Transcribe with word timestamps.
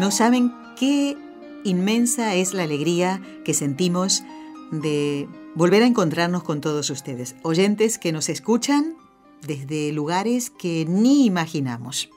No 0.00 0.10
saben 0.10 0.50
qué 0.78 1.14
inmensa 1.62 2.34
es 2.34 2.54
la 2.54 2.62
alegría 2.62 3.20
que 3.44 3.52
sentimos 3.52 4.22
de 4.72 5.28
volver 5.54 5.82
a 5.82 5.86
encontrarnos 5.86 6.42
con 6.42 6.62
todos 6.62 6.88
ustedes, 6.88 7.36
oyentes 7.42 7.98
que 7.98 8.10
nos 8.10 8.30
escuchan 8.30 8.96
desde 9.46 9.92
lugares 9.92 10.48
que 10.48 10.86
ni 10.88 11.26
imaginamos. 11.26 12.08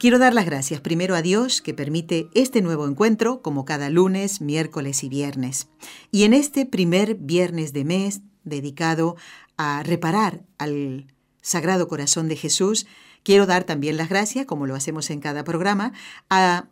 Quiero 0.00 0.18
dar 0.18 0.34
las 0.34 0.44
gracias 0.44 0.80
primero 0.80 1.14
a 1.14 1.22
Dios 1.22 1.62
que 1.62 1.72
permite 1.72 2.30
este 2.34 2.62
nuevo 2.62 2.88
encuentro 2.88 3.42
como 3.42 3.64
cada 3.64 3.88
lunes, 3.88 4.40
miércoles 4.40 5.04
y 5.04 5.08
viernes. 5.08 5.68
Y 6.10 6.24
en 6.24 6.34
este 6.34 6.66
primer 6.66 7.14
viernes 7.14 7.74
de 7.74 7.84
mes 7.84 8.22
dedicado 8.42 9.14
a 9.56 9.84
reparar 9.84 10.42
al 10.58 11.06
Sagrado 11.42 11.86
Corazón 11.86 12.26
de 12.26 12.34
Jesús, 12.34 12.88
quiero 13.26 13.44
dar 13.44 13.64
también 13.64 13.96
las 13.96 14.08
gracias, 14.08 14.46
como 14.46 14.68
lo 14.68 14.76
hacemos 14.76 15.10
en 15.10 15.18
cada 15.18 15.42
programa, 15.42 15.92
a 16.30 16.68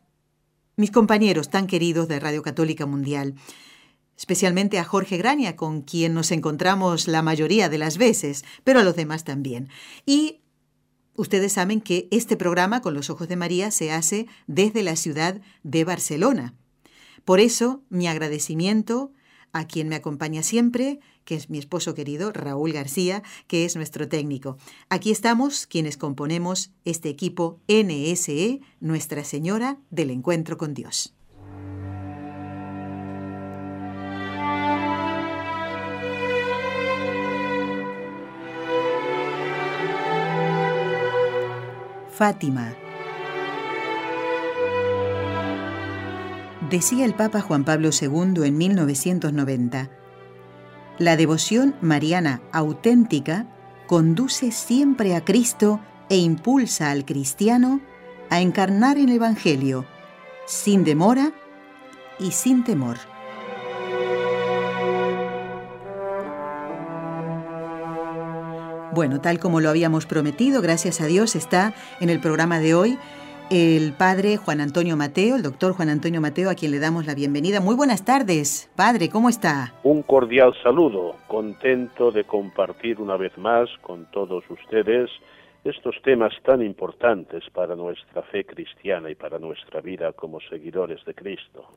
mis 0.76 0.92
compañeros 0.92 1.50
tan 1.50 1.66
queridos 1.66 2.06
de 2.06 2.20
Radio 2.20 2.44
Católica 2.44 2.86
Mundial, 2.86 3.34
especialmente 4.16 4.78
a 4.78 4.84
Jorge 4.84 5.16
Grania, 5.16 5.56
con 5.56 5.82
quien 5.82 6.14
nos 6.14 6.30
encontramos 6.30 7.08
la 7.08 7.22
mayoría 7.22 7.68
de 7.68 7.78
las 7.78 7.98
veces, 7.98 8.44
pero 8.62 8.78
a 8.78 8.84
los 8.84 8.94
demás 8.94 9.24
también. 9.24 9.68
Y 10.06 10.42
Ustedes 11.16 11.52
saben 11.52 11.80
que 11.80 12.08
este 12.10 12.36
programa 12.36 12.82
con 12.82 12.92
los 12.92 13.08
ojos 13.08 13.28
de 13.28 13.36
María 13.36 13.70
se 13.70 13.92
hace 13.92 14.26
desde 14.48 14.82
la 14.82 14.96
ciudad 14.96 15.40
de 15.62 15.84
Barcelona. 15.84 16.54
Por 17.24 17.38
eso, 17.38 17.84
mi 17.88 18.08
agradecimiento 18.08 19.12
a 19.52 19.64
quien 19.68 19.88
me 19.88 19.94
acompaña 19.94 20.42
siempre, 20.42 20.98
que 21.24 21.34
es 21.34 21.50
mi 21.50 21.58
esposo 21.58 21.94
querido, 21.94 22.32
Raúl 22.32 22.72
García, 22.72 23.22
que 23.46 23.64
es 23.64 23.76
nuestro 23.76 24.08
técnico. 24.08 24.56
Aquí 24.88 25.10
estamos 25.10 25.66
quienes 25.66 25.96
componemos 25.96 26.70
este 26.84 27.08
equipo 27.08 27.60
NSE, 27.68 28.60
Nuestra 28.80 29.24
Señora 29.24 29.78
del 29.90 30.10
Encuentro 30.10 30.56
con 30.56 30.74
Dios. 30.74 31.14
Fátima. 42.14 42.76
Decía 46.70 47.04
el 47.04 47.14
Papa 47.14 47.40
Juan 47.40 47.64
Pablo 47.64 47.90
II 47.92 48.46
en 48.46 48.56
1990, 48.56 49.90
la 50.98 51.16
devoción 51.16 51.74
mariana 51.80 52.40
auténtica 52.52 53.46
conduce 53.86 54.52
siempre 54.52 55.14
a 55.14 55.24
Cristo 55.24 55.80
e 56.08 56.16
impulsa 56.16 56.90
al 56.90 57.04
cristiano 57.04 57.80
a 58.30 58.40
encarnar 58.40 58.96
el 58.98 59.10
Evangelio, 59.10 59.84
sin 60.46 60.84
demora 60.84 61.32
y 62.18 62.30
sin 62.30 62.64
temor. 62.64 62.96
Bueno, 68.94 69.20
tal 69.20 69.40
como 69.40 69.60
lo 69.60 69.70
habíamos 69.70 70.06
prometido, 70.06 70.62
gracias 70.62 71.00
a 71.00 71.06
Dios 71.06 71.34
está 71.34 71.74
en 71.98 72.10
el 72.10 72.20
programa 72.20 72.60
de 72.60 72.74
hoy 72.74 72.98
el 73.50 73.92
padre 73.92 74.36
Juan 74.36 74.60
Antonio 74.60 74.96
Mateo, 74.96 75.36
el 75.36 75.42
doctor 75.42 75.72
Juan 75.72 75.88
Antonio 75.88 76.20
Mateo, 76.20 76.50
a 76.50 76.54
quien 76.54 76.70
le 76.70 76.78
damos 76.78 77.06
la 77.06 77.14
bienvenida. 77.14 77.60
Muy 77.60 77.74
buenas 77.74 78.04
tardes, 78.04 78.70
padre, 78.76 79.08
¿cómo 79.08 79.28
está? 79.28 79.74
Un 79.82 80.02
cordial 80.02 80.54
saludo, 80.62 81.16
contento 81.26 82.10
de 82.10 82.24
compartir 82.24 83.00
una 83.00 83.16
vez 83.16 83.36
más 83.38 83.68
con 83.82 84.06
todos 84.10 84.44
ustedes 84.48 85.10
estos 85.64 85.96
temas 86.02 86.32
tan 86.44 86.62
importantes 86.62 87.42
para 87.52 87.74
nuestra 87.74 88.22
fe 88.22 88.44
cristiana 88.44 89.10
y 89.10 89.14
para 89.14 89.38
nuestra 89.38 89.80
vida 89.80 90.12
como 90.12 90.38
seguidores 90.40 91.02
de 91.06 91.14
Cristo. 91.14 91.68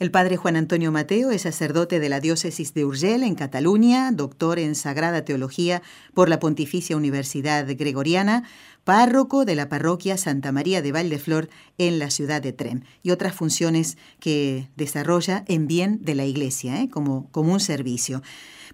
El 0.00 0.10
padre 0.10 0.36
Juan 0.36 0.56
Antonio 0.56 0.90
Mateo 0.90 1.30
es 1.30 1.42
sacerdote 1.42 2.00
de 2.00 2.08
la 2.08 2.18
diócesis 2.18 2.74
de 2.74 2.84
Urgel 2.84 3.22
en 3.22 3.36
Cataluña, 3.36 4.10
doctor 4.12 4.58
en 4.58 4.74
Sagrada 4.74 5.24
Teología 5.24 5.82
por 6.14 6.28
la 6.28 6.40
Pontificia 6.40 6.96
Universidad 6.96 7.64
Gregoriana, 7.68 8.42
párroco 8.84 9.44
de 9.44 9.54
la 9.54 9.68
parroquia 9.68 10.16
Santa 10.16 10.52
María 10.52 10.82
de 10.82 10.92
Valdeflor 10.92 11.48
en 11.78 11.98
la 11.98 12.10
ciudad 12.10 12.42
de 12.42 12.52
Trem 12.52 12.82
y 13.02 13.10
otras 13.10 13.34
funciones 13.34 13.96
que 14.20 14.68
desarrolla 14.76 15.44
en 15.48 15.66
bien 15.66 15.98
de 16.02 16.14
la 16.14 16.24
Iglesia, 16.24 16.80
¿eh? 16.80 16.88
como, 16.88 17.28
como 17.30 17.52
un 17.52 17.60
servicio. 17.60 18.22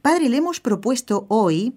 Padre, 0.03 0.29
le 0.29 0.37
hemos 0.37 0.61
propuesto 0.61 1.27
hoy 1.29 1.75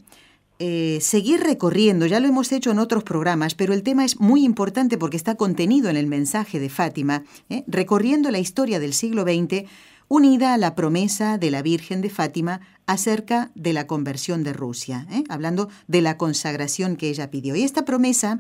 eh, 0.60 1.00
seguir 1.02 1.42
recorriendo, 1.42 2.06
ya 2.06 2.20
lo 2.20 2.28
hemos 2.28 2.52
hecho 2.52 2.72
en 2.72 2.80
otros 2.80 3.04
programas, 3.04 3.56
pero 3.56 3.74
el 3.74 3.84
tema 3.84 4.06
es 4.06 4.20
muy 4.20 4.44
importante 4.44 4.98
porque 4.98 5.18
está 5.18 5.36
contenido 5.36 5.90
en 5.90 5.98
el 5.98 6.08
mensaje 6.08 6.60
de 6.60 6.70
Fátima, 6.70 7.24
¿eh? 7.50 7.64
recorriendo 7.68 8.32
la 8.32 8.40
historia 8.40 8.80
del 8.80 8.94
siglo 8.94 9.24
XX 9.24 9.70
unida 10.08 10.54
a 10.54 10.58
la 10.58 10.76
promesa 10.76 11.38
de 11.38 11.52
la 11.52 11.62
Virgen 11.62 12.02
de 12.02 12.10
Fátima 12.10 12.62
acerca 12.86 13.52
de 13.56 13.74
la 13.74 13.88
conversión 13.88 14.44
de 14.44 14.54
Rusia, 14.54 15.06
¿eh? 15.12 15.24
hablando 15.30 15.70
de 15.88 16.02
la 16.02 16.18
consagración 16.18 16.96
que 16.96 17.10
ella 17.10 17.32
pidió. 17.32 17.56
Y 17.56 17.64
esta 17.64 17.86
promesa 17.86 18.40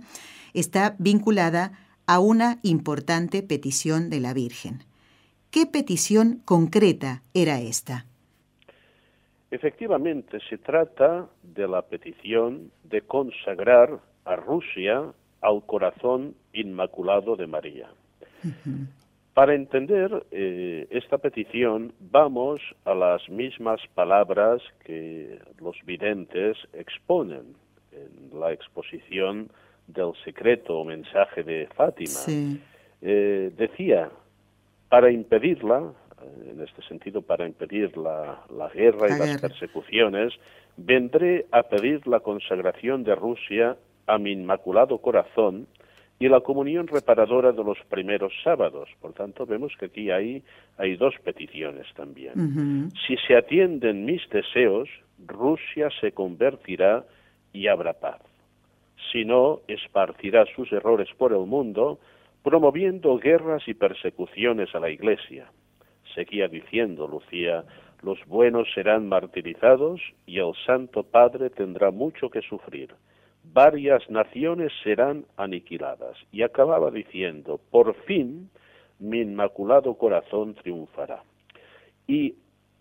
está 0.53 0.96
vinculada 1.00 1.72
a 2.06 2.19
una 2.19 2.59
importante 2.63 3.44
petición 3.44 4.09
de 4.09 4.19
la 4.19 4.34
Virgen. 4.34 4.84
¿Qué 5.52 5.66
petición 5.66 6.41
concreta 6.46 7.22
era 7.34 7.59
esta? 7.59 8.06
Efectivamente, 9.52 10.40
se 10.50 10.57
trata 10.57 11.29
de 11.44 11.68
la 11.68 11.84
petición 11.84 12.72
de 12.84 13.02
consagrar 13.02 14.00
a 14.25 14.35
Rusia 14.35 15.13
al 15.41 15.63
corazón 15.66 16.35
inmaculado 16.53 17.35
de 17.35 17.46
María. 17.46 17.90
Para 19.33 19.55
entender 19.55 20.25
eh, 20.31 20.88
esta 20.91 21.17
petición, 21.17 21.94
vamos 21.99 22.61
a 22.85 22.94
las 22.94 23.27
mismas 23.29 23.81
palabras 23.95 24.61
que 24.85 25.39
los 25.59 25.75
videntes 25.85 26.55
exponen 26.71 27.55
en 27.91 28.39
la 28.39 28.51
exposición 28.51 29.49
del 29.88 30.13
secreto 30.23 30.77
o 30.77 30.85
mensaje 30.85 31.43
de 31.43 31.67
Fátima. 31.75 32.19
Eh, 33.01 33.51
decía, 33.57 34.11
para 34.89 35.09
impedirla, 35.11 35.91
en 36.47 36.61
este 36.61 36.83
sentido, 36.83 37.23
para 37.23 37.47
impedir 37.47 37.97
la, 37.97 38.43
guerra 38.73 39.07
y 39.07 39.19
las 39.19 39.41
persecuciones, 39.41 40.33
vendré 40.77 41.47
a 41.51 41.63
pedir 41.63 42.05
la 42.07 42.19
consagración 42.19 43.03
de 43.03 43.16
Rusia 43.16 43.77
a 44.05 44.17
mi 44.19 44.31
inmaculado 44.31 44.99
corazón 44.99 45.67
y 46.23 46.29
la 46.29 46.39
comunión 46.39 46.88
reparadora 46.88 47.51
de 47.51 47.66
los 47.66 47.78
primeros 47.89 48.31
sábados. 48.45 48.88
Por 49.01 49.11
tanto, 49.11 49.45
vemos 49.45 49.73
que 49.78 49.88
aquí 49.88 50.09
hay, 50.09 50.41
hay 50.78 50.95
dos 50.95 51.13
peticiones 51.22 51.85
también. 51.95 52.91
Si 53.06 53.17
se 53.28 53.35
atienden 53.35 54.06
mis 54.06 54.22
deseos, 54.29 54.88
Rusia 55.28 55.89
se 56.00 56.13
convertirá 56.13 57.03
y 57.51 57.67
habrá 57.67 57.91
paz. 57.91 58.22
Si 59.11 59.25
no, 59.25 59.59
esparcirá 59.67 60.46
sus 60.55 60.72
errores 60.72 61.09
por 61.17 61.34
el 61.34 61.46
mundo, 61.46 61.99
promoviendo 62.41 63.17
guerras 63.17 63.67
y 63.67 63.73
persecuciones 63.73 64.73
a 64.73 64.79
la 64.79 64.90
Iglesia 64.90 65.47
seguía 66.14 66.47
diciendo 66.47 67.08
Lucía, 67.08 67.64
los 68.02 68.20
buenos 68.28 68.67
serán 68.73 69.08
martirizados 69.08 70.02
y 70.25 70.40
el 70.40 70.53
Santo 70.66 71.03
Padre 71.03 71.49
tendrá 71.49 71.91
mucho 71.91 72.29
que 72.29 72.41
sufrir. 72.41 72.93
Varias 73.53 74.09
naciones 74.09 74.72
serán 74.84 75.26
aniquiladas. 75.38 76.17
Y 76.32 76.41
acababa 76.41 76.90
diciendo, 76.90 77.59
por 77.70 77.94
fin 78.05 78.50
mi 79.00 79.22
inmaculado 79.22 79.94
corazón 79.96 80.55
triunfará. 80.55 81.23
Y 82.08 82.35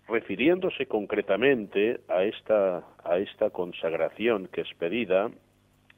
refiriéndose 0.09 0.87
concretamente 0.87 2.01
a 2.09 2.25
esta, 2.25 2.85
a 3.05 3.19
esta 3.19 3.51
consagración 3.51 4.49
que 4.49 4.63
es 4.63 4.75
pedida, 4.79 5.31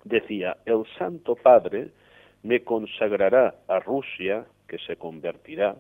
decía, 0.03 0.57
el 0.67 0.85
Santo 0.99 1.37
Padre 1.37 1.91
me 2.43 2.65
consagrará 2.65 3.55
a 3.69 3.79
Rusia, 3.79 4.45
que 4.69 4.79
se 4.79 4.97
convertirá, 4.97 5.77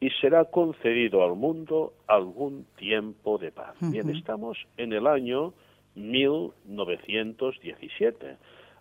y 0.00 0.10
será 0.10 0.44
concedido 0.46 1.24
al 1.24 1.36
mundo 1.36 1.94
algún 2.06 2.66
tiempo 2.76 3.38
de 3.38 3.52
paz. 3.52 3.76
Bien, 3.80 4.10
estamos 4.10 4.58
en 4.76 4.92
el 4.92 5.06
año 5.06 5.54
1917. 5.94 8.36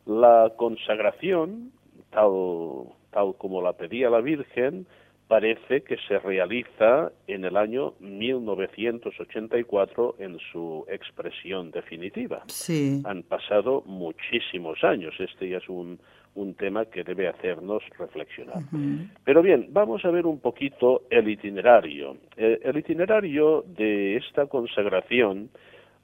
La 0.06 0.52
consagración, 0.58 1.72
tal 2.12 2.92
tal 3.14 3.36
como 3.38 3.62
la 3.62 3.74
pedía 3.74 4.10
la 4.10 4.22
Virgen, 4.22 4.88
parece 5.28 5.82
que 5.82 5.98
se 6.08 6.18
realiza 6.20 7.12
en 7.28 7.44
el 7.46 7.56
año 7.56 7.94
1984 8.00 10.16
en 10.20 10.38
su 10.52 10.86
expresión 10.90 11.72
definitiva. 11.72 12.44
Sí. 12.48 13.02
Han 13.06 13.24
pasado 13.24 13.84
muchísimos 13.86 14.84
años. 14.84 15.14
Este 15.20 15.50
ya 15.50 15.58
es 15.58 15.70
un, 15.70 16.00
un 16.36 16.54
tema 16.56 16.86
que 16.86 17.04
debe 17.04 17.28
hacernos 17.28 17.84
reflexionar. 17.98 18.64
Pero 19.24 19.42
bien, 19.42 19.68
vamos 19.70 20.04
a 20.06 20.12
ver 20.12 20.26
un 20.26 20.40
poquito 20.40 21.04
el 21.10 21.30
itinerario. 21.30 22.18
Eh, 22.36 22.60
el 22.64 22.78
itinerario 22.78 23.64
de 23.68 24.18
esta 24.18 24.48
consagración 24.48 25.50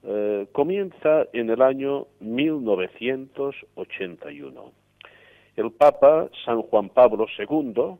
eh, 0.02 0.48
comienza 0.52 1.26
en 1.32 1.50
el 1.50 1.62
año 1.62 2.06
1981. 2.20 4.72
El 5.56 5.72
Papa 5.72 6.28
San 6.44 6.62
Juan 6.62 6.88
Pablo 6.88 7.26
II 7.38 7.96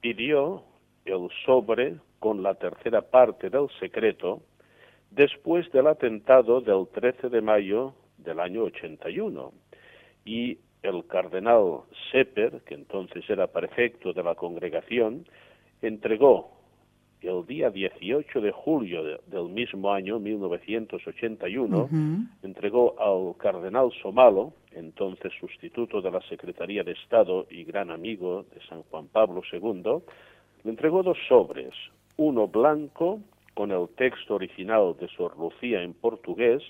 pidió 0.00 0.64
el 1.04 1.28
sobre 1.44 1.96
con 2.18 2.42
la 2.42 2.54
tercera 2.54 3.02
parte 3.02 3.50
del 3.50 3.68
secreto 3.78 4.40
después 5.10 5.70
del 5.72 5.86
atentado 5.86 6.60
del 6.60 6.88
13 6.88 7.28
de 7.28 7.40
mayo 7.40 7.94
del 8.16 8.40
año 8.40 8.64
81 8.64 9.52
y 10.24 10.58
el 10.82 11.06
cardenal 11.06 11.82
Sepper, 12.10 12.62
que 12.66 12.74
entonces 12.74 13.24
era 13.28 13.46
prefecto 13.46 14.12
de 14.12 14.22
la 14.22 14.34
congregación, 14.34 15.26
entregó 15.82 16.57
el 17.20 17.44
día 17.46 17.70
18 17.70 18.40
de 18.40 18.52
julio 18.52 19.02
del 19.26 19.48
mismo 19.48 19.92
año, 19.92 20.18
1981, 20.18 21.88
entregó 22.42 22.94
al 23.00 23.36
cardenal 23.36 23.90
Somalo, 24.02 24.52
entonces 24.72 25.32
sustituto 25.40 26.00
de 26.00 26.10
la 26.10 26.20
Secretaría 26.22 26.84
de 26.84 26.92
Estado 26.92 27.46
y 27.50 27.64
gran 27.64 27.90
amigo 27.90 28.44
de 28.54 28.60
San 28.68 28.82
Juan 28.84 29.08
Pablo 29.08 29.42
II, 29.52 30.02
le 30.64 30.70
entregó 30.70 31.02
dos 31.02 31.18
sobres, 31.28 31.74
uno 32.16 32.46
blanco 32.46 33.20
con 33.54 33.72
el 33.72 33.88
texto 33.96 34.34
original 34.36 34.94
de 35.00 35.08
Sor 35.08 35.36
Lucía 35.36 35.82
en 35.82 35.94
portugués 35.94 36.62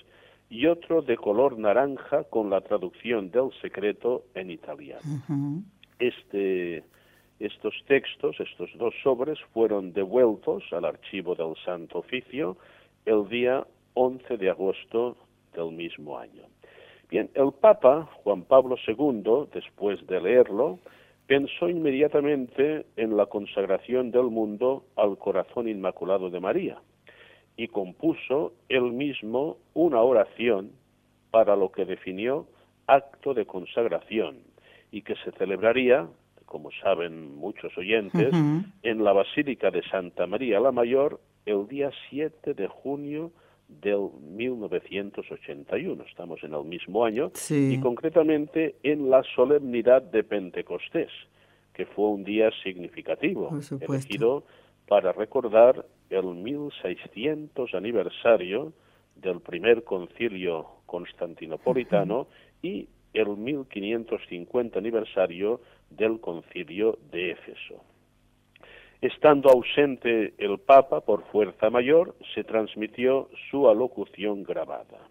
y 0.49 0.65
otro 0.65 1.03
de 1.03 1.15
color 1.15 1.59
naranja 1.59 2.23
con 2.23 2.49
la 2.49 2.61
traducción 2.61 3.29
del 3.29 3.51
secreto 3.61 4.23
en 4.33 4.49
italiano. 4.49 5.01
Este 5.99 6.83
estos 7.39 7.73
textos, 7.87 8.39
estos 8.39 8.69
dos 8.77 8.93
sobres, 9.03 9.39
fueron 9.53 9.93
devueltos 9.93 10.63
al 10.71 10.85
archivo 10.85 11.35
del 11.35 11.55
Santo 11.63 11.99
Oficio 11.99 12.57
el 13.05 13.27
día 13.29 13.65
11 13.93 14.37
de 14.37 14.49
agosto 14.49 15.15
del 15.53 15.71
mismo 15.71 16.17
año. 16.17 16.43
Bien, 17.09 17.29
el 17.33 17.51
Papa 17.53 18.07
Juan 18.23 18.43
Pablo 18.43 18.75
II, 18.87 19.49
después 19.53 20.05
de 20.05 20.21
leerlo, 20.21 20.79
pensó 21.25 21.69
inmediatamente 21.69 22.85
en 22.97 23.15
la 23.15 23.25
consagración 23.25 24.11
del 24.11 24.25
mundo 24.25 24.85
al 24.95 25.17
corazón 25.17 25.67
inmaculado 25.67 26.29
de 26.29 26.39
María 26.39 26.81
y 27.55 27.67
compuso 27.67 28.53
él 28.67 28.91
mismo 28.91 29.57
una 29.73 30.01
oración 30.01 30.71
para 31.31 31.55
lo 31.55 31.71
que 31.71 31.85
definió 31.85 32.47
acto 32.87 33.33
de 33.33 33.45
consagración 33.45 34.37
y 34.91 35.01
que 35.01 35.15
se 35.17 35.31
celebraría 35.33 36.07
como 36.49 36.71
saben 36.83 37.35
muchos 37.37 37.77
oyentes, 37.77 38.33
en 38.81 39.03
la 39.03 39.13
Basílica 39.13 39.69
de 39.69 39.83
Santa 39.83 40.25
María 40.25 40.59
la 40.59 40.71
Mayor 40.71 41.21
el 41.45 41.67
día 41.67 41.91
7 42.09 42.55
de 42.55 42.67
junio 42.67 43.31
del 43.67 44.09
1981. 44.31 46.03
Estamos 46.09 46.43
en 46.43 46.55
el 46.55 46.63
mismo 46.65 47.05
año 47.05 47.31
y 47.51 47.79
concretamente 47.79 48.75
en 48.81 49.11
la 49.11 49.21
solemnidad 49.35 50.01
de 50.01 50.23
Pentecostés, 50.23 51.11
que 51.71 51.85
fue 51.85 52.07
un 52.07 52.23
día 52.23 52.49
significativo, 52.63 53.51
elegido 53.81 54.43
para 54.87 55.11
recordar 55.11 55.85
el 56.09 56.25
1600 56.33 57.75
aniversario 57.75 58.73
del 59.15 59.39
primer 59.39 59.83
concilio 59.83 60.65
constantinopolitano 60.87 62.27
y 62.63 62.89
el 63.13 63.37
1550 63.37 64.79
aniversario 64.79 65.61
del 65.89 66.19
concilio 66.19 66.97
de 67.11 67.31
Éfeso. 67.31 67.83
Estando 69.01 69.49
ausente 69.49 70.33
el 70.37 70.59
Papa 70.59 71.01
por 71.01 71.23
fuerza 71.31 71.69
mayor, 71.69 72.15
se 72.33 72.43
transmitió 72.43 73.29
su 73.49 73.69
alocución 73.69 74.43
grabada. 74.43 75.07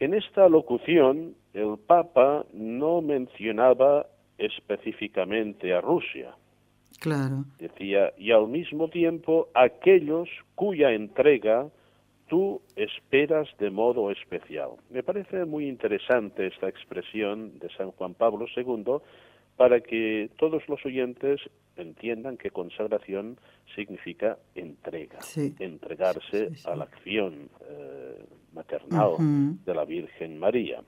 En 0.00 0.14
esta 0.14 0.44
alocución, 0.44 1.34
el 1.52 1.76
Papa 1.86 2.46
no 2.52 3.02
mencionaba 3.02 4.06
específicamente 4.38 5.72
a 5.74 5.80
Rusia. 5.80 6.34
Claro. 7.00 7.44
Decía, 7.58 8.12
y 8.16 8.32
al 8.32 8.48
mismo 8.48 8.88
tiempo 8.88 9.48
aquellos 9.54 10.28
cuya 10.54 10.92
entrega 10.92 11.68
tú 12.28 12.62
esperas 12.76 13.48
de 13.58 13.70
modo 13.70 14.10
especial. 14.10 14.70
Me 14.90 15.02
parece 15.02 15.44
muy 15.44 15.68
interesante 15.68 16.46
esta 16.46 16.68
expresión 16.68 17.58
de 17.58 17.68
San 17.76 17.90
Juan 17.92 18.14
Pablo 18.14 18.46
II 18.56 19.00
para 19.56 19.80
que 19.80 20.30
todos 20.36 20.68
los 20.68 20.84
oyentes 20.84 21.40
entiendan 21.76 22.36
que 22.36 22.50
consagración 22.50 23.38
significa 23.74 24.38
entrega, 24.54 25.18
entregarse 25.58 26.52
a 26.64 26.76
la 26.76 26.84
acción 26.84 27.48
eh, 27.68 28.24
maternal 28.52 29.16
de 29.64 29.74
la 29.74 29.84
Virgen 29.84 30.38
María. 30.38 30.80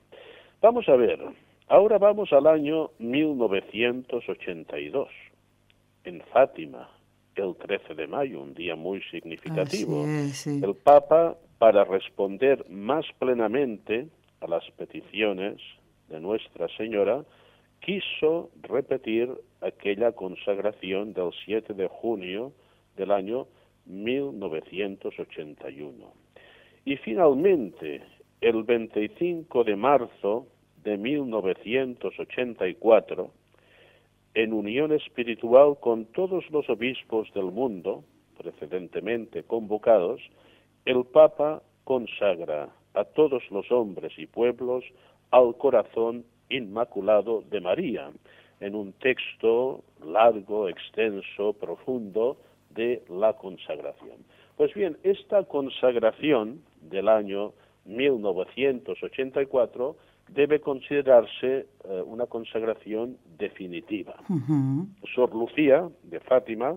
Vamos 0.61 0.87
a 0.89 0.95
ver, 0.95 1.19
ahora 1.67 1.97
vamos 1.97 2.31
al 2.33 2.47
año 2.47 2.91
1982, 2.99 5.09
en 6.03 6.21
Fátima, 6.33 6.89
el 7.37 7.55
13 7.55 7.95
de 7.95 8.07
mayo, 8.07 8.41
un 8.41 8.53
día 8.53 8.75
muy 8.75 9.01
significativo. 9.11 10.05
El 10.05 10.75
Papa, 10.75 11.37
para 11.57 11.83
responder 11.83 12.69
más 12.69 13.05
plenamente 13.19 14.07
a 14.41 14.47
las 14.47 14.69
peticiones 14.71 15.57
de 16.09 16.19
Nuestra 16.19 16.67
Señora, 16.77 17.23
quiso 17.79 18.49
repetir 18.63 19.29
aquella 19.61 20.11
consagración 20.11 21.13
del 21.13 21.29
7 21.45 21.73
de 21.73 21.87
junio 21.87 22.51
del 22.95 23.11
año 23.11 23.47
1981. 23.85 26.13
Y 26.85 26.97
finalmente, 26.97 28.01
el 28.41 28.63
25 28.63 29.63
de 29.63 29.75
marzo 29.75 30.47
de 30.83 30.97
1984, 30.97 33.31
en 34.37 34.53
unión 34.53 34.91
espiritual 34.91 35.77
con 35.79 36.05
todos 36.05 36.47
los 36.51 36.69
obispos 36.69 37.33
del 37.33 37.45
mundo, 37.45 38.03
precedentemente 38.37 39.41
convocados, 39.41 40.21
el 40.85 41.05
Papa 41.05 41.63
consagra 41.83 42.69
a 42.93 43.03
todos 43.03 43.41
los 43.49 43.71
hombres 43.71 44.13
y 44.15 44.27
pueblos 44.27 44.83
al 45.31 45.57
corazón 45.57 46.23
inmaculado 46.49 47.43
de 47.49 47.61
María, 47.61 48.11
en 48.59 48.75
un 48.75 48.93
texto 48.93 49.83
largo, 50.05 50.69
extenso, 50.69 51.53
profundo 51.53 52.37
de 52.69 53.01
la 53.09 53.33
consagración. 53.33 54.17
Pues 54.55 54.71
bien, 54.75 54.97
esta 55.01 55.45
consagración 55.45 56.61
del 56.81 57.07
año 57.07 57.53
1984 57.85 59.95
debe 60.29 60.59
considerarse 60.59 61.67
eh, 61.83 62.01
una 62.05 62.25
consagración 62.25 63.17
definitiva. 63.37 64.15
Sor 65.13 65.33
Lucía 65.33 65.89
de 66.03 66.19
Fátima 66.19 66.75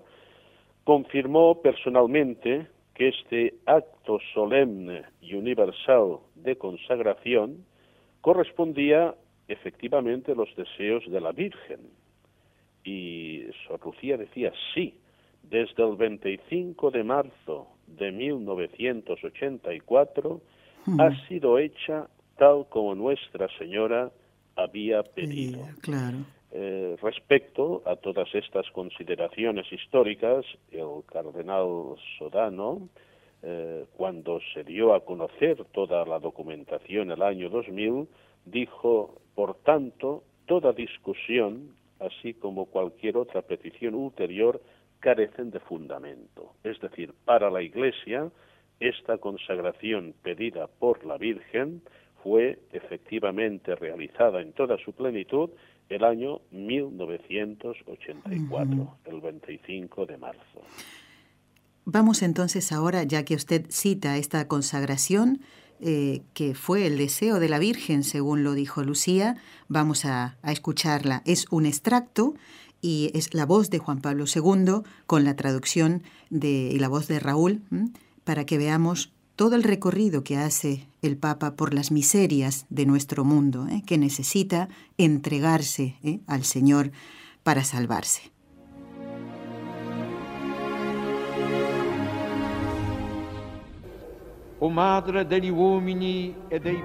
confirmó 0.85 1.61
personalmente 1.61 2.69
que 2.95 3.09
este 3.09 3.55
acto 3.67 4.19
solemne 4.35 5.03
y 5.21 5.35
universal 5.35 6.19
de 6.35 6.57
consagración 6.57 7.65
correspondía 8.21 9.15
efectivamente 9.49 10.33
a 10.33 10.35
los 10.35 10.55
deseos 10.57 11.09
de 11.11 11.21
la 11.21 11.33
Virgen. 11.33 11.81
Y 12.85 13.45
Sor 13.67 13.81
Lucía 13.85 14.17
decía 14.17 14.53
sí, 14.75 14.95
desde 15.43 15.83
el 15.83 15.97
25 15.97 16.91
de 16.91 17.05
marzo 17.05 17.69
de 17.87 18.13
1984 18.13 20.41
ha 20.99 21.29
sido 21.29 21.59
hecha 21.59 22.09
tal 22.41 22.67
como 22.71 22.95
Nuestra 22.95 23.49
Señora 23.59 24.11
había 24.57 25.03
pedido. 25.03 25.61
Eh, 26.53 26.97
respecto 27.03 27.83
a 27.85 27.97
todas 27.97 28.35
estas 28.35 28.69
consideraciones 28.71 29.71
históricas, 29.71 30.47
el 30.73 31.05
cardenal 31.05 31.97
Sodano, 32.19 32.89
eh, 33.43 33.85
cuando 33.95 34.41
se 34.55 34.65
dio 34.65 34.95
a 34.95 35.05
conocer 35.05 35.67
toda 35.67 36.07
la 36.07 36.19
documentación 36.19 37.11
el 37.11 37.21
año 37.21 37.51
2000, 37.51 38.09
dijo, 38.47 39.21
por 39.35 39.57
tanto, 39.57 40.25
toda 40.47 40.73
discusión, 40.73 41.77
así 41.99 42.33
como 42.33 42.67
cualquier 42.67 43.19
otra 43.19 43.43
petición 43.43 43.95
ulterior, 43.95 44.63
carecen 44.99 45.51
de 45.51 45.61
fundamento. 45.61 46.55
Es 46.65 46.81
decir, 46.81 47.13
para 47.27 47.51
la 47.51 47.61
Iglesia, 47.61 48.31
esta 48.81 49.19
consagración 49.19 50.15
pedida 50.23 50.69
por 50.69 51.05
la 51.05 51.19
Virgen 51.19 51.83
fue 52.23 52.61
efectivamente 52.73 53.75
realizada 53.75 54.41
en 54.41 54.53
toda 54.53 54.77
su 54.85 54.93
plenitud 54.93 55.51
el 55.89 56.05
año 56.05 56.43
1984, 56.53 58.97
el 59.07 59.21
25 59.21 60.07
de 60.07 60.17
marzo. 60.17 60.63
Vamos 61.85 62.23
entonces 62.23 62.71
ahora, 62.73 63.03
ya 63.03 63.25
que 63.25 63.35
usted 63.35 63.67
cita 63.69 64.17
esta 64.17 64.47
consagración, 64.47 65.41
eh, 65.81 66.23
que 66.35 66.55
fue 66.55 66.87
el 66.87 66.99
deseo 66.99 67.41
de 67.41 67.49
la 67.49 67.59
Virgen, 67.59 68.05
según 68.05 68.45
lo 68.45 68.53
dijo 68.53 68.85
Lucía, 68.85 69.39
vamos 69.67 70.05
a, 70.05 70.37
escucharla. 70.45 71.23
Es 71.25 71.47
un 71.51 71.67
extracto 71.67 72.35
y 72.83 73.11
es 73.15 73.35
la 73.35 73.47
voz 73.47 73.71
de 73.71 73.79
Juan 73.79 74.01
Pablo 74.01 74.27
II 74.33 74.83
con 75.07 75.25
la 75.25 75.35
traducción 75.37 76.03
de, 76.29 76.71
y 76.73 76.79
la 76.79 76.89
voz 76.89 77.09
de 77.09 77.19
Raúl, 77.19 77.63
para 78.25 78.45
que 78.45 78.59
veamos 78.59 79.11
todo 79.41 79.57
el 79.57 79.63
recorrido 79.63 80.23
que 80.23 80.37
hace 80.37 80.87
el 81.01 81.17
Papa 81.17 81.57
por 81.57 81.73
las 81.73 81.91
miserias 81.91 82.67
de 82.69 82.85
nuestro 82.85 83.25
mundo, 83.25 83.69
¿eh? 83.71 83.83
que 83.87 83.97
necesita 83.97 84.69
entregarse 84.99 85.97
¿eh? 86.05 86.21
al 86.27 86.45
Señor 86.45 86.91
para 87.43 87.65
salvarse. 87.65 88.33
Oh 94.59 94.69
Madre 94.69 95.27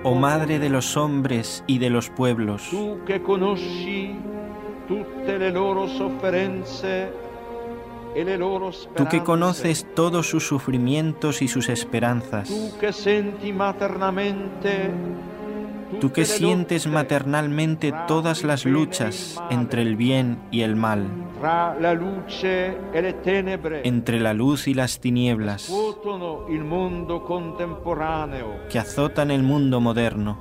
oh 0.04 0.16
Madre 0.16 0.58
de 0.58 0.70
los 0.70 0.96
hombres 0.96 1.62
y 1.68 1.80
de 1.80 1.90
los 1.90 2.10
pueblos, 2.10 2.70
tú 2.72 3.00
que 3.06 3.22
conoci 3.22 4.16
tutte 4.88 5.38
le 5.38 5.52
loro 5.52 5.90
sofferenze 5.90 7.25
Tú 8.96 9.08
que 9.10 9.24
conoces 9.24 9.86
todos 9.94 10.30
sus 10.30 10.48
sufrimientos 10.48 11.42
y 11.42 11.50
sus 11.50 11.68
esperanzas. 11.68 12.50
Tú 16.00 16.12
que 16.12 16.26
sientes 16.26 16.88
maternalmente 16.88 17.94
todas 18.08 18.44
las 18.44 18.66
luchas 18.66 19.42
entre 19.50 19.82
el 19.82 19.98
bien 19.98 20.40
y 20.50 20.62
el 20.62 20.76
mal, 20.76 21.08
entre 23.84 24.20
la 24.20 24.34
luz 24.34 24.68
y 24.68 24.74
las 24.74 25.00
tinieblas, 25.00 25.72
que 28.70 28.80
azotan 28.80 29.32
el 29.32 29.44
mundo 29.44 29.82
moderno. 29.82 30.38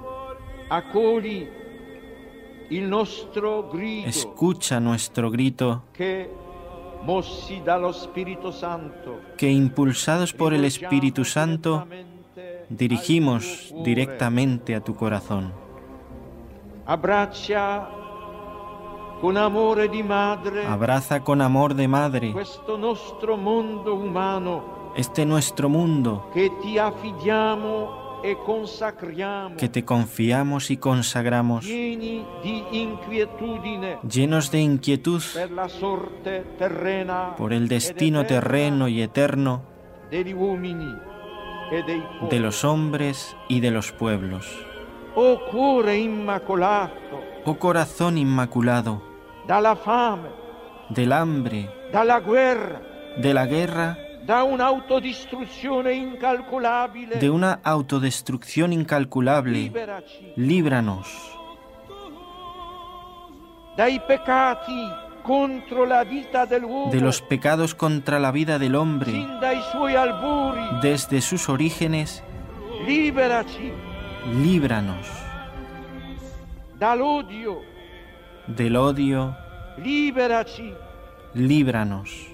Escucha 4.06 4.80
nuestro 4.80 5.30
grito 5.30 5.82
que 9.36 9.50
impulsados 9.50 10.32
por 10.32 10.54
el 10.54 10.64
Espíritu 10.64 11.24
Santo 11.24 11.86
dirigimos 12.68 13.74
directamente 13.84 14.74
a 14.74 14.80
tu 14.80 14.94
corazón. 14.94 15.52
Abraza 16.86 17.88
con 19.20 19.36
amor 19.36 19.88
de 19.90 20.02
madre, 20.02 20.66
Abraza 20.66 21.20
con 21.20 21.40
amor 21.40 21.74
de 21.74 21.88
madre 21.88 22.34
este 24.96 25.26
nuestro 25.26 25.68
mundo 25.68 26.30
que 28.24 28.34
te 28.34 28.86
affidiamo 28.86 29.56
que 29.58 29.68
te 29.68 29.84
confiamos 29.84 30.70
y 30.70 30.78
consagramos, 30.78 31.66
llenos 34.02 34.50
de 34.50 34.60
inquietud. 34.60 35.22
por 37.36 37.52
el 37.52 37.68
destino 37.68 38.24
terreno 38.24 38.88
y 38.88 39.02
eterno. 39.02 39.62
de 42.30 42.40
los 42.40 42.64
hombres 42.64 43.36
y 43.48 43.60
de 43.60 43.70
los 43.70 43.92
pueblos. 43.92 44.46
Oh, 45.14 45.38
oh 47.44 47.58
corazón 47.58 48.16
inmaculado, 48.16 49.02
del 50.88 51.12
hambre, 51.12 51.70
de 53.18 53.34
la 53.34 53.46
guerra 53.46 54.03
de 57.20 57.30
una 57.30 57.60
autodestrucción 57.62 58.72
incalculable. 58.72 59.72
Líbranos. 60.36 61.08
De 66.90 67.00
los 67.00 67.22
pecados 67.22 67.74
contra 67.74 68.18
la 68.18 68.30
vida 68.30 68.58
del 68.58 68.74
hombre. 68.76 69.26
Desde 70.82 71.20
sus 71.20 71.48
orígenes. 71.48 72.22
Líbranos. 74.42 75.06
Del 78.46 78.76
odio. 78.76 79.36
Líbranos 81.34 82.33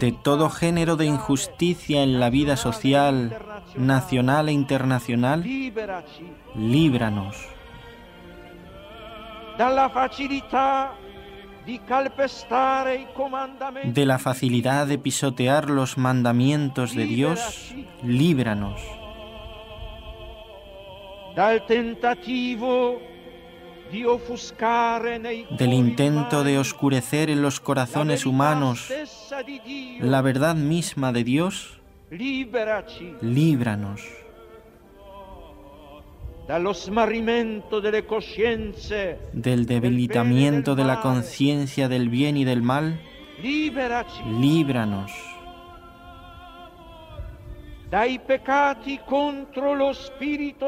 de 0.00 0.12
todo 0.24 0.50
género 0.50 0.96
de 0.96 1.06
injusticia 1.06 2.02
en 2.02 2.18
la 2.18 2.28
vida 2.28 2.56
social, 2.56 3.38
nacional 3.76 4.48
e 4.48 4.52
internacional, 4.52 5.44
líbranos. 6.56 7.36
De 13.84 14.06
la 14.06 14.18
facilidad 14.18 14.86
de 14.88 14.98
pisotear 14.98 15.70
los 15.70 15.98
mandamientos 15.98 16.96
de 16.96 17.04
Dios, 17.04 17.74
líbranos. 18.02 18.82
Del 21.36 21.64
tentativo 21.66 23.15
del 25.58 25.72
intento 25.72 26.44
de 26.44 26.58
oscurecer 26.58 27.30
en 27.30 27.42
los 27.42 27.60
corazones 27.60 28.26
humanos 28.26 28.92
la 30.00 30.22
verdad 30.22 30.54
misma 30.54 31.12
de 31.12 31.24
Dios, 31.24 31.80
líbranos. 33.20 34.02
Del 39.32 39.66
debilitamiento 39.66 40.74
de 40.76 40.84
la 40.84 41.00
conciencia 41.00 41.88
del 41.88 42.08
bien 42.08 42.36
y 42.36 42.44
del 42.44 42.62
mal, 42.62 43.00
líbranos. 44.40 45.10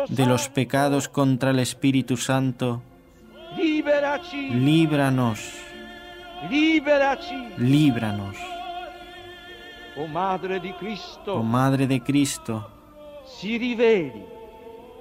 de 0.09 0.27
los 0.27 0.49
pecados 0.49 1.09
contra 1.09 1.51
el 1.51 1.59
Espíritu 1.59 2.17
Santo, 2.17 2.83
Líbranos. 4.53 5.41
Líbranos. 7.59 8.37
Oh 9.97 10.07
Madre 10.07 10.61
de 10.61 10.73
Cristo. 10.77 11.35
Oh 11.35 11.43
Madre 11.43 11.87
de 11.87 12.01
Cristo. 12.01 12.71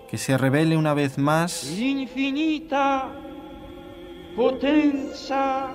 Que 0.10 0.18
se 0.18 0.38
revele 0.38 0.76
una 0.76 0.94
vez 0.94 1.18
más. 1.18 1.78
Infinita 1.80 3.12
potencia. 4.36 5.68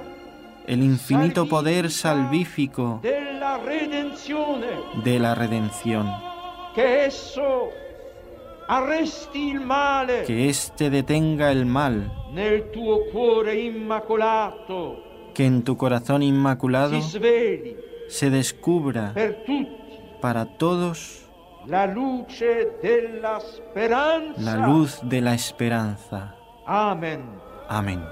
El 0.67 0.83
infinito 0.83 1.49
poder 1.49 1.91
salvífico 1.91 3.01
de 3.03 3.35
la 3.35 3.59
redención. 3.59 4.61
De 5.05 5.19
la 5.19 5.35
redención. 5.35 6.11
Que 6.75 7.07
eso 7.07 7.69
arresti 8.69 9.51
il 9.51 9.61
male. 9.61 10.25
Que 10.25 10.49
éste 10.49 10.91
detenga 10.91 11.51
el 11.51 11.67
mal. 11.67 12.22
Nel 12.33 12.71
tuo 12.71 13.11
cuore 13.12 13.61
immacolato. 13.61 15.05
Que 15.35 15.45
en 15.45 15.62
tu 15.62 15.77
corazón 15.77 16.23
inmaculado 16.23 16.99
si 16.99 17.19
sveli, 17.19 17.77
se 18.09 18.31
descubra 18.31 19.12
per 19.12 19.45
tutti, 19.45 19.99
para 20.23 20.47
todos 20.47 21.29
la 21.67 21.87
luce 21.87 22.79
della 22.83 23.39
speranza. 23.39 24.41
La 24.41 24.67
luz 24.67 24.99
de 25.03 25.21
la 25.21 25.35
esperanza. 25.35 26.35
Amén. 26.65 27.23
Amén. 27.69 28.03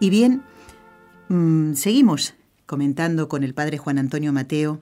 Y 0.00 0.10
bien, 0.10 0.42
mm, 1.28 1.74
seguimos 1.74 2.34
comentando 2.68 3.28
con 3.28 3.42
el 3.42 3.54
padre 3.54 3.78
Juan 3.78 3.98
Antonio 3.98 4.32
Mateo 4.32 4.80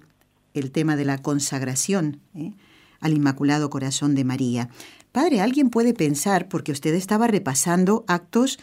el 0.52 0.70
tema 0.72 0.96
de 0.96 1.06
la 1.06 1.22
consagración 1.22 2.20
¿eh? 2.34 2.52
al 3.00 3.14
Inmaculado 3.14 3.70
Corazón 3.70 4.14
de 4.14 4.24
María. 4.24 4.68
Padre, 5.12 5.40
alguien 5.40 5.70
puede 5.70 5.94
pensar, 5.94 6.48
porque 6.48 6.72
usted 6.72 6.94
estaba 6.94 7.26
repasando 7.26 8.04
actos 8.06 8.58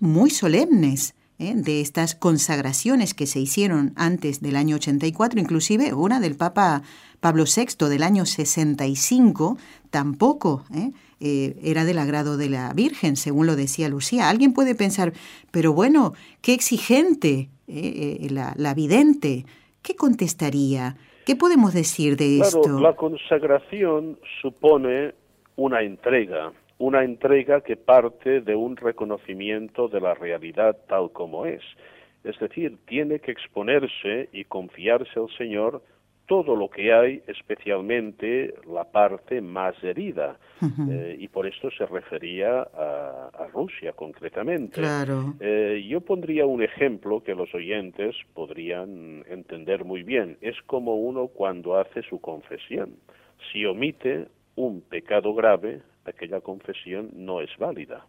muy 0.00 0.30
solemnes 0.30 1.14
¿eh? 1.38 1.54
de 1.56 1.80
estas 1.80 2.14
consagraciones 2.14 3.14
que 3.14 3.26
se 3.26 3.40
hicieron 3.40 3.92
antes 3.96 4.40
del 4.40 4.56
año 4.56 4.76
84, 4.76 5.40
inclusive 5.40 5.94
una 5.94 6.20
del 6.20 6.36
Papa 6.36 6.82
Pablo 7.20 7.44
VI 7.44 7.88
del 7.88 8.02
año 8.02 8.26
65, 8.26 9.58
tampoco 9.90 10.64
¿eh? 10.72 10.92
eh, 11.20 11.58
era 11.62 11.84
del 11.84 11.98
agrado 11.98 12.36
de 12.36 12.48
la 12.48 12.72
Virgen, 12.72 13.16
según 13.16 13.46
lo 13.46 13.56
decía 13.56 13.88
Lucía. 13.88 14.28
Alguien 14.28 14.52
puede 14.52 14.74
pensar, 14.74 15.12
pero 15.50 15.72
bueno, 15.72 16.12
qué 16.42 16.54
exigente 16.54 17.48
eh, 17.68 18.18
eh, 18.22 18.30
la, 18.30 18.54
la, 18.56 18.74
vidente. 18.74 19.44
¿Qué 19.82 19.94
contestaría? 19.94 20.96
¿Qué 21.26 21.36
podemos 21.36 21.74
decir 21.74 22.16
de 22.16 22.38
esto? 22.38 22.80
La 22.80 22.96
consagración 22.96 24.18
supone 24.40 25.12
una 25.56 25.82
entrega, 25.82 26.52
una 26.78 27.04
entrega 27.04 27.60
que 27.60 27.76
parte 27.76 28.40
de 28.40 28.56
un 28.56 28.76
reconocimiento 28.76 29.88
de 29.88 30.00
la 30.00 30.14
realidad 30.14 30.76
tal 30.88 31.10
como 31.12 31.44
es. 31.44 31.62
Es 32.24 32.38
decir, 32.38 32.78
tiene 32.86 33.20
que 33.20 33.30
exponerse 33.30 34.28
y 34.32 34.44
confiarse 34.44 35.20
al 35.20 35.28
Señor 35.36 35.82
todo 36.28 36.54
lo 36.54 36.68
que 36.68 36.92
hay, 36.92 37.22
especialmente 37.26 38.54
la 38.70 38.84
parte 38.84 39.40
más 39.40 39.82
herida. 39.82 40.36
Eh, 40.90 41.16
y 41.18 41.26
por 41.28 41.46
esto 41.46 41.70
se 41.70 41.86
refería 41.86 42.60
a, 42.60 43.48
Rusia 43.52 43.92
concretamente. 43.92 44.78
Claro. 44.78 45.34
Eh, 45.40 45.84
yo 45.88 46.02
pondría 46.02 46.44
un 46.44 46.62
ejemplo 46.62 47.22
que 47.24 47.34
los 47.34 47.52
oyentes 47.54 48.14
podrían 48.34 49.24
entender 49.26 49.84
muy 49.84 50.02
bien. 50.02 50.36
Es 50.42 50.56
como 50.66 50.96
uno 50.96 51.28
cuando 51.28 51.78
hace 51.78 52.02
su 52.02 52.20
confesión. 52.20 52.96
Si 53.50 53.64
omite 53.64 54.28
un 54.54 54.82
pecado 54.82 55.34
grave, 55.34 55.80
aquella 56.04 56.40
confesión 56.42 57.08
no 57.14 57.40
es 57.40 57.50
válida. 57.56 58.06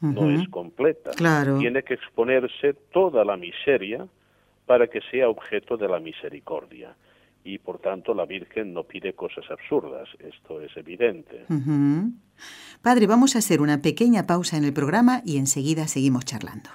No 0.00 0.30
es 0.30 0.46
completa. 0.48 1.12
Claro. 1.12 1.58
Tiene 1.58 1.82
que 1.84 1.94
exponerse 1.94 2.74
toda 2.92 3.24
la 3.24 3.36
miseria 3.36 4.06
para 4.66 4.88
que 4.88 5.00
sea 5.10 5.28
objeto 5.28 5.76
de 5.76 5.88
la 5.88 6.00
misericordia. 6.00 6.94
Y 7.44 7.58
por 7.58 7.78
tanto 7.78 8.14
la 8.14 8.24
Virgen 8.24 8.72
no 8.72 8.84
pide 8.84 9.12
cosas 9.12 9.44
absurdas, 9.50 10.08
esto 10.18 10.62
es 10.62 10.74
evidente. 10.78 11.44
Padre, 12.80 13.06
vamos 13.06 13.36
a 13.36 13.40
hacer 13.40 13.60
una 13.60 13.82
pequeña 13.82 14.26
pausa 14.26 14.56
en 14.56 14.64
el 14.64 14.72
programa 14.72 15.20
y 15.26 15.36
enseguida 15.36 15.86
seguimos 15.86 16.24
charlando. 16.24 16.70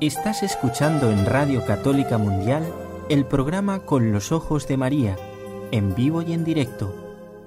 Estás 0.00 0.42
escuchando 0.44 1.10
en 1.10 1.26
Radio 1.26 1.64
Católica 1.64 2.18
Mundial 2.18 2.64
el 3.08 3.24
programa 3.24 3.80
Con 3.80 4.12
los 4.12 4.30
Ojos 4.30 4.68
de 4.68 4.76
María, 4.76 5.16
en 5.72 5.94
vivo 5.94 6.22
y 6.22 6.32
en 6.32 6.44
directo 6.44 7.01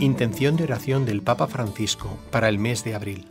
Intención 0.00 0.56
de 0.56 0.64
oración 0.64 1.06
del 1.06 1.22
Papa 1.22 1.46
Francisco 1.46 2.18
para 2.30 2.50
el 2.50 2.58
mes 2.58 2.84
de 2.84 2.94
abril. 2.94 3.28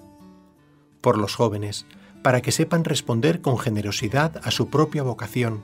Por 0.99 1.19
los 1.19 1.35
jóvenes, 1.35 1.85
para 2.23 2.41
que 2.41 2.51
sepan 2.51 2.83
responder 2.83 3.41
con 3.41 3.59
generosidad 3.59 4.41
a 4.43 4.49
su 4.49 4.71
propia 4.71 5.03
vocación, 5.03 5.61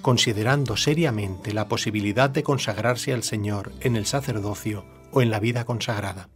considerando 0.00 0.76
seriamente 0.76 1.52
la 1.52 1.66
posibilidad 1.66 2.30
de 2.30 2.44
consagrarse 2.44 3.12
al 3.12 3.24
Señor 3.24 3.72
en 3.80 3.96
el 3.96 4.06
sacerdocio 4.06 4.84
o 5.10 5.22
en 5.22 5.30
la 5.30 5.40
vida 5.40 5.64
consagrada. 5.64 6.28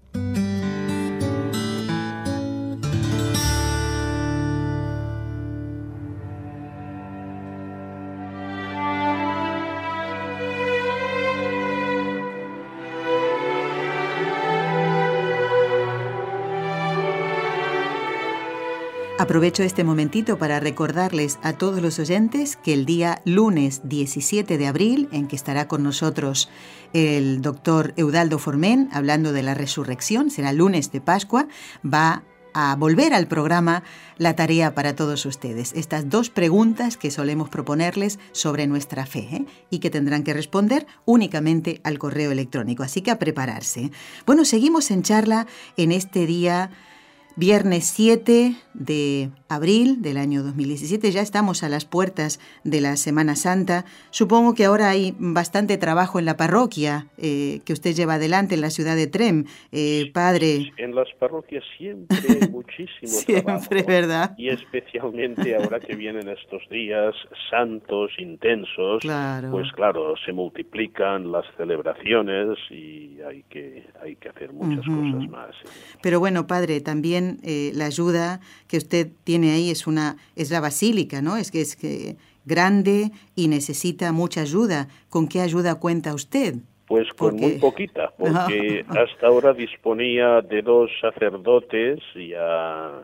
Aprovecho 19.23 19.63
este 19.63 19.85
momentito 19.85 20.37
para 20.37 20.59
recordarles 20.59 21.39
a 21.45 21.53
todos 21.53 21.81
los 21.81 22.01
oyentes 22.01 22.57
que 22.57 22.75
el 22.75 22.85
día 22.85 23.23
lunes 23.25 23.81
17 23.85 24.59
de 24.59 24.67
abril, 24.67 25.09
en 25.13 25.29
que 25.29 25.37
estará 25.37 25.69
con 25.69 25.85
nosotros 25.85 26.51
el 26.93 27.41
doctor 27.41 27.95
Eudaldo 27.97 28.41
Formén 28.41 28.89
hablando 28.91 29.33
de 29.33 29.45
la 29.45 29.55
resurrección, 29.55 30.29
será 30.29 30.53
lunes 30.53 30.91
de 30.91 31.01
Pascua, 31.01 31.47
va 31.87 32.25
a 32.53 32.75
volver 32.75 33.15
al 33.15 33.29
programa 33.29 33.85
la 34.19 34.35
tarea 34.35 34.75
para 34.75 34.97
todos 34.97 35.25
ustedes. 35.25 35.73
Estas 35.75 36.11
dos 36.11 36.29
preguntas 36.29 36.97
que 36.97 37.13
solemos 37.13 37.49
proponerles 37.49 38.19
sobre 38.33 38.67
nuestra 38.67 39.07
fe 39.07 39.29
¿eh? 39.31 39.47
y 39.71 39.79
que 39.79 39.91
tendrán 39.91 40.25
que 40.25 40.35
responder 40.35 40.85
únicamente 41.05 41.81
al 41.85 42.01
correo 42.01 42.33
electrónico. 42.33 42.83
Así 42.83 43.03
que 43.03 43.13
a 43.13 43.21
prepararse. 43.21 43.93
Bueno, 44.27 44.45
seguimos 44.45 44.91
en 44.91 45.05
charla 45.05 45.47
en 45.77 45.93
este 45.93 46.27
día 46.27 46.73
Viernes 47.37 47.87
7 47.87 48.55
de 48.75 49.31
abril 49.49 50.03
del 50.03 50.19
año 50.19 50.43
2017, 50.43 51.11
ya 51.13 51.23
estamos 51.23 51.63
a 51.63 51.71
las 51.71 51.87
puertas 51.87 52.41
de 52.63 52.83
la 52.83 52.97
Semana 52.97 53.37
Santa. 53.37 53.85
Supongo 54.11 54.55
que 54.55 54.67
ahora 54.67 54.91
hay 54.91 55.15
bastante 55.19 55.79
trabajo 55.79 56.19
en 56.19 56.27
la 56.27 56.37
parroquia 56.37 57.07
eh, 57.17 57.61
que 57.65 57.73
usted 57.73 57.95
lleva 57.95 58.15
adelante 58.15 58.55
en 58.55 58.61
la 58.61 58.69
ciudad 58.69 58.97
de 58.97 59.07
Trem, 59.07 59.45
eh, 59.73 60.11
padre. 60.13 60.73
En 60.77 60.95
las 60.95 61.09
parroquias 61.19 61.65
siempre 61.79 62.19
hay 62.29 62.49
muchísimo 62.51 63.09
siempre, 63.09 63.83
¿verdad? 63.83 64.35
Y 64.37 64.49
especialmente 64.49 65.57
ahora 65.57 65.81
que 65.81 65.97
vienen 65.97 66.29
estos 66.29 66.63
días 66.71 67.15
santos, 67.51 68.11
intensos, 68.19 69.03
pues 69.51 69.73
claro, 69.73 70.15
se 70.25 70.33
multiplican 70.33 71.33
las 71.33 71.47
celebraciones 71.57 72.59
y 72.71 73.19
hay 73.27 73.43
que, 73.49 73.87
hay 74.03 74.17
que 74.17 74.29
hacer 74.29 74.53
muchas 74.53 74.85
cosas 74.85 75.29
más. 75.31 75.55
Pero 76.03 76.21
bueno, 76.21 76.47
padre, 76.47 76.81
también 76.81 77.22
eh, 77.43 77.73
la 77.75 77.87
ayuda 77.87 78.41
que 78.69 78.77
usted 78.77 79.09
tiene 79.25 79.53
ahí 79.53 79.71
es 79.71 79.87
una 79.87 80.17
es 80.37 80.51
la 80.51 80.61
basílica, 80.61 81.23
¿no? 81.23 81.37
Es 81.37 81.51
que 81.51 81.61
es 81.61 81.77
que 81.77 82.17
grande 82.45 83.11
y 83.35 83.49
necesita 83.49 84.13
mucha 84.13 84.41
ayuda. 84.43 84.89
¿Con 85.09 85.29
qué 85.29 85.41
ayuda 85.41 85.77
cuenta 85.77 86.15
usted? 86.15 86.57
Pues 86.87 87.09
con 87.17 87.37
muy 87.37 87.53
poquita, 87.53 88.13
porque 88.19 88.85
hasta 88.89 89.27
ahora 89.27 89.53
disponía 89.53 90.41
de 90.43 90.63
dos 90.63 90.91
sacerdotes 91.01 92.01
ya 92.15 93.03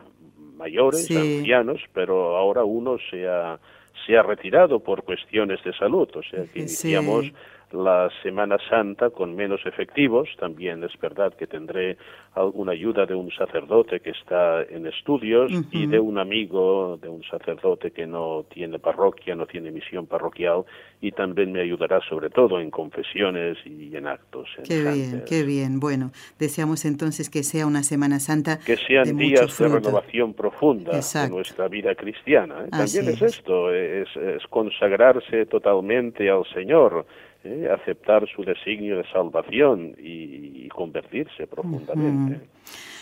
mayores, 0.55 1.09
ancianos, 1.09 1.81
pero 1.93 2.35
ahora 2.35 2.63
uno 2.65 2.97
se 3.09 3.27
ha, 3.27 3.57
se 4.05 4.17
ha 4.17 4.23
retirado 4.23 4.79
por 4.81 5.03
cuestiones 5.03 5.63
de 5.63 5.73
salud, 5.73 6.09
o 6.13 6.21
sea 6.21 6.43
que 6.51 6.59
iniciamos 6.59 7.31
la 7.71 8.09
Semana 8.23 8.57
Santa 8.69 9.09
con 9.09 9.35
menos 9.35 9.61
efectivos. 9.65 10.29
También 10.39 10.83
es 10.83 10.91
verdad 10.99 11.33
que 11.35 11.47
tendré 11.47 11.97
alguna 12.33 12.71
ayuda 12.71 13.05
de 13.05 13.15
un 13.15 13.31
sacerdote 13.31 13.99
que 13.99 14.11
está 14.11 14.63
en 14.63 14.87
estudios 14.87 15.51
y 15.71 15.87
de 15.87 15.99
un 15.99 16.17
amigo 16.17 16.97
de 17.01 17.09
un 17.09 17.23
sacerdote 17.23 17.91
que 17.91 18.07
no 18.07 18.45
tiene 18.53 18.79
parroquia, 18.79 19.35
no 19.35 19.45
tiene 19.45 19.71
misión 19.71 20.05
parroquial 20.07 20.63
y 21.01 21.11
también 21.11 21.51
me 21.51 21.61
ayudará 21.61 21.99
sobre 22.07 22.29
todo 22.29 22.59
en 22.59 22.71
confesiones 22.71 23.57
y 23.65 23.95
en 23.95 24.07
actos. 24.07 24.49
qué 24.63 24.81
bien, 24.91 25.23
qué 25.27 25.43
bien. 25.43 25.79
Bueno, 25.79 26.11
deseamos 26.37 26.85
entonces 26.85 27.29
que 27.29 27.43
sea 27.43 27.65
una 27.65 27.83
Semana 27.83 28.19
Santa. 28.19 28.59
Que 28.59 28.77
sean 28.77 29.17
días 29.17 29.57
de 29.57 29.67
renovación 29.67 30.33
profunda 30.33 30.91
de 30.91 31.29
nuestra 31.29 31.67
vida 31.67 31.95
cristiana. 31.95 32.65
¿eh? 32.65 32.69
También 32.69 33.09
es, 33.09 33.21
esto, 33.21 33.73
es 33.73 34.07
consagrarse 34.49 35.45
totalmente 35.45 36.29
al 36.29 36.45
Señor. 36.53 37.05
¿Eh? 37.43 37.69
aceptar 37.71 38.27
su 38.35 38.43
designio 38.43 38.97
de 38.97 39.03
salvación 39.11 39.95
y, 39.97 40.67
convertirse 40.69 41.45
profundamente. 41.45 42.47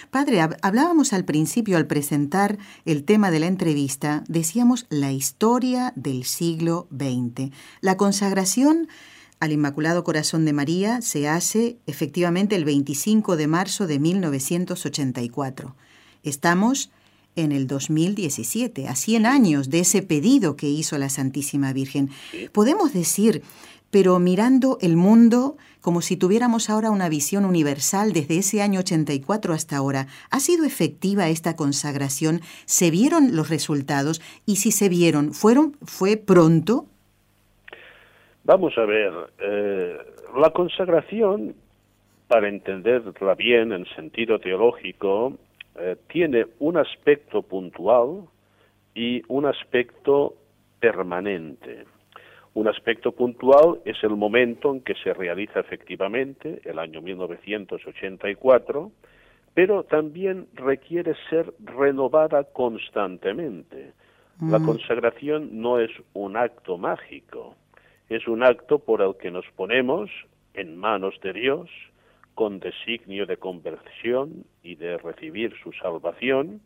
Padre, 0.10 0.40
hablábamos 0.64 1.14
al 1.14 1.26
principio, 1.26 1.78
al 1.78 1.86
presentar 1.86 2.58
el 2.86 3.04
tema 3.04 3.30
de 3.30 3.40
la 3.40 3.46
entrevista, 3.48 4.24
decíamos 4.28 4.88
la 4.90 5.12
historia 5.12 5.94
del 5.96 6.24
siglo 6.24 6.88
XX. 6.90 7.52
La 7.82 7.98
consagración 7.98 8.88
al 9.40 9.52
Inmaculado 9.52 10.04
Corazón 10.04 10.46
de 10.46 10.54
María 10.54 11.02
se 11.02 11.28
hace 11.28 11.78
efectivamente 11.86 12.56
el 12.56 12.66
25 12.66 13.36
de 13.38 13.48
marzo 13.48 13.86
de 13.86 14.00
1984. 14.00 15.76
Estamos 16.24 16.90
en 17.36 17.52
el 17.52 17.68
2017, 17.68 18.88
a 18.88 18.96
100 18.96 19.26
años 19.26 19.70
de 19.70 19.82
ese 19.82 20.02
pedido 20.02 20.56
que 20.56 20.68
hizo 20.68 20.98
la 20.98 21.10
Santísima 21.10 21.72
Virgen. 21.72 22.10
Podemos 22.52 22.94
decir 22.94 23.44
pero 23.92 24.20
mirando 24.20 24.78
el 24.82 24.98
mundo 24.98 25.58
como 25.82 26.02
si 26.02 26.18
tuviéramos 26.18 26.70
ahora 26.70 26.92
una 26.92 27.08
visión 27.08 27.46
universal 27.46 28.12
desde 28.12 28.40
ese 28.40 28.62
año 28.62 28.82
84 28.82 29.54
hasta 29.54 29.78
ahora. 29.78 30.08
¿Ha 30.32 30.40
sido 30.40 30.66
efectiva 30.66 31.30
esta 31.30 31.56
consagración? 31.56 32.42
¿Se 32.66 32.92
vieron 32.92 33.38
los 33.38 33.50
resultados? 33.50 34.20
Y 34.46 34.58
si 34.58 34.72
se 34.72 34.90
vieron, 34.90 35.32
¿fueron, 35.32 35.74
¿fue 35.86 36.18
pronto? 36.18 36.88
Vamos 38.44 38.78
a 38.78 38.86
ver, 38.86 39.14
eh, 39.40 39.98
la 40.38 40.50
consagración, 40.52 41.56
para 42.28 42.50
entenderla 42.50 43.36
bien 43.36 43.72
en 43.72 43.86
sentido 43.96 44.40
teológico, 44.40 45.38
eh, 45.80 45.96
tiene 46.12 46.48
un 46.60 46.78
aspecto 46.78 47.44
puntual 47.44 48.24
y 48.94 49.22
un 49.28 49.46
aspecto 49.46 50.34
permanente. 50.80 51.86
Un 52.58 52.68
aspecto 52.68 53.12
puntual 53.12 53.82
es 53.86 54.04
el 54.04 54.16
momento 54.16 54.74
en 54.74 54.82
que 54.82 54.96
se 54.96 55.14
realiza 55.14 55.60
efectivamente, 55.60 56.60
el 56.66 56.80
año 56.80 57.04
1984, 57.04 58.92
pero 59.54 59.84
también 59.84 60.48
requiere 60.56 61.14
ser 61.30 61.54
renovada 61.64 62.46
constantemente. 62.46 63.92
La 64.42 64.58
mm. 64.58 64.66
consagración 64.66 65.62
no 65.62 65.80
es 65.80 65.92
un 66.14 66.36
acto 66.36 66.80
mágico, 66.80 67.54
es 68.10 68.28
un 68.28 68.42
acto 68.42 68.80
por 68.80 69.04
el 69.04 69.16
que 69.18 69.30
nos 69.30 69.46
ponemos 69.56 70.10
en 70.56 70.78
manos 70.78 71.14
de 71.22 71.34
Dios 71.34 71.70
con 72.34 72.60
designio 72.60 73.28
de 73.28 73.38
conversión 73.38 74.46
y 74.64 74.74
de 74.74 74.98
recibir 74.98 75.54
su 75.62 75.74
salvación, 75.74 76.62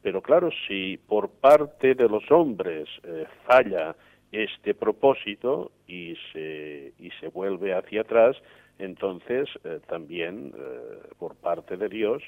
pero 0.00 0.22
claro, 0.22 0.48
si 0.66 0.96
por 0.96 1.28
parte 1.28 1.94
de 1.94 2.08
los 2.08 2.30
hombres 2.30 2.88
eh, 3.02 3.26
falla 3.46 3.94
este 4.34 4.74
propósito 4.74 5.70
y 5.86 6.16
se, 6.32 6.92
y 6.98 7.10
se 7.20 7.28
vuelve 7.28 7.72
hacia 7.74 8.02
atrás, 8.02 8.36
entonces 8.78 9.48
eh, 9.64 9.80
también 9.86 10.52
eh, 10.56 10.98
por 11.18 11.36
parte 11.36 11.76
de 11.76 11.88
Dios 11.88 12.22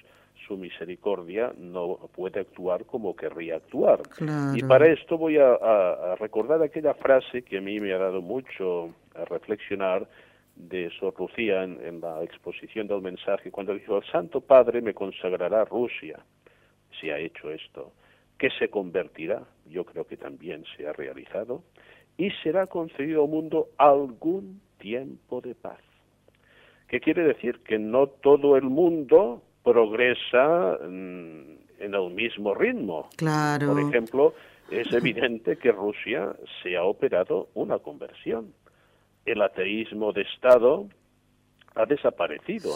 su 0.46 0.56
misericordia 0.56 1.52
no 1.58 1.98
puede 2.14 2.40
actuar 2.40 2.84
como 2.84 3.16
querría 3.16 3.56
actuar. 3.56 4.02
Y 4.54 4.62
para 4.62 4.86
esto 4.86 5.16
voy 5.18 5.38
a, 5.38 6.14
recordar 6.20 6.62
aquella 6.62 6.94
frase 6.94 7.42
que 7.42 7.58
a 7.58 7.60
mí 7.60 7.80
me 7.80 7.92
ha 7.92 7.98
dado 7.98 8.20
mucho 8.20 8.94
a 9.14 9.24
reflexionar 9.24 10.06
de 10.54 10.90
Sor 11.00 11.14
Lucía 11.18 11.64
en, 11.64 11.80
en, 11.84 12.00
la 12.00 12.22
exposición 12.22 12.86
del 12.86 13.00
mensaje, 13.02 13.50
cuando 13.50 13.74
dijo, 13.74 13.96
el 13.96 14.04
Santo 14.04 14.40
Padre 14.40 14.82
me 14.82 14.94
consagrará 14.94 15.64
Rusia, 15.64 16.18
si 17.00 17.10
ha 17.10 17.18
hecho 17.18 17.50
esto, 17.50 17.92
que 18.38 18.50
se 18.50 18.68
convertirá, 18.68 19.42
yo 19.66 19.84
creo 19.84 20.06
que 20.06 20.16
también 20.16 20.64
se 20.76 20.86
ha 20.86 20.92
realizado, 20.92 21.62
y 22.18 22.31
será 22.42 22.66
concedido 22.66 23.24
al 23.24 23.31
mundo 23.31 23.68
algún 23.76 24.61
tiempo 24.79 25.40
de 25.40 25.55
paz. 25.55 25.81
¿Qué 26.88 27.00
quiere 27.00 27.24
decir? 27.24 27.61
Que 27.61 27.79
no 27.79 28.07
todo 28.07 28.57
el 28.57 28.64
mundo 28.64 29.42
progresa 29.64 30.79
mm, 30.81 31.57
en 31.81 31.94
el 31.94 32.11
mismo 32.11 32.55
ritmo. 32.55 33.09
Claro. 33.16 33.72
Por 33.72 33.81
ejemplo, 33.81 34.35
es 34.70 34.92
evidente 34.92 35.57
que 35.57 35.72
Rusia 35.72 36.35
se 36.62 36.76
ha 36.76 36.85
operado 36.85 37.48
una 37.55 37.79
conversión. 37.79 38.52
El 39.24 39.42
ateísmo 39.42 40.12
de 40.12 40.22
Estado 40.22 40.87
ha 41.74 41.85
desaparecido. 41.85 42.70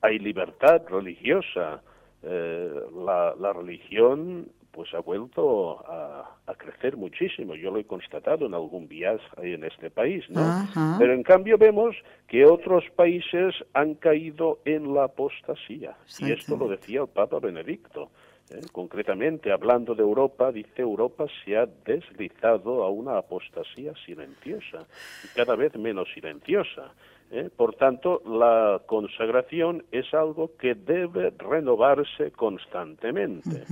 Hay 0.00 0.18
libertad 0.18 0.82
religiosa. 0.88 1.82
Eh, 2.22 2.70
la, 3.04 3.34
la 3.36 3.52
religión 3.52 4.46
pues 4.72 4.92
ha 4.94 5.00
vuelto 5.00 5.80
a, 5.86 6.38
crecer 6.56 6.96
muchísimo. 6.96 7.54
Yo 7.54 7.70
lo 7.70 7.78
he 7.78 7.84
constatado 7.84 8.46
en 8.46 8.54
algún 8.54 8.86
viaje 8.86 9.24
ahí 9.36 9.54
en 9.54 9.64
este 9.64 9.90
país, 9.90 10.24
¿no? 10.28 10.68
Pero 10.98 11.12
en 11.12 11.22
cambio 11.22 11.58
vemos 11.58 11.96
que 12.28 12.44
otros 12.44 12.84
países 12.94 13.54
han 13.74 13.94
caído 13.94 14.60
en 14.64 14.94
la 14.94 15.04
apostasía. 15.04 15.96
Y 16.18 16.30
esto 16.30 16.56
lo 16.56 16.68
decía 16.68 17.02
el 17.02 17.08
Papa 17.08 17.38
Benedicto. 17.40 18.10
¿eh? 18.50 18.60
Concretamente, 18.70 19.50
hablando 19.50 19.94
de 19.94 20.02
Europa, 20.02 20.52
dice 20.52 20.82
Europa 20.82 21.26
se 21.44 21.56
ha 21.56 21.66
deslizado 21.66 22.84
a 22.84 22.90
una 22.90 23.18
apostasía 23.18 23.92
silenciosa 24.06 24.86
y 25.24 25.28
cada 25.34 25.56
vez 25.56 25.76
menos 25.76 26.08
silenciosa. 26.14 26.92
¿eh? 27.30 27.50
Por 27.54 27.74
tanto, 27.74 28.22
la 28.24 28.82
consagración 28.86 29.84
es 29.90 30.12
algo 30.14 30.56
que 30.56 30.74
debe 30.74 31.32
renovarse 31.38 32.30
constantemente 32.30 33.64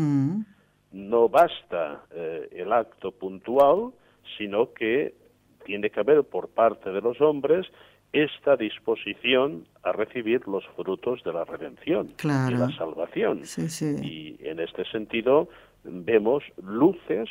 no 0.92 1.28
basta 1.28 2.02
eh, 2.12 2.48
el 2.52 2.72
acto 2.72 3.12
puntual, 3.12 3.92
sino 4.38 4.72
que 4.72 5.14
tiene 5.64 5.90
que 5.90 6.00
haber 6.00 6.24
por 6.24 6.48
parte 6.48 6.90
de 6.90 7.00
los 7.00 7.20
hombres 7.20 7.66
esta 8.12 8.56
disposición 8.56 9.66
a 9.82 9.92
recibir 9.92 10.46
los 10.48 10.64
frutos 10.76 11.22
de 11.22 11.32
la 11.32 11.44
redención 11.44 12.12
y 12.22 12.26
la 12.26 12.70
salvación. 12.76 13.42
Y 14.02 14.36
en 14.40 14.58
este 14.58 14.84
sentido 14.86 15.48
vemos 15.84 16.42
luces 16.62 17.28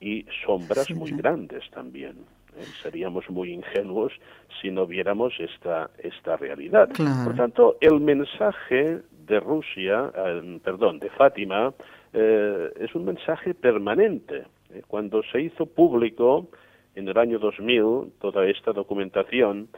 y 0.00 0.26
sombras 0.44 0.90
muy 0.90 1.12
grandes 1.12 1.64
también. 1.70 2.16
¿eh? 2.58 2.64
Seríamos 2.82 3.28
muy 3.30 3.52
ingenuos 3.52 4.12
si 4.60 4.70
no 4.70 4.86
viéramos 4.86 5.32
esta, 5.38 5.90
esta 5.98 6.36
realidad. 6.36 6.90
Por 7.24 7.34
tanto, 7.34 7.76
el 7.80 8.00
mensaje 8.00 9.00
de 9.26 9.40
Rusia, 9.40 10.12
eh, 10.14 10.60
perdón, 10.62 10.98
de 10.98 11.08
Fátima, 11.10 11.72
eh, 12.12 12.72
es 12.80 12.94
un 12.94 13.04
mensaje 13.04 13.54
permanente. 13.54 14.44
Eh, 14.72 14.82
cuando 14.86 15.22
se 15.32 15.40
hizo 15.40 15.66
público 15.66 16.48
en 16.94 17.08
el 17.08 17.16
año 17.18 17.38
2000 17.38 18.12
toda 18.20 18.46
esta 18.46 18.72
documentación, 18.72 19.68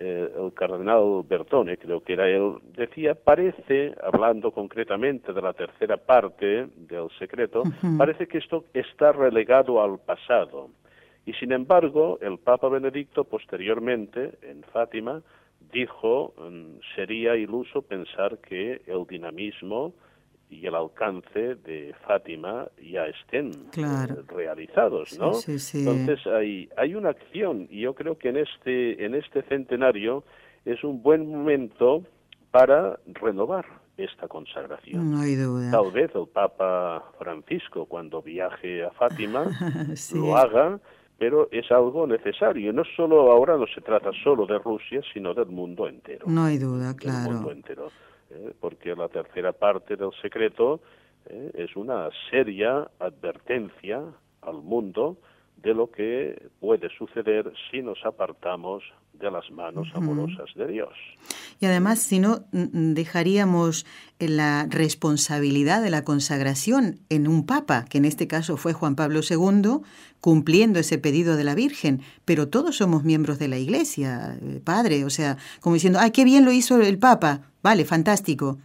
eh, 0.00 0.30
el 0.38 0.52
cardenal 0.54 1.24
Bertone, 1.28 1.76
creo 1.76 2.02
que 2.02 2.12
era 2.12 2.28
él, 2.28 2.58
decía, 2.76 3.16
parece, 3.16 3.94
hablando 4.02 4.52
concretamente 4.52 5.32
de 5.32 5.42
la 5.42 5.52
tercera 5.52 5.96
parte 5.96 6.68
del 6.76 7.08
secreto, 7.18 7.64
parece 7.96 8.28
que 8.28 8.38
esto 8.38 8.66
está 8.72 9.12
relegado 9.12 9.82
al 9.82 9.98
pasado. 9.98 10.68
Y 11.26 11.32
sin 11.34 11.52
embargo, 11.52 12.18
el 12.22 12.38
Papa 12.38 12.68
Benedicto 12.68 13.24
posteriormente, 13.24 14.38
en 14.42 14.62
Fátima, 14.72 15.20
dijo, 15.72 16.32
mm, 16.38 16.78
sería 16.94 17.36
iluso 17.36 17.82
pensar 17.82 18.38
que 18.38 18.80
el 18.86 19.06
dinamismo 19.06 19.94
y 20.50 20.66
el 20.66 20.74
alcance 20.74 21.56
de 21.56 21.94
Fátima 22.06 22.68
ya 22.82 23.06
estén 23.06 23.50
eh, 23.76 24.14
realizados, 24.28 25.18
¿no? 25.18 25.32
Entonces 25.46 26.26
hay 26.26 26.68
hay 26.76 26.94
una 26.94 27.10
acción 27.10 27.66
y 27.70 27.82
yo 27.82 27.94
creo 27.94 28.16
que 28.16 28.30
en 28.30 28.38
este 28.38 29.04
en 29.04 29.14
este 29.14 29.42
centenario 29.42 30.24
es 30.64 30.82
un 30.84 31.02
buen 31.02 31.30
momento 31.30 32.02
para 32.50 32.98
renovar 33.06 33.66
esta 33.96 34.28
consagración. 34.28 35.10
No 35.10 35.20
hay 35.20 35.34
duda. 35.34 35.70
Tal 35.70 35.90
vez 35.92 36.10
el 36.14 36.28
Papa 36.28 37.04
Francisco 37.18 37.86
cuando 37.86 38.22
viaje 38.22 38.84
a 38.84 38.90
Fátima 38.92 39.44
lo 40.14 40.36
haga, 40.36 40.78
pero 41.18 41.48
es 41.50 41.70
algo 41.70 42.06
necesario. 42.06 42.72
No 42.72 42.84
solo 42.96 43.30
ahora 43.32 43.56
no 43.56 43.66
se 43.66 43.80
trata 43.80 44.10
solo 44.22 44.46
de 44.46 44.58
Rusia, 44.58 45.02
sino 45.12 45.34
del 45.34 45.46
mundo 45.46 45.88
entero. 45.88 46.26
No 46.28 46.44
hay 46.44 46.58
duda, 46.58 46.94
claro. 46.94 47.32
mundo 47.32 47.50
entero. 47.50 47.90
¿Eh? 48.30 48.52
porque 48.60 48.94
la 48.94 49.08
tercera 49.08 49.52
parte 49.52 49.96
del 49.96 50.10
secreto 50.22 50.80
¿eh? 51.26 51.50
es 51.54 51.76
una 51.76 52.08
seria 52.30 52.88
advertencia 52.98 54.02
al 54.42 54.62
mundo 54.62 55.18
de 55.62 55.74
lo 55.74 55.90
que 55.90 56.50
puede 56.60 56.88
suceder 56.96 57.52
si 57.70 57.82
nos 57.82 57.98
apartamos 58.04 58.82
de 59.12 59.30
las 59.30 59.50
manos 59.50 59.88
amorosas 59.94 60.48
de 60.54 60.66
Dios. 60.68 60.92
Y 61.60 61.66
además, 61.66 61.98
si 61.98 62.20
no, 62.20 62.44
dejaríamos 62.52 63.84
la 64.20 64.66
responsabilidad 64.70 65.82
de 65.82 65.90
la 65.90 66.04
consagración 66.04 67.00
en 67.08 67.26
un 67.26 67.44
papa, 67.44 67.84
que 67.88 67.98
en 67.98 68.04
este 68.04 68.28
caso 68.28 68.56
fue 68.56 68.72
Juan 68.72 68.94
Pablo 68.94 69.20
II, 69.28 69.80
cumpliendo 70.20 70.78
ese 70.78 70.98
pedido 70.98 71.36
de 71.36 71.44
la 71.44 71.56
Virgen. 71.56 72.02
Pero 72.24 72.48
todos 72.48 72.76
somos 72.76 73.02
miembros 73.02 73.40
de 73.40 73.48
la 73.48 73.58
Iglesia, 73.58 74.38
eh, 74.40 74.60
Padre, 74.62 75.04
o 75.04 75.10
sea, 75.10 75.36
como 75.60 75.74
diciendo, 75.74 75.98
¡ay, 76.00 76.12
qué 76.12 76.24
bien 76.24 76.44
lo 76.44 76.52
hizo 76.52 76.80
el 76.80 76.98
Papa! 76.98 77.42
Vale, 77.62 77.84
fantástico. 77.84 78.58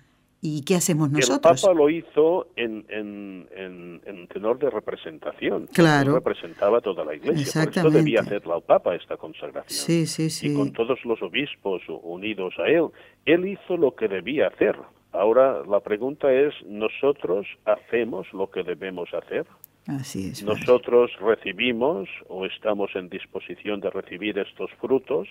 ¿Y 0.46 0.66
qué 0.66 0.76
hacemos 0.76 1.10
nosotros? 1.10 1.64
El 1.64 1.68
Papa 1.70 1.74
lo 1.74 1.90
hizo 1.90 2.48
en, 2.58 2.86
en, 2.90 4.28
tenor 4.28 4.60
de 4.60 4.70
representación. 4.70 5.68
Claro. 5.68 6.16
Representaba 6.16 6.82
toda 6.82 7.06
la 7.06 7.16
Iglesia. 7.16 7.64
Por 7.64 7.72
eso 7.72 7.90
debía 7.90 8.20
hacerla 8.20 8.58
el 8.58 8.64
Papa 8.64 8.94
esta 8.94 9.16
consagración. 9.16 9.70
Sí, 9.70 10.06
sí, 10.06 10.30
sí. 10.30 10.52
Y 10.52 10.54
con 10.54 10.74
todos 10.74 11.00
los 11.06 11.22
obispos 11.22 11.82
unidos 11.88 12.56
a 12.60 12.68
él. 12.68 12.88
Él 13.26 13.48
hizo 13.48 13.78
lo 13.78 13.96
que 13.96 14.10
debía 14.10 14.48
hacer. 14.48 14.76
Ahora 15.14 15.64
la 15.66 15.80
pregunta 15.80 16.30
es, 16.34 16.54
¿nosotros 16.66 17.48
hacemos 17.64 18.28
lo 18.34 18.52
que 18.52 18.64
debemos 18.64 19.14
hacer? 19.14 19.46
Así 19.88 20.32
es. 20.32 20.44
¿Nosotros 20.44 21.12
recibimos 21.22 22.10
o 22.28 22.46
estamos 22.46 22.94
en 22.96 23.08
disposición 23.08 23.80
de 23.80 23.90
recibir 23.92 24.38
estos 24.38 24.70
frutos? 24.82 25.30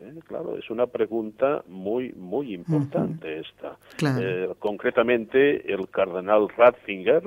¿Eh? 0.00 0.14
Claro, 0.26 0.56
es 0.56 0.70
una 0.70 0.86
pregunta 0.86 1.62
muy, 1.68 2.12
muy 2.12 2.54
importante 2.54 3.40
esta. 3.40 3.76
Eh, 4.20 4.48
concretamente, 4.58 5.72
el 5.72 5.88
cardenal 5.88 6.48
Ratzinger 6.56 7.22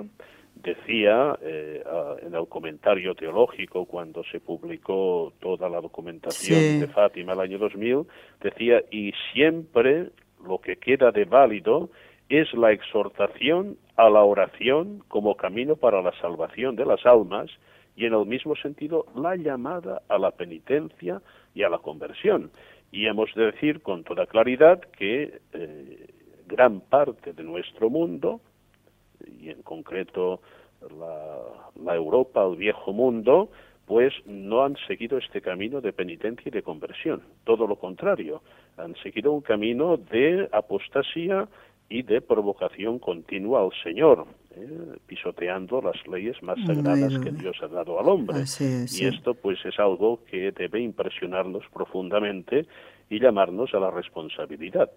decía 0.55 1.37
eh, 1.41 1.83
en 2.21 2.35
el 2.35 2.47
comentario 2.47 3.15
teológico 3.15 3.85
cuando 3.85 4.23
se 4.31 4.39
publicó 4.39 5.33
toda 5.39 5.69
la 5.69 5.81
documentación 5.81 6.79
de 6.79 6.87
Fátima 6.87 7.33
el 7.33 7.39
año 7.39 7.57
2000, 7.57 8.05
decía, 8.41 8.83
y 8.91 9.13
siempre 9.33 10.09
lo 10.45 10.59
que 10.59 10.77
queda 10.77 11.11
de 11.11 11.25
válido 11.25 11.89
es 12.29 12.53
la 12.53 12.71
exhortación 12.71 13.77
a 13.97 14.09
la 14.09 14.23
oración 14.23 15.03
como 15.07 15.35
camino 15.35 15.75
para 15.75 16.01
la 16.01 16.13
salvación 16.21 16.75
de 16.75 16.85
las 16.85 17.05
almas 17.05 17.49
y 18.01 18.05
en 18.07 18.15
el 18.15 18.25
mismo 18.25 18.55
sentido 18.55 19.05
la 19.15 19.35
llamada 19.35 20.01
a 20.09 20.17
la 20.17 20.31
penitencia 20.31 21.21
y 21.53 21.61
a 21.61 21.69
la 21.69 21.77
conversión. 21.77 22.49
Y 22.91 23.05
hemos 23.05 23.31
de 23.35 23.51
decir 23.51 23.81
con 23.83 24.03
toda 24.03 24.25
claridad 24.25 24.81
que 24.97 25.39
eh, 25.53 26.07
gran 26.47 26.81
parte 26.81 27.33
de 27.33 27.43
nuestro 27.43 27.91
mundo, 27.91 28.41
y 29.39 29.51
en 29.51 29.61
concreto 29.61 30.41
la, 31.79 31.95
Europa, 31.95 32.43
el 32.43 32.55
viejo 32.55 32.91
mundo, 32.91 33.51
pues 33.85 34.13
no 34.25 34.63
han 34.63 34.75
seguido 34.87 35.19
este 35.19 35.39
camino 35.39 35.79
de 35.79 35.93
penitencia 35.93 36.49
y 36.49 36.51
de 36.51 36.63
conversión. 36.63 37.21
Todo 37.43 37.67
lo 37.67 37.75
contrario, 37.75 38.41
han 38.77 38.95
seguido 39.03 39.31
un 39.31 39.41
camino 39.41 39.97
de 39.97 40.49
apostasía 40.51 41.47
y 41.91 42.03
de 42.03 42.21
provocación 42.21 42.99
continua 42.99 43.61
al 43.61 43.71
Señor, 43.83 44.25
¿eh? 44.51 44.97
pisoteando 45.07 45.81
las 45.81 45.95
leyes 46.07 46.41
más 46.41 46.57
sagradas 46.65 47.19
que 47.19 47.31
Dios 47.31 47.57
ha 47.61 47.67
dado 47.67 47.99
al 47.99 48.07
hombre. 48.07 48.37
Y 48.39 49.05
esto 49.05 49.33
pues 49.33 49.59
es 49.65 49.77
algo 49.77 50.23
que 50.31 50.53
debe 50.53 50.79
impresionarnos 50.79 51.65
profundamente 51.73 52.65
y 53.09 53.19
llamarnos 53.19 53.73
a 53.73 53.79
la 53.79 53.91
responsabilidad. 53.91 54.89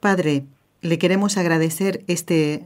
Padre, 0.00 0.44
le 0.80 0.98
queremos 0.98 1.36
agradecer 1.36 2.00
este 2.08 2.62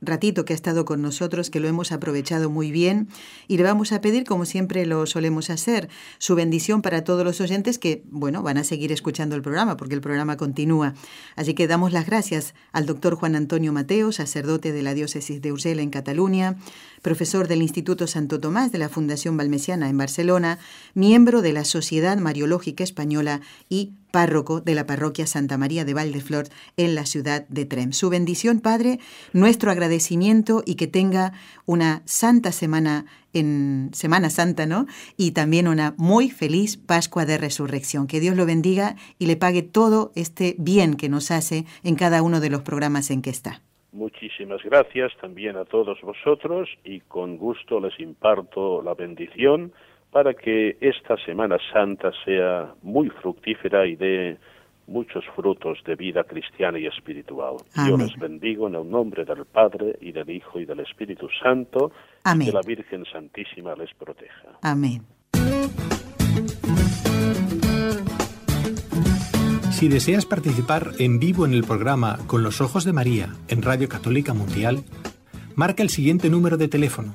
ratito 0.00 0.44
que 0.44 0.52
ha 0.52 0.56
estado 0.56 0.84
con 0.84 1.02
nosotros, 1.02 1.50
que 1.50 1.60
lo 1.60 1.68
hemos 1.68 1.92
aprovechado 1.92 2.50
muy 2.50 2.70
bien 2.70 3.08
y 3.48 3.56
le 3.56 3.62
vamos 3.62 3.92
a 3.92 4.00
pedir, 4.00 4.24
como 4.24 4.44
siempre 4.44 4.86
lo 4.86 5.06
solemos 5.06 5.50
hacer, 5.50 5.88
su 6.18 6.34
bendición 6.34 6.82
para 6.82 7.04
todos 7.04 7.24
los 7.24 7.40
oyentes 7.40 7.78
que, 7.78 8.02
bueno, 8.10 8.42
van 8.42 8.58
a 8.58 8.64
seguir 8.64 8.92
escuchando 8.92 9.36
el 9.36 9.42
programa 9.42 9.76
porque 9.76 9.94
el 9.94 10.00
programa 10.00 10.36
continúa. 10.36 10.94
Así 11.36 11.54
que 11.54 11.66
damos 11.66 11.92
las 11.92 12.06
gracias 12.06 12.54
al 12.72 12.86
doctor 12.86 13.14
Juan 13.14 13.36
Antonio 13.36 13.72
Mateo, 13.72 14.12
sacerdote 14.12 14.72
de 14.72 14.82
la 14.82 14.94
diócesis 14.94 15.42
de 15.42 15.52
Ursela 15.52 15.82
en 15.82 15.90
Cataluña, 15.90 16.56
profesor 17.02 17.48
del 17.48 17.62
Instituto 17.62 18.06
Santo 18.06 18.40
Tomás 18.40 18.72
de 18.72 18.78
la 18.78 18.88
Fundación 18.88 19.36
Balmesiana 19.36 19.88
en 19.88 19.98
Barcelona, 19.98 20.58
miembro 20.94 21.42
de 21.42 21.52
la 21.52 21.64
Sociedad 21.64 22.16
Mariológica 22.18 22.84
Española 22.84 23.40
y 23.68 23.94
párroco 24.10 24.60
de 24.60 24.74
la 24.74 24.86
parroquia 24.86 25.26
Santa 25.26 25.58
María 25.58 25.84
de 25.84 25.94
Valdeflor 25.94 26.46
en 26.76 26.94
la 26.94 27.06
ciudad 27.06 27.46
de 27.48 27.64
Trem. 27.64 27.92
Su 27.92 28.10
bendición, 28.10 28.60
Padre, 28.60 28.98
nuestro 29.32 29.70
agradecimiento 29.70 30.62
y 30.66 30.74
que 30.74 30.86
tenga 30.86 31.32
una 31.66 32.02
santa 32.04 32.52
semana 32.52 33.06
en 33.32 33.90
Semana 33.92 34.30
Santa, 34.30 34.66
¿no? 34.66 34.86
Y 35.16 35.32
también 35.32 35.68
una 35.68 35.94
muy 35.96 36.30
feliz 36.30 36.76
Pascua 36.76 37.24
de 37.24 37.38
Resurrección. 37.38 38.06
Que 38.06 38.20
Dios 38.20 38.36
lo 38.36 38.46
bendiga 38.46 38.96
y 39.18 39.26
le 39.26 39.36
pague 39.36 39.62
todo 39.62 40.12
este 40.14 40.54
bien 40.58 40.96
que 40.96 41.08
nos 41.08 41.30
hace 41.30 41.64
en 41.84 41.94
cada 41.94 42.22
uno 42.22 42.40
de 42.40 42.50
los 42.50 42.62
programas 42.62 43.10
en 43.10 43.22
que 43.22 43.30
está. 43.30 43.62
Muchísimas 43.92 44.62
gracias 44.62 45.12
también 45.20 45.56
a 45.56 45.64
todos 45.64 46.00
vosotros 46.00 46.68
y 46.84 47.00
con 47.00 47.36
gusto 47.36 47.80
les 47.80 47.98
imparto 47.98 48.82
la 48.82 48.94
bendición 48.94 49.72
para 50.10 50.34
que 50.34 50.76
esta 50.80 51.16
Semana 51.24 51.56
Santa 51.72 52.10
sea 52.24 52.74
muy 52.82 53.08
fructífera 53.10 53.86
y 53.86 53.96
dé 53.96 54.38
muchos 54.86 55.24
frutos 55.36 55.78
de 55.86 55.94
vida 55.94 56.24
cristiana 56.24 56.78
y 56.78 56.86
espiritual. 56.86 57.56
Yo 57.88 57.96
les 57.96 58.16
bendigo 58.18 58.66
en 58.66 58.74
el 58.74 58.90
nombre 58.90 59.24
del 59.24 59.44
Padre 59.44 59.96
y 60.00 60.10
del 60.10 60.28
Hijo 60.30 60.58
y 60.58 60.64
del 60.64 60.80
Espíritu 60.80 61.28
Santo. 61.42 61.92
Y 62.24 62.46
que 62.46 62.52
la 62.52 62.60
Virgen 62.66 63.04
Santísima 63.10 63.74
les 63.76 63.94
proteja. 63.94 64.58
Amén. 64.62 65.02
Si 69.70 69.88
deseas 69.88 70.26
participar 70.26 70.88
en 70.98 71.20
vivo 71.20 71.46
en 71.46 71.54
el 71.54 71.62
programa 71.62 72.18
Con 72.26 72.42
los 72.42 72.60
Ojos 72.60 72.84
de 72.84 72.92
María 72.92 73.30
en 73.48 73.62
Radio 73.62 73.88
Católica 73.88 74.34
Mundial, 74.34 74.80
marca 75.54 75.82
el 75.82 75.88
siguiente 75.88 76.28
número 76.28 76.58
de 76.58 76.68
teléfono 76.68 77.14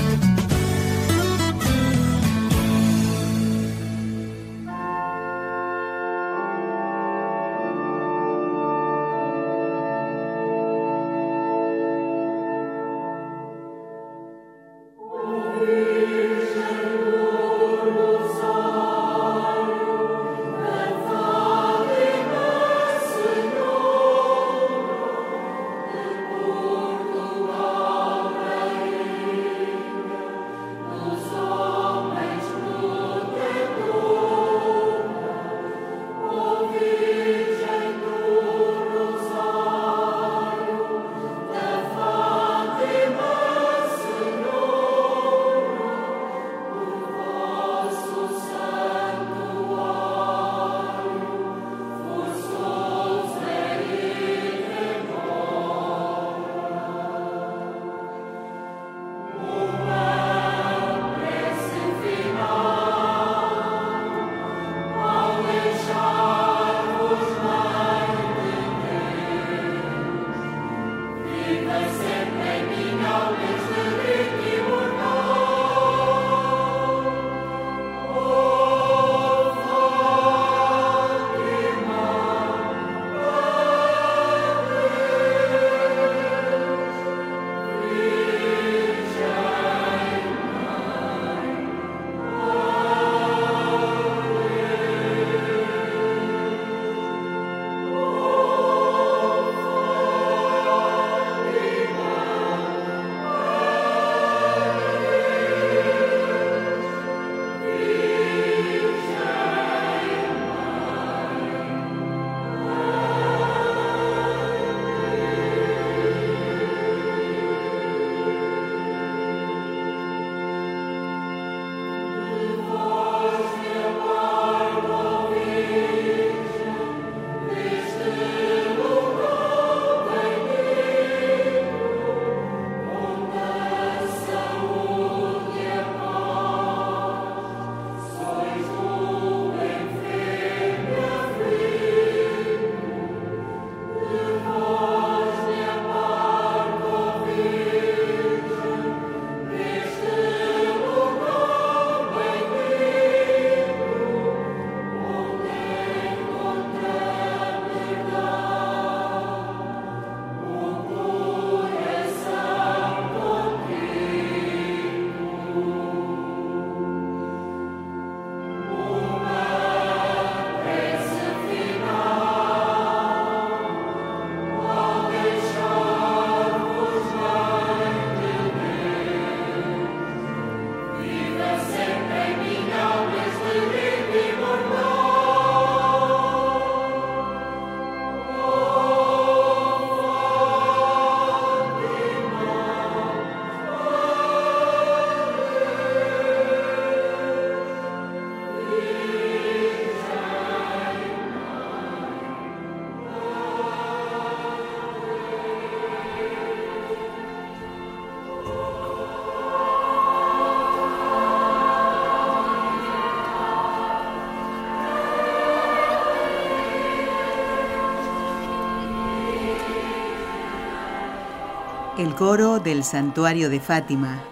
El 222.01 222.15
coro 222.15 222.57
del 222.57 222.83
santuario 222.83 223.51
de 223.51 223.59
Fátima, 223.59 224.23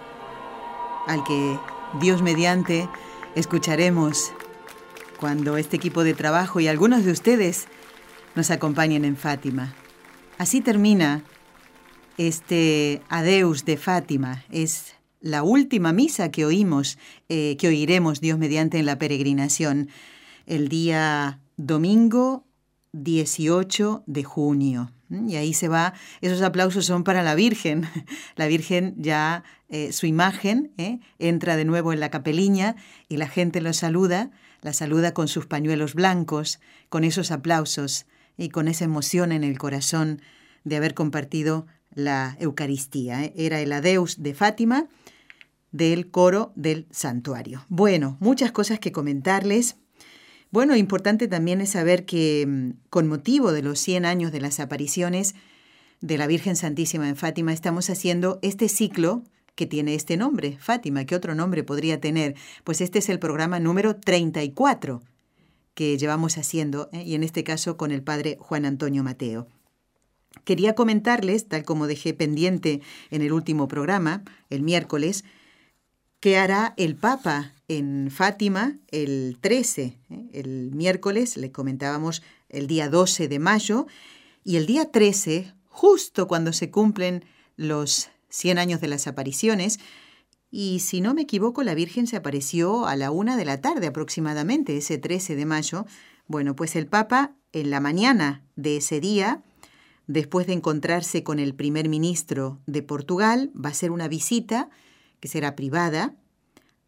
al 1.05 1.23
que 1.23 1.60
Dios 2.01 2.23
mediante 2.23 2.89
escucharemos 3.36 4.32
cuando 5.19 5.55
este 5.55 5.75
equipo 5.75 6.03
de 6.03 6.15
trabajo 6.15 6.60
y 6.60 6.67
algunos 6.67 7.05
de 7.05 7.12
ustedes 7.12 7.67
nos 8.34 8.49
acompañen 8.49 9.05
en 9.05 9.15
Fátima. 9.15 9.75
Así 10.39 10.62
termina 10.62 11.23
este 12.17 13.03
Adeus 13.08 13.65
de 13.65 13.77
Fátima. 13.77 14.43
Es 14.49 14.95
la 15.21 15.43
última 15.43 15.93
misa 15.93 16.32
que 16.32 16.45
oímos, 16.45 16.97
eh, 17.29 17.55
que 17.60 17.67
oiremos 17.67 18.19
Dios 18.19 18.39
mediante 18.39 18.79
en 18.79 18.88
la 18.88 18.97
peregrinación, 18.97 19.89
el 20.47 20.69
día 20.69 21.39
domingo 21.55 22.45
18 22.93 24.04
de 24.06 24.23
junio. 24.23 24.91
Y 25.10 25.36
ahí 25.38 25.54
se 25.54 25.67
va, 25.67 25.93
esos 26.21 26.41
aplausos 26.43 26.86
son 26.86 27.04
para 27.04 27.23
la 27.23 27.34
Virgen. 27.34 27.88
La 28.36 28.45
Virgen 28.45 28.93
ya, 28.97 29.43
eh, 29.67 29.91
su 29.91 30.06
imagen, 30.06 30.71
eh, 30.78 30.99
entra 31.17 31.56
de 31.56 31.65
nuevo 31.65 31.93
en 31.93 31.99
la 31.99 32.12
capeliña 32.12 32.75
y 33.08 33.17
la 33.17 33.28
gente 33.28 33.60
lo 33.60 33.73
saluda, 33.73 34.30
la 34.62 34.71
saluda 34.71 35.13
con 35.13 35.28
sus 35.28 35.47
pañuelos 35.47 35.95
blancos, 35.95 36.60
con 36.89 37.04
esos 37.04 37.32
aplausos 37.32 38.06
y 38.38 38.49
con 38.49 38.67
esa 38.67 38.86
emoción 38.86 39.32
en 39.32 39.43
el 39.43 39.58
corazón 39.58 40.21
de 40.63 40.78
haber 40.78 40.93
compartido 40.93 41.65
la 41.93 42.38
Eucaristía. 42.39 43.23
¿eh? 43.23 43.34
Era 43.36 43.60
el 43.62 43.71
Adeus 43.73 44.21
de 44.21 44.36
Fátima 44.36 44.88
del 45.71 46.10
coro 46.10 46.52
del 46.56 46.88
santuario. 46.91 47.65
Bueno, 47.69 48.17
muchas 48.19 48.52
cosas 48.52 48.80
que 48.80 48.91
comentarles. 48.91 49.78
Bueno, 50.51 50.75
importante 50.75 51.27
también 51.27 51.62
es 51.62 51.71
saber 51.71 52.05
que 52.05 52.45
mm, 52.47 52.69
con 52.89 53.07
motivo 53.07 53.51
de 53.51 53.62
los 53.62 53.79
100 53.79 54.05
años 54.05 54.31
de 54.31 54.41
las 54.41 54.59
apariciones 54.59 55.35
de 56.01 56.17
la 56.17 56.27
Virgen 56.27 56.55
Santísima 56.55 57.07
en 57.07 57.15
Fátima, 57.15 57.53
estamos 57.53 57.89
haciendo 57.89 58.39
este 58.41 58.69
ciclo 58.69 59.23
que 59.55 59.67
tiene 59.67 59.93
este 59.93 60.17
nombre, 60.17 60.57
Fátima. 60.59 61.05
¿Qué 61.05 61.15
otro 61.15 61.35
nombre 61.35 61.63
podría 61.63 61.99
tener? 61.99 62.35
Pues 62.63 62.81
este 62.81 62.99
es 62.99 63.09
el 63.09 63.19
programa 63.19 63.59
número 63.59 63.95
34 63.95 65.01
que 65.73 65.97
llevamos 65.97 66.38
haciendo, 66.38 66.89
¿eh? 66.93 67.03
y 67.03 67.15
en 67.15 67.23
este 67.23 67.43
caso 67.43 67.77
con 67.77 67.91
el 67.91 68.01
padre 68.01 68.38
Juan 68.39 68.65
Antonio 68.65 69.03
Mateo. 69.03 69.47
Quería 70.45 70.73
comentarles, 70.73 71.47
tal 71.47 71.63
como 71.63 71.88
dejé 71.88 72.13
pendiente 72.13 72.81
en 73.12 73.21
el 73.21 73.33
último 73.33 73.67
programa, 73.67 74.23
el 74.49 74.62
miércoles, 74.62 75.23
qué 76.19 76.38
hará 76.38 76.73
el 76.77 76.95
Papa 76.95 77.53
en 77.67 78.10
Fátima 78.12 78.77
el 78.89 79.38
13. 79.41 79.97
¿eh? 80.10 80.29
El 80.34 80.71
miércoles 80.73 81.38
le 81.38 81.51
comentábamos 81.51 82.21
el 82.49 82.67
día 82.67 82.89
12 82.89 83.27
de 83.27 83.39
mayo 83.39 83.88
y 84.43 84.58
el 84.58 84.65
día 84.65 84.91
13, 84.91 85.53
justo 85.67 86.27
cuando 86.27 86.53
se 86.53 86.71
cumplen 86.71 87.23
los 87.55 88.10
100 88.29 88.58
años 88.58 88.82
de 88.82 88.88
las 88.88 89.08
apariciones, 89.08 89.79
y 90.51 90.79
si 90.79 91.01
no 91.01 91.13
me 91.13 91.21
equivoco, 91.21 91.62
la 91.62 91.75
Virgen 91.75 92.08
se 92.08 92.15
apareció 92.15 92.88
a 92.88 92.95
la 92.95 93.12
una 93.12 93.38
de 93.38 93.45
la 93.45 93.62
tarde 93.62 93.88
aproximadamente, 93.88 94.77
ese 94.77 94.97
13 94.97 95.36
de 95.36 95.45
mayo. 95.45 95.86
Bueno, 96.27 96.55
pues 96.55 96.75
el 96.75 96.88
Papa 96.88 97.36
en 97.51 97.69
la 97.69 97.79
mañana 97.79 98.43
de 98.55 98.77
ese 98.77 98.99
día, 98.99 99.43
después 100.08 100.47
de 100.47 100.53
encontrarse 100.53 101.23
con 101.23 101.38
el 101.38 101.53
primer 101.53 101.88
ministro 101.88 102.60
de 102.65 102.82
Portugal, 102.82 103.51
va 103.55 103.69
a 103.69 103.73
hacer 103.73 103.91
una 103.91 104.08
visita 104.08 104.69
que 105.19 105.27
será 105.27 105.55
privada, 105.55 106.15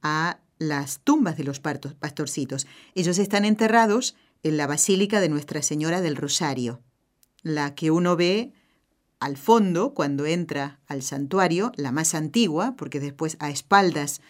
a 0.02 0.40
las 0.58 1.00
tumbas 1.00 1.38
de 1.38 1.44
los 1.44 1.60
pastorcitos. 1.60 2.68
Ellos 2.96 3.18
están 3.18 3.46
enterrados 3.46 4.16
en 4.44 4.58
la 4.58 4.68
Basílica 4.68 5.20
de 5.20 5.30
Nuestra 5.30 5.62
Señora 5.62 6.02
del 6.02 6.16
Rosario, 6.16 6.82
la 7.44 7.76
que 7.76 7.92
uno 7.92 8.16
ve 8.16 8.54
al 9.20 9.38
fondo 9.38 9.94
cuando 9.94 10.26
entra 10.26 10.80
al 10.88 11.04
santuario, 11.04 11.72
la 11.76 11.92
más 11.92 12.16
antigua, 12.16 12.76
porque 12.76 13.00
después 13.00 13.38
a 13.40 13.50
espaldas, 13.50 14.22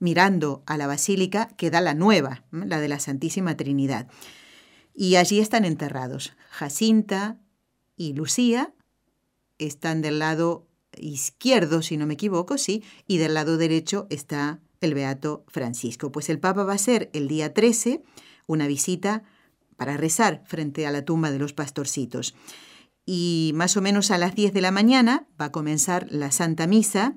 mirando 0.00 0.62
a 0.66 0.76
la 0.76 0.88
basílica, 0.88 1.48
queda 1.56 1.80
la 1.80 1.94
nueva, 1.94 2.44
la 2.50 2.80
de 2.80 2.88
la 2.88 2.98
Santísima 2.98 3.56
Trinidad. 3.56 4.08
Y 4.92 5.16
allí 5.16 5.40
están 5.40 5.64
enterrados. 5.64 6.36
Jacinta 6.50 7.38
y 7.96 8.14
Lucía 8.14 8.74
están 9.58 10.02
del 10.02 10.18
lado 10.18 10.66
izquierdo, 10.98 11.82
si 11.82 11.96
no 11.96 12.06
me 12.06 12.14
equivoco, 12.14 12.58
sí, 12.58 12.82
y 13.06 13.18
del 13.18 13.34
lado 13.34 13.56
derecho 13.56 14.06
está 14.10 14.60
el 14.80 14.94
Beato 14.94 15.44
Francisco. 15.48 16.12
Pues 16.12 16.28
el 16.28 16.38
Papa 16.38 16.64
va 16.64 16.72
a 16.72 16.76
hacer 16.76 17.10
el 17.12 17.28
día 17.28 17.54
13 17.54 18.02
una 18.46 18.66
visita 18.66 19.22
para 19.76 19.96
rezar 19.96 20.42
frente 20.46 20.86
a 20.86 20.90
la 20.90 21.04
tumba 21.04 21.30
de 21.30 21.38
los 21.38 21.52
pastorcitos. 21.52 22.34
Y 23.06 23.52
más 23.54 23.76
o 23.76 23.82
menos 23.82 24.10
a 24.10 24.18
las 24.18 24.34
10 24.34 24.52
de 24.52 24.60
la 24.60 24.70
mañana 24.70 25.26
va 25.40 25.46
a 25.46 25.52
comenzar 25.52 26.06
la 26.10 26.30
Santa 26.30 26.66
Misa, 26.66 27.14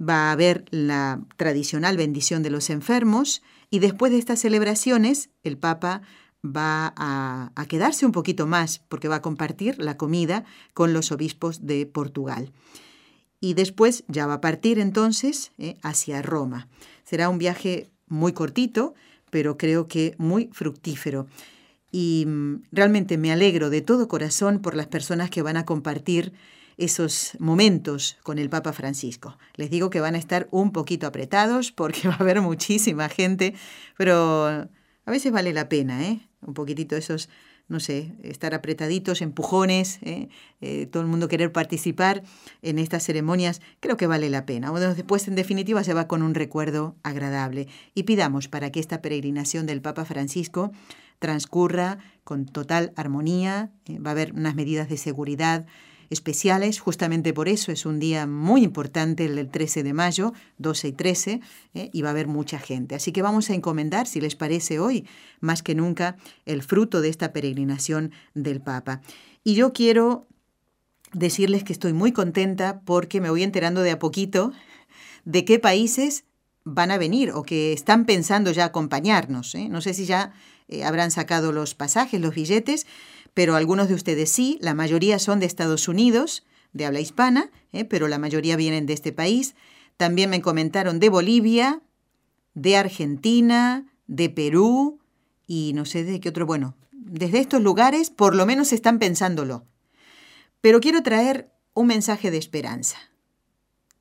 va 0.00 0.28
a 0.28 0.32
haber 0.32 0.64
la 0.70 1.20
tradicional 1.36 1.96
bendición 1.96 2.42
de 2.42 2.50
los 2.50 2.70
enfermos 2.70 3.42
y 3.70 3.78
después 3.78 4.12
de 4.12 4.18
estas 4.18 4.40
celebraciones 4.40 5.30
el 5.42 5.58
Papa 5.58 6.02
va 6.44 6.92
a, 6.96 7.52
a, 7.54 7.66
quedarse 7.66 8.04
un 8.04 8.12
poquito 8.12 8.46
más 8.46 8.80
porque 8.88 9.08
va 9.08 9.16
a 9.16 9.22
compartir 9.22 9.78
la 9.78 9.96
comida 9.96 10.44
con 10.74 10.92
los 10.92 11.12
obispos 11.12 11.66
de 11.66 11.86
Portugal. 11.86 12.52
Y 13.42 13.54
después 13.54 14.04
ya 14.06 14.26
va 14.28 14.34
a 14.34 14.40
partir 14.40 14.78
entonces 14.78 15.50
eh, 15.58 15.76
hacia 15.82 16.22
Roma. 16.22 16.68
Será 17.02 17.28
un 17.28 17.38
viaje 17.38 17.90
muy 18.06 18.32
cortito, 18.32 18.94
pero 19.30 19.58
creo 19.58 19.88
que 19.88 20.14
muy 20.16 20.48
fructífero. 20.52 21.26
Y 21.90 22.24
mm, 22.26 22.62
realmente 22.70 23.18
me 23.18 23.32
alegro 23.32 23.68
de 23.68 23.80
todo 23.80 24.06
corazón 24.06 24.60
por 24.60 24.76
las 24.76 24.86
personas 24.86 25.28
que 25.28 25.42
van 25.42 25.56
a 25.56 25.64
compartir 25.64 26.32
esos 26.76 27.32
momentos 27.40 28.16
con 28.22 28.38
el 28.38 28.48
Papa 28.48 28.72
Francisco. 28.72 29.36
Les 29.56 29.70
digo 29.70 29.90
que 29.90 30.00
van 30.00 30.14
a 30.14 30.18
estar 30.18 30.46
un 30.52 30.70
poquito 30.70 31.08
apretados 31.08 31.72
porque 31.72 32.06
va 32.08 32.14
a 32.14 32.22
haber 32.22 32.42
muchísima 32.42 33.08
gente, 33.08 33.54
pero 33.96 34.68
a 35.04 35.10
veces 35.10 35.32
vale 35.32 35.52
la 35.52 35.68
pena, 35.68 36.06
¿eh? 36.06 36.20
un 36.46 36.54
poquitito 36.54 36.96
esos, 36.96 37.28
no 37.68 37.80
sé, 37.80 38.12
estar 38.22 38.54
apretaditos, 38.54 39.22
empujones, 39.22 39.98
¿eh? 40.02 40.28
Eh, 40.60 40.86
todo 40.86 41.02
el 41.02 41.08
mundo 41.08 41.28
querer 41.28 41.52
participar 41.52 42.22
en 42.62 42.78
estas 42.78 43.04
ceremonias, 43.04 43.60
creo 43.80 43.96
que 43.96 44.06
vale 44.06 44.30
la 44.30 44.46
pena. 44.46 44.70
Bueno, 44.70 44.94
después, 44.94 45.26
en 45.28 45.34
definitiva, 45.34 45.84
se 45.84 45.94
va 45.94 46.08
con 46.08 46.22
un 46.22 46.34
recuerdo 46.34 46.96
agradable. 47.02 47.68
Y 47.94 48.04
pidamos 48.04 48.48
para 48.48 48.70
que 48.70 48.80
esta 48.80 49.02
peregrinación 49.02 49.66
del 49.66 49.80
Papa 49.80 50.04
Francisco 50.04 50.72
transcurra 51.18 51.98
con 52.24 52.46
total 52.46 52.92
armonía, 52.96 53.70
¿eh? 53.86 53.98
va 53.98 54.10
a 54.10 54.12
haber 54.12 54.32
unas 54.34 54.54
medidas 54.54 54.88
de 54.88 54.96
seguridad 54.96 55.66
especiales. 56.12 56.78
Justamente 56.78 57.32
por 57.32 57.48
eso 57.48 57.72
es 57.72 57.86
un 57.86 57.98
día 57.98 58.26
muy 58.26 58.62
importante 58.62 59.24
el 59.24 59.36
del 59.36 59.50
13 59.50 59.82
de 59.82 59.92
mayo, 59.92 60.32
12 60.58 60.88
y 60.88 60.92
13, 60.92 61.40
¿eh? 61.74 61.90
y 61.92 62.02
va 62.02 62.10
a 62.10 62.12
haber 62.12 62.28
mucha 62.28 62.58
gente. 62.58 62.94
Así 62.94 63.12
que 63.12 63.22
vamos 63.22 63.50
a 63.50 63.54
encomendar, 63.54 64.06
si 64.06 64.20
les 64.20 64.36
parece 64.36 64.78
hoy, 64.78 65.06
más 65.40 65.62
que 65.62 65.74
nunca, 65.74 66.16
el 66.46 66.62
fruto 66.62 67.00
de 67.00 67.08
esta 67.08 67.32
peregrinación 67.32 68.12
del 68.34 68.60
Papa. 68.60 69.00
Y 69.42 69.54
yo 69.54 69.72
quiero 69.72 70.26
decirles 71.12 71.64
que 71.64 71.72
estoy 71.72 71.92
muy 71.92 72.12
contenta 72.12 72.80
porque 72.84 73.20
me 73.20 73.30
voy 73.30 73.42
enterando 73.42 73.82
de 73.82 73.90
a 73.90 73.98
poquito 73.98 74.52
de 75.24 75.44
qué 75.44 75.58
países 75.58 76.24
van 76.64 76.90
a 76.90 76.98
venir 76.98 77.32
o 77.32 77.42
que 77.42 77.72
están 77.72 78.04
pensando 78.06 78.52
ya 78.52 78.66
acompañarnos. 78.66 79.54
¿eh? 79.54 79.68
No 79.68 79.80
sé 79.80 79.94
si 79.94 80.04
ya 80.04 80.32
eh, 80.68 80.84
habrán 80.84 81.10
sacado 81.10 81.52
los 81.52 81.74
pasajes, 81.74 82.20
los 82.20 82.34
billetes, 82.34 82.86
pero 83.34 83.56
algunos 83.56 83.88
de 83.88 83.94
ustedes 83.94 84.30
sí, 84.30 84.58
la 84.60 84.74
mayoría 84.74 85.18
son 85.18 85.40
de 85.40 85.46
Estados 85.46 85.88
Unidos, 85.88 86.44
de 86.72 86.86
habla 86.86 87.00
hispana, 87.00 87.50
¿eh? 87.72 87.84
pero 87.84 88.08
la 88.08 88.18
mayoría 88.18 88.56
vienen 88.56 88.86
de 88.86 88.92
este 88.92 89.12
país. 89.12 89.54
También 89.96 90.30
me 90.30 90.40
comentaron 90.40 91.00
de 91.00 91.08
Bolivia, 91.08 91.82
de 92.54 92.76
Argentina, 92.76 93.86
de 94.06 94.28
Perú 94.30 95.00
y 95.46 95.72
no 95.74 95.84
sé 95.84 96.04
de 96.04 96.20
qué 96.20 96.30
otro. 96.30 96.46
Bueno, 96.46 96.76
desde 96.92 97.38
estos 97.38 97.62
lugares 97.62 98.10
por 98.10 98.34
lo 98.34 98.46
menos 98.46 98.72
están 98.72 98.98
pensándolo. 98.98 99.66
Pero 100.60 100.80
quiero 100.80 101.02
traer 101.02 101.52
un 101.74 101.86
mensaje 101.86 102.30
de 102.30 102.38
esperanza. 102.38 102.98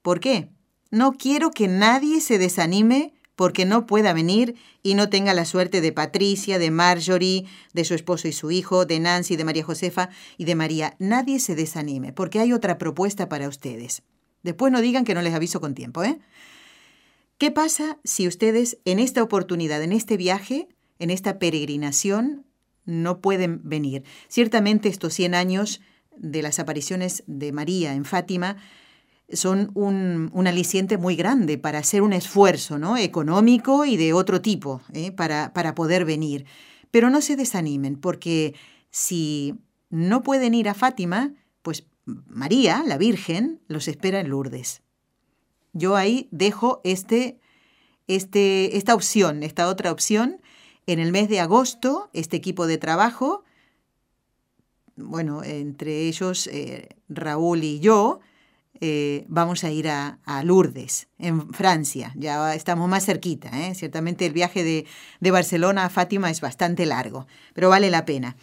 ¿Por 0.02 0.20
qué? 0.20 0.50
No 0.90 1.14
quiero 1.14 1.52
que 1.52 1.68
nadie 1.68 2.22
se 2.22 2.38
desanime 2.38 3.14
porque 3.42 3.66
no 3.66 3.88
pueda 3.88 4.14
venir 4.14 4.54
y 4.84 4.94
no 4.94 5.10
tenga 5.10 5.34
la 5.34 5.46
suerte 5.46 5.82
de 5.82 5.92
Patricia, 5.92 6.60
de 6.60 6.70
Marjorie, 6.70 7.48
de 7.74 7.86
su 7.86 7.96
esposo 7.96 8.28
y 8.28 8.34
su 8.34 8.52
hijo, 8.52 8.86
de 8.86 9.00
Nancy, 9.00 9.36
de 9.36 9.44
María 9.44 9.64
Josefa 9.64 10.10
y 10.38 10.46
de 10.46 10.54
María. 10.54 10.96
Nadie 11.00 11.40
se 11.40 11.56
desanime, 11.56 12.14
porque 12.14 12.40
hay 12.40 12.54
otra 12.54 12.78
propuesta 12.78 13.30
para 13.30 13.48
ustedes. 13.48 14.04
Después 14.44 14.72
no 14.72 14.80
digan 14.80 15.06
que 15.06 15.16
no 15.16 15.24
les 15.24 15.34
aviso 15.34 15.60
con 15.60 15.74
tiempo, 15.74 16.04
¿eh? 16.04 16.20
¿Qué 17.40 17.50
pasa 17.50 17.98
si 18.04 18.28
ustedes 18.28 18.78
en 18.86 19.00
esta 19.00 19.24
oportunidad, 19.24 19.82
en 19.82 19.94
este 19.94 20.18
viaje, 20.18 20.68
en 21.00 21.10
esta 21.10 21.40
peregrinación, 21.40 22.46
no 22.86 23.22
pueden 23.22 23.68
venir? 23.68 24.04
Ciertamente 24.28 24.88
estos 24.88 25.16
100 25.16 25.34
años 25.34 25.82
de 26.16 26.44
las 26.44 26.60
apariciones 26.60 27.24
de 27.26 27.52
María 27.54 27.96
en 27.96 28.06
Fátima 28.06 28.58
son 29.34 29.72
un, 29.74 30.32
aliciente 30.48 30.98
muy 30.98 31.16
grande 31.16 31.58
para 31.58 31.80
hacer 31.80 32.02
un 32.02 32.14
esfuerzo 32.14 32.78
¿no? 32.78 32.98
económico 32.98 33.86
y 33.86 33.98
de 33.98 34.14
otro 34.14 34.42
tipo 34.42 34.82
¿eh? 34.94 35.12
para, 35.12 35.54
para 35.54 35.76
poder 35.76 36.06
venir. 36.06 36.46
Pero 36.92 37.10
no 37.10 37.22
se 37.22 37.36
desanimen, 37.36 37.96
porque 37.96 38.54
si 38.90 39.56
no 39.90 40.24
pueden 40.24 40.54
ir 40.54 40.68
a 40.68 40.74
Fátima, 40.74 41.34
pues 41.62 41.86
María, 42.06 42.84
la 42.86 42.98
Virgen, 42.98 43.62
los 43.68 43.88
espera 43.88 44.20
en 44.20 44.30
Lourdes. 44.30 44.82
Yo 45.74 45.96
ahí 45.96 46.28
dejo 46.32 46.82
este, 46.84 47.40
este, 48.08 48.78
esta 48.78 48.94
opción, 48.94 49.44
esta 49.44 49.68
otra 49.68 49.92
opción. 49.92 50.42
En 50.88 51.00
el 51.00 51.12
mes 51.12 51.30
de 51.30 51.40
agosto, 51.40 52.10
este 52.14 52.36
equipo 52.36 52.68
de 52.68 52.78
trabajo, 52.78 53.44
bueno, 54.96 55.44
entre 55.44 56.08
ellos 56.08 56.48
eh, 56.48 56.90
Raúl 57.08 57.64
y 57.64 57.80
yo, 57.80 58.20
eh, 58.82 59.26
vamos 59.28 59.64
a 59.64 59.70
ir 59.70 59.88
a, 59.88 60.18
Lourdes, 60.44 61.08
en 61.20 61.54
Francia. 61.54 62.14
Ya 62.16 62.56
estamos 62.56 62.90
más 62.90 63.06
cerquita. 63.06 63.50
¿eh? 63.54 63.76
Ciertamente 63.76 64.26
el 64.26 64.34
viaje 64.34 64.64
de, 64.64 64.88
de 65.20 65.32
Barcelona 65.32 65.86
a 65.86 65.90
Fátima 65.90 66.32
es 66.32 66.42
bastante 66.42 66.88
largo, 66.88 67.28
pero 67.54 67.70
vale 67.70 67.92
la 67.92 68.06
pena. 68.06 68.36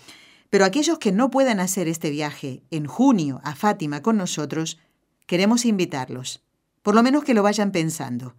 Pero 0.49 0.65
aquellos 0.65 0.99
que 0.99 1.13
no 1.13 1.31
puedan 1.31 1.61
hacer 1.61 1.89
este 1.89 2.11
viaje 2.11 2.63
en 2.71 2.87
junio 2.87 3.41
a 3.43 3.57
Fátima 3.57 4.01
con 4.01 4.17
nosotros, 4.17 4.79
queremos 5.27 5.65
invitarlos. 5.65 6.43
Por 6.83 6.95
lo 6.95 7.03
menos 7.03 7.25
que 7.25 7.35
lo 7.35 7.43
vayan 7.43 7.73
pensando. 7.73 8.35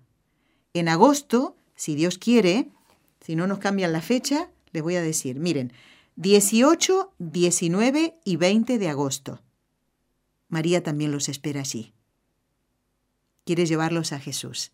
En 0.74 0.88
agosto, 0.88 1.58
si 1.76 1.96
Dios 1.96 2.18
quiere, 2.18 2.70
si 3.20 3.36
no 3.36 3.46
nos 3.46 3.60
cambian 3.60 3.92
la 3.92 4.02
fecha, 4.02 4.50
les 4.72 4.82
voy 4.84 4.96
a 4.96 5.02
decir, 5.02 5.40
miren, 5.40 5.74
18, 6.16 7.14
19 7.20 8.16
y 8.24 8.36
20 8.38 8.80
de 8.80 8.90
agosto. 8.90 9.42
María 10.50 10.84
también 10.84 11.12
los 11.12 11.30
espera 11.30 11.62
allí. 11.62 11.94
Quiere 13.46 13.66
llevarlos 13.66 14.12
a 14.12 14.20
Jesús. 14.20 14.72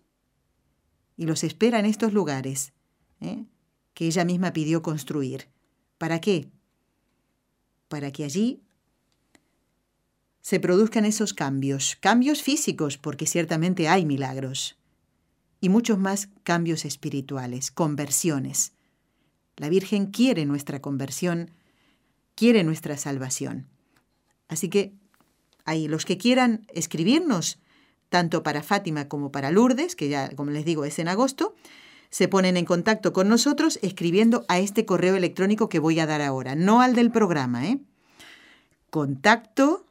Y 1.17 1.25
los 1.25 1.43
espera 1.43 1.79
en 1.79 1.85
estos 1.85 2.13
lugares 2.13 2.73
¿eh? 3.21 3.45
que 3.93 4.07
ella 4.07 4.25
misma 4.25 4.51
pidió 4.53 4.81
construir. 4.81 5.47
¿Para 5.97 6.19
qué? 6.19 6.49
Para 7.87 8.11
que 8.11 8.23
allí 8.23 8.61
se 10.41 10.59
produzcan 10.59 11.05
esos 11.05 11.33
cambios, 11.33 11.97
cambios 11.99 12.43
físicos, 12.43 12.97
porque 12.97 13.25
ciertamente 13.25 13.87
hay 13.87 14.05
milagros, 14.05 14.77
y 15.59 15.69
muchos 15.69 15.97
más 15.97 16.29
cambios 16.43 16.85
espirituales, 16.85 17.71
conversiones. 17.71 18.73
La 19.57 19.69
Virgen 19.69 20.07
quiere 20.11 20.45
nuestra 20.45 20.81
conversión, 20.81 21.49
quiere 22.35 22.63
nuestra 22.63 22.95
salvación. 22.97 23.67
Así 24.47 24.69
que 24.69 24.93
hay 25.65 25.87
los 25.87 26.05
que 26.05 26.17
quieran 26.17 26.65
escribirnos, 26.73 27.59
tanto 28.09 28.43
para 28.43 28.63
Fátima 28.63 29.07
como 29.07 29.31
para 29.31 29.51
Lourdes, 29.51 29.95
que 29.95 30.07
ya, 30.07 30.29
como 30.35 30.51
les 30.51 30.63
digo, 30.63 30.85
es 30.85 30.99
en 30.99 31.07
agosto, 31.07 31.55
se 32.09 32.27
ponen 32.27 32.55
en 32.55 32.65
contacto 32.65 33.11
con 33.11 33.27
nosotros 33.27 33.79
escribiendo 33.81 34.45
a 34.47 34.59
este 34.59 34.85
correo 34.85 35.15
electrónico 35.15 35.67
que 35.67 35.79
voy 35.79 35.99
a 35.99 36.05
dar 36.05 36.21
ahora, 36.21 36.55
no 36.55 36.81
al 36.81 36.93
del 36.95 37.11
programa, 37.11 37.67
¿eh? 37.67 37.79
Contacto 38.89 39.85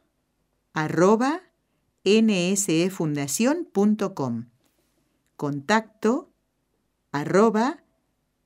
arroba 0.73 1.41
nsefundación.com. 2.03 4.45
Contacto 5.35 6.31
arroba 7.11 7.83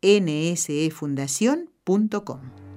nsefundación.com. 0.02 2.69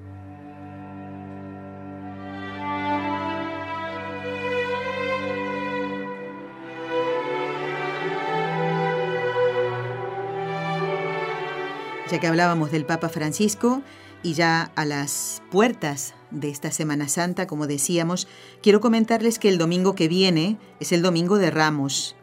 Ya 12.12 12.20
que 12.20 12.26
hablábamos 12.26 12.70
del 12.70 12.84
Papa 12.84 13.08
Francisco 13.08 13.80
y 14.22 14.34
ya 14.34 14.70
a 14.76 14.84
las 14.84 15.40
puertas 15.50 16.12
de 16.30 16.50
esta 16.50 16.70
Semana 16.70 17.08
Santa, 17.08 17.46
como 17.46 17.66
decíamos, 17.66 18.28
quiero 18.62 18.82
comentarles 18.82 19.38
que 19.38 19.48
el 19.48 19.56
domingo 19.56 19.94
que 19.94 20.08
viene 20.08 20.58
es 20.78 20.92
el 20.92 21.00
domingo 21.00 21.38
de 21.38 21.50
Ramos. 21.50 22.14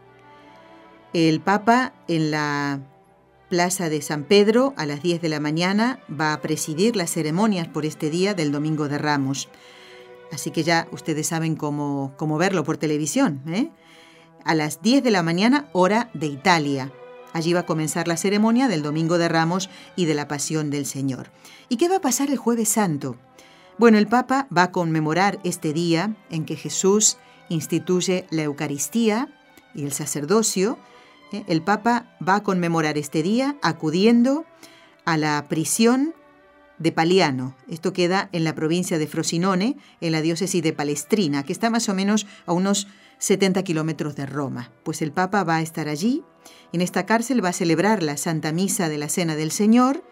El 1.12 1.42
Papa 1.42 1.94
en 2.08 2.30
la 2.30 2.82
Plaza 3.50 3.90
de 3.90 4.04
San 4.04 4.26
Pedro 4.26 4.76
a 4.78 4.86
las 4.86 5.02
10 5.02 5.24
de 5.24 5.30
la 5.30 5.40
mañana 5.40 6.00
va 6.08 6.34
a 6.34 6.42
presidir 6.42 6.96
las 6.96 7.10
ceremonias 7.10 7.68
por 7.68 7.84
este 7.84 8.12
día 8.12 8.36
del 8.36 8.52
domingo 8.52 8.90
de 8.90 9.00
Ramos. 9.00 9.50
Así 10.32 10.52
que 10.52 10.62
ya 10.62 10.88
ustedes 10.92 11.26
saben 11.26 11.56
cómo, 11.56 12.14
cómo 12.16 12.38
verlo 12.38 12.64
por 12.64 12.78
televisión. 12.78 13.42
¿eh? 13.48 13.72
A 14.46 14.54
las 14.54 14.84
10 14.84 15.04
de 15.04 15.10
la 15.10 15.24
mañana, 15.24 15.68
hora 15.74 16.12
de 16.14 16.28
Italia. 16.28 16.92
Allí 17.34 17.54
va 17.54 17.62
a 17.62 17.66
comenzar 17.66 18.08
la 18.08 18.18
ceremonia 18.18 18.68
del 18.68 18.82
Domingo 18.82 19.18
de 19.18 19.30
Ramos 19.30 19.70
y 19.96 20.06
de 20.06 20.14
la 20.14 20.28
Pasión 20.28 20.70
del 20.70 20.86
Señor. 20.86 21.30
¿Y 21.70 21.78
qué 21.78 21.88
va 21.90 21.98
a 21.98 22.02
pasar 22.02 22.30
el 22.30 22.38
jueves 22.38 22.70
santo? 22.70 23.18
Bueno, 23.78 23.98
el 23.98 24.08
Papa 24.08 24.48
va 24.56 24.64
a 24.64 24.72
conmemorar 24.72 25.40
este 25.44 25.74
día 25.74 26.16
en 26.30 26.46
que 26.46 26.56
Jesús 26.56 27.18
instituye 27.50 28.26
la 28.30 28.44
Eucaristía 28.44 29.30
y 29.74 29.84
el 29.84 29.94
sacerdocio. 29.94 30.78
¿eh? 31.32 31.44
El 31.48 31.62
Papa 31.62 32.18
va 32.26 32.36
a 32.36 32.44
conmemorar 32.44 32.98
este 32.98 33.24
día 33.24 33.58
acudiendo 33.62 34.46
a 35.06 35.18
la 35.18 35.46
prisión 35.48 36.14
de 36.78 36.92
Paliano. 36.92 37.56
Esto 37.68 37.94
queda 37.94 38.30
en 38.32 38.44
la 38.44 38.56
provincia 38.56 38.98
de 38.98 39.08
Frosinone, 39.08 39.78
en 40.02 40.12
la 40.12 40.22
diócesis 40.22 40.64
de 40.64 40.74
Palestrina, 40.74 41.44
que 41.44 41.54
está 41.54 41.70
más 41.70 41.90
o 41.90 41.94
menos 41.94 42.26
a 42.46 42.54
unos 42.54 42.88
70 43.20 43.64
kilómetros 43.64 44.16
de 44.16 44.26
Roma. 44.26 44.72
Pues 44.84 45.02
el 45.02 45.12
Papa 45.12 45.44
va 45.44 45.58
a 45.58 45.62
estar 45.62 45.88
allí. 45.88 46.24
En 46.72 46.82
esta 46.82 47.06
cárcel 47.06 47.44
va 47.44 47.50
a 47.50 47.54
celebrar 47.54 48.04
la 48.04 48.18
Santa 48.18 48.52
Misa 48.52 48.90
de 48.90 48.98
la 48.98 49.10
Cena 49.10 49.36
del 49.36 49.52
Señor 49.52 50.04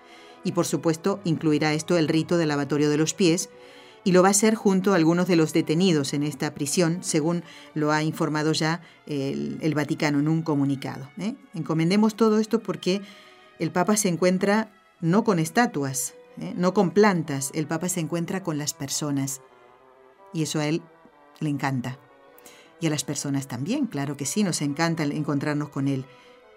y 0.44 0.54
por 0.54 0.66
supuesto 0.66 1.20
incluirá 1.24 1.74
esto 1.74 1.98
el 1.98 2.08
rito 2.08 2.38
del 2.38 2.50
lavatorio 2.50 2.90
de 2.90 2.98
los 2.98 3.14
pies 3.14 3.50
y 4.04 4.14
lo 4.14 4.22
va 4.22 4.30
a 4.30 4.32
hacer 4.32 4.56
junto 4.56 4.94
a 4.94 4.96
algunos 4.96 5.28
de 5.28 5.36
los 5.36 5.52
detenidos 5.52 6.14
en 6.14 6.24
esta 6.24 6.54
prisión, 6.54 7.00
según 7.02 7.44
lo 7.74 7.92
ha 7.92 8.04
informado 8.04 8.54
ya 8.54 8.82
el, 9.06 9.74
Vaticano 9.76 10.20
en 10.20 10.30
un 10.30 10.44
comunicado. 10.44 11.10
¿eh? 11.18 11.36
Encomendemos 11.54 12.16
todo 12.16 12.40
esto 12.40 12.64
porque 12.64 13.02
el 13.60 13.72
Papa 13.72 13.98
se 13.98 14.08
encuentra 14.08 14.72
no 15.02 15.26
con 15.26 15.40
estatuas, 15.40 16.14
¿eh? 16.40 16.54
no 16.56 16.74
con 16.74 16.92
plantas, 16.92 17.52
el 17.54 17.68
Papa 17.68 17.90
se 17.90 18.00
encuentra 18.00 18.44
con 18.44 18.58
las 18.58 18.74
personas 18.74 19.42
y 20.34 20.44
eso 20.44 20.60
a 20.60 20.68
él 20.68 20.82
le 21.42 21.50
encanta. 21.50 22.00
Y 22.80 22.88
a 22.88 22.90
las 22.92 23.04
personas 23.04 23.48
también, 23.48 23.88
claro 23.88 24.16
que 24.16 24.26
sí, 24.26 24.44
nos 24.44 24.62
encanta 24.62 25.04
encontrarnos 25.04 25.68
con 25.68 25.88
él 25.88 26.06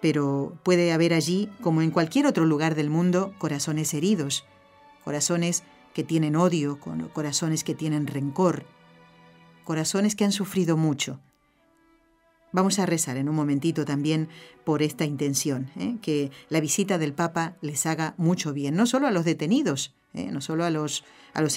pero 0.00 0.56
puede 0.62 0.92
haber 0.92 1.12
allí, 1.12 1.48
como 1.60 1.82
en 1.82 1.90
cualquier 1.90 2.26
otro 2.26 2.44
lugar 2.44 2.74
del 2.74 2.90
mundo, 2.90 3.34
corazones 3.38 3.92
heridos, 3.94 4.44
corazones 5.04 5.62
que 5.94 6.04
tienen 6.04 6.36
odio, 6.36 6.78
corazones 7.12 7.64
que 7.64 7.74
tienen 7.74 8.06
rencor, 8.06 8.64
corazones 9.64 10.16
que 10.16 10.24
han 10.24 10.32
sufrido 10.32 10.76
mucho. 10.76 11.20
Vamos 12.52 12.78
a 12.78 12.86
rezar 12.86 13.16
en 13.16 13.28
un 13.28 13.36
momentito 13.36 13.84
también 13.84 14.28
por 14.64 14.82
esta 14.82 15.04
intención, 15.04 15.70
¿eh? 15.78 15.98
que 16.02 16.32
la 16.48 16.60
visita 16.60 16.98
del 16.98 17.12
Papa 17.12 17.56
les 17.60 17.86
haga 17.86 18.14
mucho 18.16 18.52
bien, 18.52 18.74
no 18.74 18.86
solo 18.86 19.06
a 19.06 19.12
los 19.12 19.24
detenidos, 19.24 19.94
¿eh? 20.14 20.30
no 20.32 20.40
solo 20.40 20.64
a 20.64 20.70
los, 20.70 21.04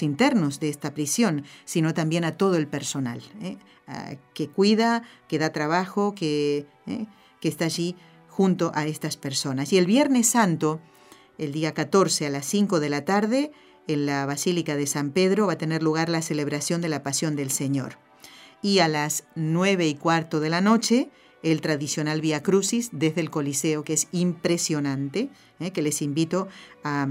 internos 0.02 0.60
de 0.60 0.68
esta 0.68 0.94
prisión, 0.94 1.44
sino 1.64 1.94
también 1.94 2.24
a 2.24 2.36
todo 2.36 2.56
el 2.56 2.68
personal, 2.68 3.22
¿eh? 3.42 3.56
que 4.34 4.48
cuida, 4.48 5.02
que 5.26 5.40
da 5.40 5.50
trabajo, 5.50 6.14
que 6.14 6.66
está 7.42 7.64
allí 7.64 7.96
junto 8.34 8.72
a 8.74 8.84
estas 8.86 9.16
personas. 9.16 9.72
Y 9.72 9.78
el 9.78 9.86
Viernes 9.86 10.28
Santo, 10.28 10.80
el 11.38 11.52
día 11.52 11.72
14 11.72 12.26
a 12.26 12.30
las 12.30 12.44
5 12.46 12.80
de 12.80 12.88
la 12.88 13.04
tarde, 13.04 13.52
en 13.86 14.06
la 14.06 14.26
Basílica 14.26 14.74
de 14.74 14.88
San 14.88 15.12
Pedro 15.12 15.46
va 15.46 15.52
a 15.52 15.58
tener 15.58 15.84
lugar 15.84 16.08
la 16.08 16.20
celebración 16.20 16.80
de 16.80 16.88
la 16.88 17.04
Pasión 17.04 17.36
del 17.36 17.52
Señor. 17.52 17.96
Y 18.60 18.80
a 18.80 18.88
las 18.88 19.22
9 19.36 19.86
y 19.86 19.94
cuarto 19.94 20.40
de 20.40 20.50
la 20.50 20.60
noche, 20.60 21.10
el 21.44 21.60
tradicional 21.60 22.20
Via 22.20 22.42
Crucis 22.42 22.88
desde 22.90 23.20
el 23.20 23.30
Coliseo, 23.30 23.84
que 23.84 23.92
es 23.92 24.08
impresionante, 24.10 25.28
¿eh? 25.60 25.70
que 25.70 25.82
les 25.82 26.02
invito 26.02 26.48
a, 26.82 27.06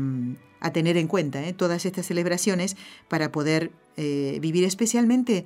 tener 0.73 0.97
en 0.97 1.07
cuenta 1.07 1.41
¿eh? 1.47 1.53
todas 1.53 1.85
estas 1.85 2.05
celebraciones 2.05 2.75
para 3.07 3.31
poder 3.31 3.71
eh, 3.95 4.39
vivir 4.41 4.65
especialmente 4.65 5.45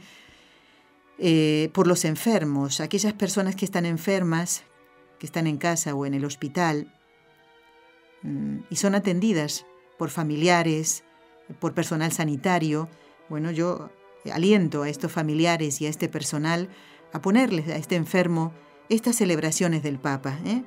por 1.74 1.88
los 1.88 2.06
enfermos, 2.06 2.80
aquellas 2.80 3.14
personas 3.14 3.56
que 3.56 3.66
están 3.66 3.88
enfermas, 3.88 4.62
que 5.20 5.26
están 5.26 5.47
en 5.47 5.57
casa 5.57 5.95
o 5.95 6.05
en 6.05 6.13
el 6.13 6.26
hospital 6.26 6.93
mm, 8.24 8.59
y 8.70 8.76
son 8.76 8.95
atendidas 8.95 9.65
por 9.97 10.09
familiares, 10.09 11.03
por 11.59 11.74
personal 11.74 12.11
sanitario. 12.11 12.89
Bueno, 13.30 13.51
yo 13.51 13.89
aliento 14.32 14.84
a 14.84 14.89
estos 14.89 15.11
familiares 15.11 15.82
y 15.82 15.86
a 15.86 15.89
este 15.89 16.09
personal 16.09 16.70
a 17.13 17.22
ponerles 17.22 17.68
a 17.70 17.78
este 17.78 17.95
enfermo 17.95 18.53
estas 18.89 19.18
celebraciones 19.18 19.84
del 19.84 19.99
Papa, 19.99 20.38
¿eh? 20.45 20.63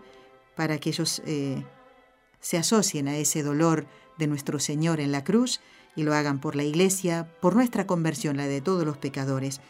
para 0.55 0.79
que 0.79 0.91
ellos 0.91 1.23
eh, 1.27 1.63
se 2.41 2.59
asocien 2.59 3.09
a 3.09 3.17
ese 3.17 3.43
dolor 3.43 3.87
de 4.19 4.27
nuestro 4.27 4.59
Señor 4.59 5.01
en 5.01 5.13
la 5.13 5.25
cruz 5.25 5.61
y 5.97 6.03
lo 6.03 6.15
hagan 6.15 6.41
por 6.41 6.57
la 6.57 6.63
Iglesia, 6.65 7.31
por 7.41 7.55
nuestra 7.55 7.87
conversión, 7.87 8.37
la 8.37 8.47
de 8.47 8.61
todos 8.61 8.85
los 8.85 8.99
pecadores. 8.99 9.61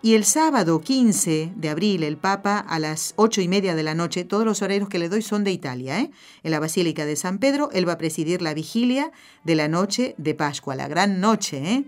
Y 0.00 0.14
el 0.14 0.24
sábado 0.24 0.80
15 0.80 1.52
de 1.56 1.68
abril, 1.68 2.04
el 2.04 2.16
Papa 2.16 2.60
a 2.60 2.78
las 2.78 3.14
ocho 3.16 3.40
y 3.40 3.48
media 3.48 3.74
de 3.74 3.82
la 3.82 3.94
noche, 3.94 4.24
todos 4.24 4.44
los 4.44 4.62
horarios 4.62 4.88
que 4.88 5.00
le 5.00 5.08
doy 5.08 5.22
son 5.22 5.42
de 5.42 5.50
Italia, 5.50 5.98
¿eh? 5.98 6.12
en 6.44 6.50
la 6.52 6.60
Basílica 6.60 7.04
de 7.04 7.16
San 7.16 7.38
Pedro, 7.38 7.68
él 7.72 7.88
va 7.88 7.94
a 7.94 7.98
presidir 7.98 8.40
la 8.40 8.54
vigilia 8.54 9.10
de 9.42 9.56
la 9.56 9.66
noche 9.66 10.14
de 10.16 10.34
Pascua, 10.34 10.76
la 10.76 10.86
gran 10.86 11.20
noche. 11.20 11.58
¿eh? 11.64 11.84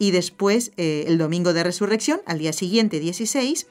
Y 0.00 0.10
después, 0.10 0.72
eh, 0.76 1.04
el 1.06 1.18
domingo 1.18 1.52
de 1.52 1.62
resurrección, 1.62 2.20
al 2.26 2.40
día 2.40 2.52
siguiente, 2.52 2.98
16, 2.98 3.68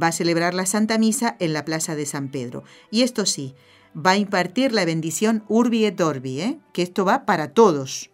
va 0.00 0.06
a 0.06 0.12
celebrar 0.12 0.54
la 0.54 0.64
Santa 0.64 0.96
Misa 0.96 1.36
en 1.38 1.52
la 1.52 1.66
Plaza 1.66 1.94
de 1.96 2.06
San 2.06 2.30
Pedro. 2.30 2.64
Y 2.90 3.02
esto 3.02 3.26
sí, 3.26 3.54
va 3.94 4.12
a 4.12 4.16
impartir 4.16 4.72
la 4.72 4.86
bendición 4.86 5.44
Urbi 5.48 5.84
et 5.84 6.00
Orbi, 6.00 6.40
¿eh? 6.40 6.58
que 6.72 6.80
esto 6.80 7.04
va 7.04 7.26
para 7.26 7.52
todos, 7.52 8.10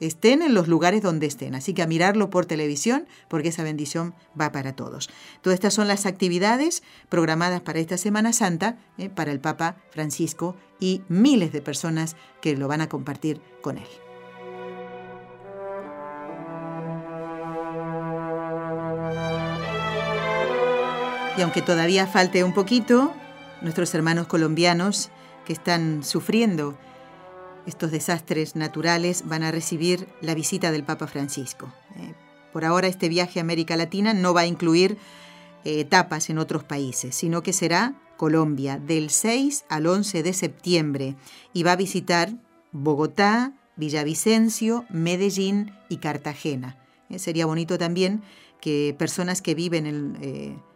estén 0.00 0.42
en 0.42 0.54
los 0.54 0.68
lugares 0.68 1.02
donde 1.02 1.26
estén. 1.26 1.54
Así 1.54 1.74
que 1.74 1.82
a 1.82 1.86
mirarlo 1.86 2.30
por 2.30 2.46
televisión 2.46 3.06
porque 3.28 3.48
esa 3.48 3.62
bendición 3.62 4.14
va 4.38 4.52
para 4.52 4.74
todos. 4.74 5.10
Todas 5.42 5.54
estas 5.54 5.74
son 5.74 5.88
las 5.88 6.06
actividades 6.06 6.82
programadas 7.08 7.60
para 7.60 7.80
esta 7.80 7.98
Semana 7.98 8.32
Santa 8.32 8.78
¿eh? 8.98 9.08
para 9.08 9.32
el 9.32 9.40
Papa 9.40 9.76
Francisco 9.90 10.56
y 10.80 11.02
miles 11.08 11.52
de 11.52 11.62
personas 11.62 12.16
que 12.40 12.56
lo 12.56 12.68
van 12.68 12.80
a 12.80 12.88
compartir 12.88 13.40
con 13.62 13.78
él. 13.78 13.88
Y 21.36 21.42
aunque 21.42 21.62
todavía 21.62 22.08
falte 22.08 22.42
un 22.42 22.52
poquito, 22.52 23.14
nuestros 23.62 23.94
hermanos 23.94 24.26
colombianos 24.26 25.10
que 25.44 25.52
están 25.52 26.02
sufriendo 26.02 26.76
estos 27.68 27.90
desastres 27.90 28.56
naturales 28.56 29.24
van 29.26 29.42
a 29.42 29.50
recibir 29.50 30.08
la 30.22 30.34
visita 30.34 30.72
del 30.72 30.84
Papa 30.84 31.06
Francisco. 31.06 31.72
Eh, 31.96 32.14
por 32.52 32.64
ahora 32.64 32.88
este 32.88 33.08
viaje 33.08 33.38
a 33.38 33.42
América 33.42 33.76
Latina 33.76 34.14
no 34.14 34.32
va 34.32 34.40
a 34.40 34.46
incluir 34.46 34.96
eh, 35.64 35.80
etapas 35.80 36.30
en 36.30 36.38
otros 36.38 36.64
países, 36.64 37.14
sino 37.14 37.42
que 37.42 37.52
será 37.52 37.94
Colombia 38.16 38.78
del 38.78 39.10
6 39.10 39.66
al 39.68 39.86
11 39.86 40.22
de 40.22 40.32
septiembre 40.32 41.16
y 41.52 41.62
va 41.62 41.72
a 41.72 41.76
visitar 41.76 42.32
Bogotá, 42.72 43.52
Villavicencio, 43.76 44.86
Medellín 44.88 45.72
y 45.90 45.98
Cartagena. 45.98 46.82
Eh, 47.10 47.18
sería 47.18 47.46
bonito 47.46 47.76
también 47.76 48.22
que 48.60 48.96
personas 48.98 49.40
que 49.40 49.54
viven 49.54 50.18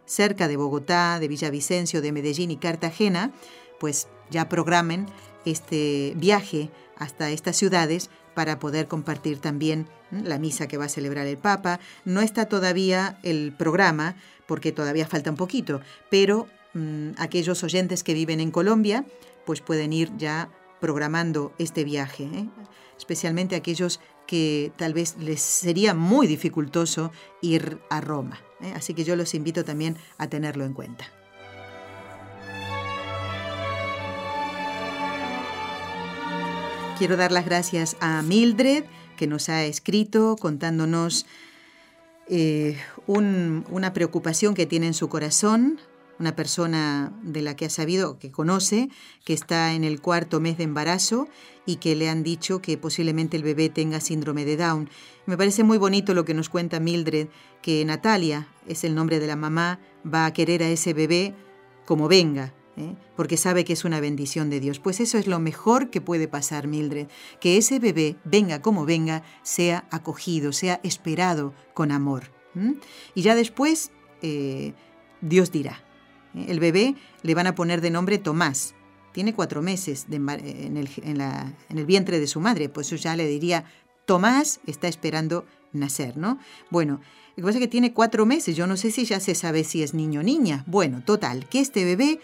cerca 0.05 0.47
de 0.47 0.57
Bogotá, 0.57 1.19
de 1.19 1.27
Villavicencio, 1.27 2.01
de 2.01 2.13
Medellín 2.13 2.53
y 2.53 2.57
Cartagena, 2.59 3.33
pues 3.81 4.07
ya 4.31 4.49
programen 4.49 5.07
este 5.45 6.15
viaje 6.17 6.71
hasta 6.97 7.31
estas 7.31 7.57
ciudades 7.57 8.11
para 8.35 8.59
poder 8.59 8.89
compartir 8.89 9.39
también 9.39 9.87
la 10.11 10.39
misa 10.39 10.69
que 10.69 10.77
va 10.77 10.87
a 10.87 10.89
celebrar 10.89 11.27
el 11.27 11.39
Papa. 11.39 11.81
No 12.05 12.21
está 12.21 12.47
todavía 12.47 13.19
el 13.23 13.53
programa 13.53 14.17
porque 14.47 14.73
todavía 14.73 15.07
falta 15.07 15.31
un 15.31 15.37
poquito, 15.37 15.81
pero 16.11 16.47
mm, 16.75 17.13
aquellos 17.19 17.63
oyentes 17.63 18.03
que 18.03 18.15
viven 18.15 18.41
en 18.41 18.51
Colombia 18.51 19.05
pues 19.45 19.61
pueden 19.61 19.93
ir 19.93 20.13
ya 20.17 20.51
programando 20.81 21.53
este 21.59 21.85
viaje, 21.85 22.25
¿eh? 22.25 22.49
especialmente 22.97 23.57
aquellos 23.57 24.01
que 24.27 24.73
tal 24.77 24.95
vez 24.95 25.17
les 25.19 25.41
sería 25.41 25.95
muy 25.95 26.27
dificultoso 26.27 27.13
ir 27.41 27.79
a 27.91 28.01
Roma. 28.01 28.41
¿eh? 28.61 28.73
Así 28.75 28.95
que 28.95 29.05
yo 29.05 29.17
los 29.17 29.35
invito 29.35 29.65
también 29.65 29.97
a 30.19 30.29
tenerlo 30.29 30.65
en 30.65 30.73
cuenta. 30.73 31.07
Quiero 36.99 37.17
dar 37.17 37.33
las 37.33 37.45
gracias 37.45 37.97
a 38.01 38.23
Mildred, 38.23 38.85
que 39.17 39.27
nos 39.27 39.49
ha 39.49 39.65
escrito 39.65 40.37
contándonos 40.37 41.27
eh, 42.29 42.79
una 43.07 43.93
preocupación 43.93 44.55
que 44.55 44.67
tiene 44.67 44.87
en 44.87 44.95
su 44.95 45.09
corazón, 45.09 45.81
una 46.21 46.37
persona 46.37 47.13
de 47.23 47.43
la 47.43 47.57
que 47.57 47.65
ha 47.65 47.71
sabido, 47.71 48.19
que 48.19 48.31
conoce, 48.31 48.89
que 49.25 49.33
está 49.33 49.73
en 49.73 49.83
el 49.83 50.01
cuarto 50.01 50.39
mes 50.39 50.59
de 50.59 50.65
embarazo 50.65 51.29
y 51.67 51.77
que 51.77 51.97
le 51.97 52.09
han 52.09 52.23
dicho 52.23 52.63
que 52.63 52.79
posiblemente 52.79 53.37
el 53.37 53.43
bebé 53.43 53.69
tenga 53.69 54.01
síndrome 54.01 54.45
de 54.45 54.57
Down. 54.57 54.89
Me 55.27 55.37
parece 55.37 55.65
muy 55.65 55.79
bonito 55.79 56.15
lo 56.15 56.25
que 56.25 56.35
nos 56.35 56.49
cuenta 56.49 56.79
Mildred, 56.79 57.29
que 57.63 57.85
Natalia, 57.85 58.47
es 58.69 58.85
el 58.85 58.95
nombre 58.95 59.19
de 59.19 59.27
la 59.27 59.37
mamá, 59.37 59.81
va 60.07 60.27
a 60.27 60.33
querer 60.33 60.63
a 60.63 60.69
ese 60.69 60.95
bebé 60.95 61.35
como 61.85 62.07
venga, 62.07 62.55
¿eh? 62.77 62.95
porque 63.17 63.37
sabe 63.37 63.65
que 63.65 63.73
es 63.73 63.85
una 63.85 64.01
bendición 64.01 64.51
de 64.51 64.61
Dios. 64.61 64.79
Pues 64.79 65.01
eso 65.01 65.19
es 65.19 65.27
lo 65.27 65.39
mejor 65.39 65.91
que 65.91 66.01
puede 66.01 66.29
pasar, 66.29 66.67
Mildred, 66.67 67.09
que 67.41 67.57
ese 67.57 67.79
bebé, 67.79 68.17
venga 68.25 68.63
como 68.63 68.85
venga, 68.85 69.23
sea 69.43 69.87
acogido, 69.91 70.53
sea 70.53 70.81
esperado 70.83 71.55
con 71.75 71.93
amor. 71.93 72.31
Y 73.15 73.23
ya 73.23 73.35
después, 73.35 73.93
eh, 74.21 74.75
Dios 75.23 75.51
dirá. 75.51 75.83
¿eh? 76.35 76.47
El 76.49 76.61
bebé 76.61 76.95
le 77.23 77.35
van 77.35 77.47
a 77.47 77.55
poner 77.55 77.81
de 77.81 77.91
nombre 77.91 78.19
Tomás. 78.19 78.75
Tiene 79.13 79.35
cuatro 79.35 79.63
meses 79.63 80.07
en, 80.11 80.77
el, 80.77 80.89
en, 81.03 81.21
el, 81.79 81.87
vientre 81.87 82.19
de 82.19 82.27
su 82.27 82.41
madre, 82.41 82.71
pues 82.71 82.87
eso 82.87 82.97
ya 82.97 83.15
le 83.15 83.27
diría, 83.27 83.65
Tomás 84.07 84.61
está 84.67 84.89
esperando 84.89 85.45
nacer, 85.73 86.17
¿no? 86.17 86.39
Bueno, 86.71 87.01
lo 87.37 87.37
que 87.37 87.43
pasa 87.43 87.59
es 87.59 87.65
que 87.65 87.69
tiene 87.69 87.93
cuatro 87.93 88.25
meses, 88.25 88.57
yo 88.57 88.67
no 88.67 88.79
sé 88.79 88.91
si 88.91 89.05
ya 89.05 89.21
se 89.21 89.35
sabe 89.35 89.65
si 89.65 89.83
es 89.83 89.93
niño 89.93 90.21
o 90.21 90.23
niña. 90.23 90.65
Bueno, 90.67 91.03
total, 91.05 91.47
que 91.49 91.61
este 91.61 91.85
bebé 91.85 92.21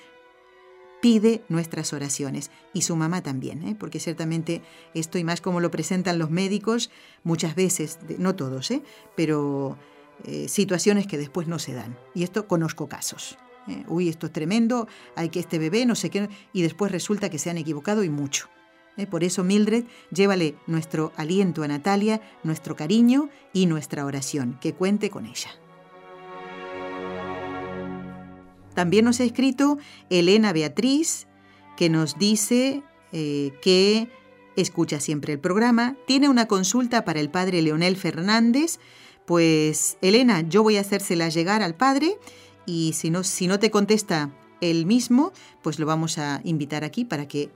pide 1.01 1.43
nuestras 1.49 1.93
oraciones 1.93 2.51
y 2.73 2.83
su 2.83 2.97
mamá 2.97 3.23
también, 3.23 3.63
¿eh? 3.67 3.77
porque 3.79 4.01
ciertamente 4.01 4.63
esto 4.95 5.19
y 5.19 5.25
más 5.25 5.41
como 5.41 5.61
lo 5.61 5.71
presentan 5.71 6.19
los 6.19 6.31
médicos 6.31 6.91
muchas 7.25 7.55
veces, 7.55 7.99
no 8.19 8.35
todos, 8.35 8.71
¿eh? 8.71 8.83
pero 9.17 9.77
eh, 10.25 10.49
situaciones 10.49 11.07
que 11.07 11.19
después 11.19 11.47
no 11.49 11.59
se 11.59 11.75
dan. 11.75 11.97
Y 12.15 12.23
esto 12.23 12.47
conozco 12.47 12.89
casos. 12.89 13.39
Uy, 13.87 14.09
esto 14.09 14.29
es 14.29 14.33
tremendo, 14.33 14.89
hay 15.15 15.29
que 15.29 15.41
este 15.41 15.59
bebé, 15.59 15.85
no 15.85 15.95
sé 15.95 16.09
qué, 16.09 16.31
y 16.55 16.63
después 16.63 16.91
resulta 16.91 17.29
que 17.29 17.39
se 17.39 17.51
han 17.51 17.59
equivocado 17.59 18.03
y 18.03 18.09
mucho. 18.09 18.49
Por 19.11 19.25
eso, 19.25 19.45
Mildred, 19.45 19.85
llévale 20.11 20.55
nuestro 20.67 21.13
aliento 21.17 21.63
a 21.63 21.69
Natalia, 21.69 22.23
nuestro 22.45 22.77
cariño 22.77 23.29
y 23.53 23.67
nuestra 23.67 24.07
oración, 24.07 24.59
que 24.63 24.73
cuente 24.73 25.11
con 25.11 25.27
ella. 25.27 25.51
También 28.79 29.07
nos 29.07 29.18
ha 29.18 29.24
escrito 29.24 29.76
Elena 30.09 30.53
Beatriz, 30.53 31.26
que 31.76 31.89
nos 31.89 32.16
dice 32.16 32.85
eh, 33.11 33.51
que 33.61 34.09
escucha 34.55 35.01
siempre 35.01 35.33
el 35.33 35.41
programa, 35.41 35.97
tiene 36.07 36.29
una 36.29 36.47
consulta 36.47 37.05
para 37.05 37.18
el 37.18 37.29
padre 37.29 37.61
Leonel 37.61 37.97
Fernández. 37.97 38.79
Pues 39.26 39.99
Elena, 40.01 40.43
yo 40.43 40.62
voy 40.62 40.76
a 40.76 40.83
hacérsela 40.83 41.29
llegar 41.29 41.61
al 41.61 41.74
padre 41.74 42.18
y 42.66 42.93
si 42.93 43.11
no, 43.11 43.24
si 43.24 43.49
no 43.49 43.59
te 43.59 43.72
contesta 43.72 44.31
él 44.61 44.87
mismo, 44.87 45.33
pues 45.61 45.81
lo 45.81 45.87
vamos 45.87 46.16
a 46.18 46.41
invitar 46.45 46.85
aquí 46.85 47.05
para 47.05 47.26
que 47.26 47.51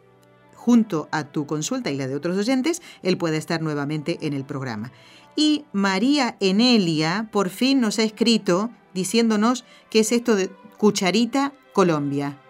junto 0.55 1.09
a 1.13 1.23
tu 1.23 1.47
consulta 1.47 1.93
y 1.93 1.97
la 1.99 2.09
de 2.09 2.17
otros 2.17 2.37
oyentes, 2.37 2.83
él 3.05 3.17
pueda 3.17 3.37
estar 3.37 3.63
nuevamente 3.63 4.19
en 4.23 4.33
el 4.33 4.45
programa. 4.45 4.91
Y 5.37 5.67
María 5.73 6.37
Enelia 6.41 7.29
por 7.31 7.49
fin 7.49 7.81
nos 7.81 8.01
ha 8.01 8.03
escrito 8.03 8.71
diciéndonos 8.93 9.65
qué 9.89 10.01
es 10.01 10.11
esto 10.11 10.35
de 10.35 10.51
Cucharita 10.83 11.53
Colombia. 11.73 12.41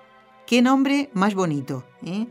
Qué 0.47 0.63
nombre 0.63 1.11
más 1.13 1.35
bonito. 1.35 1.85
¿eh? 2.03 2.29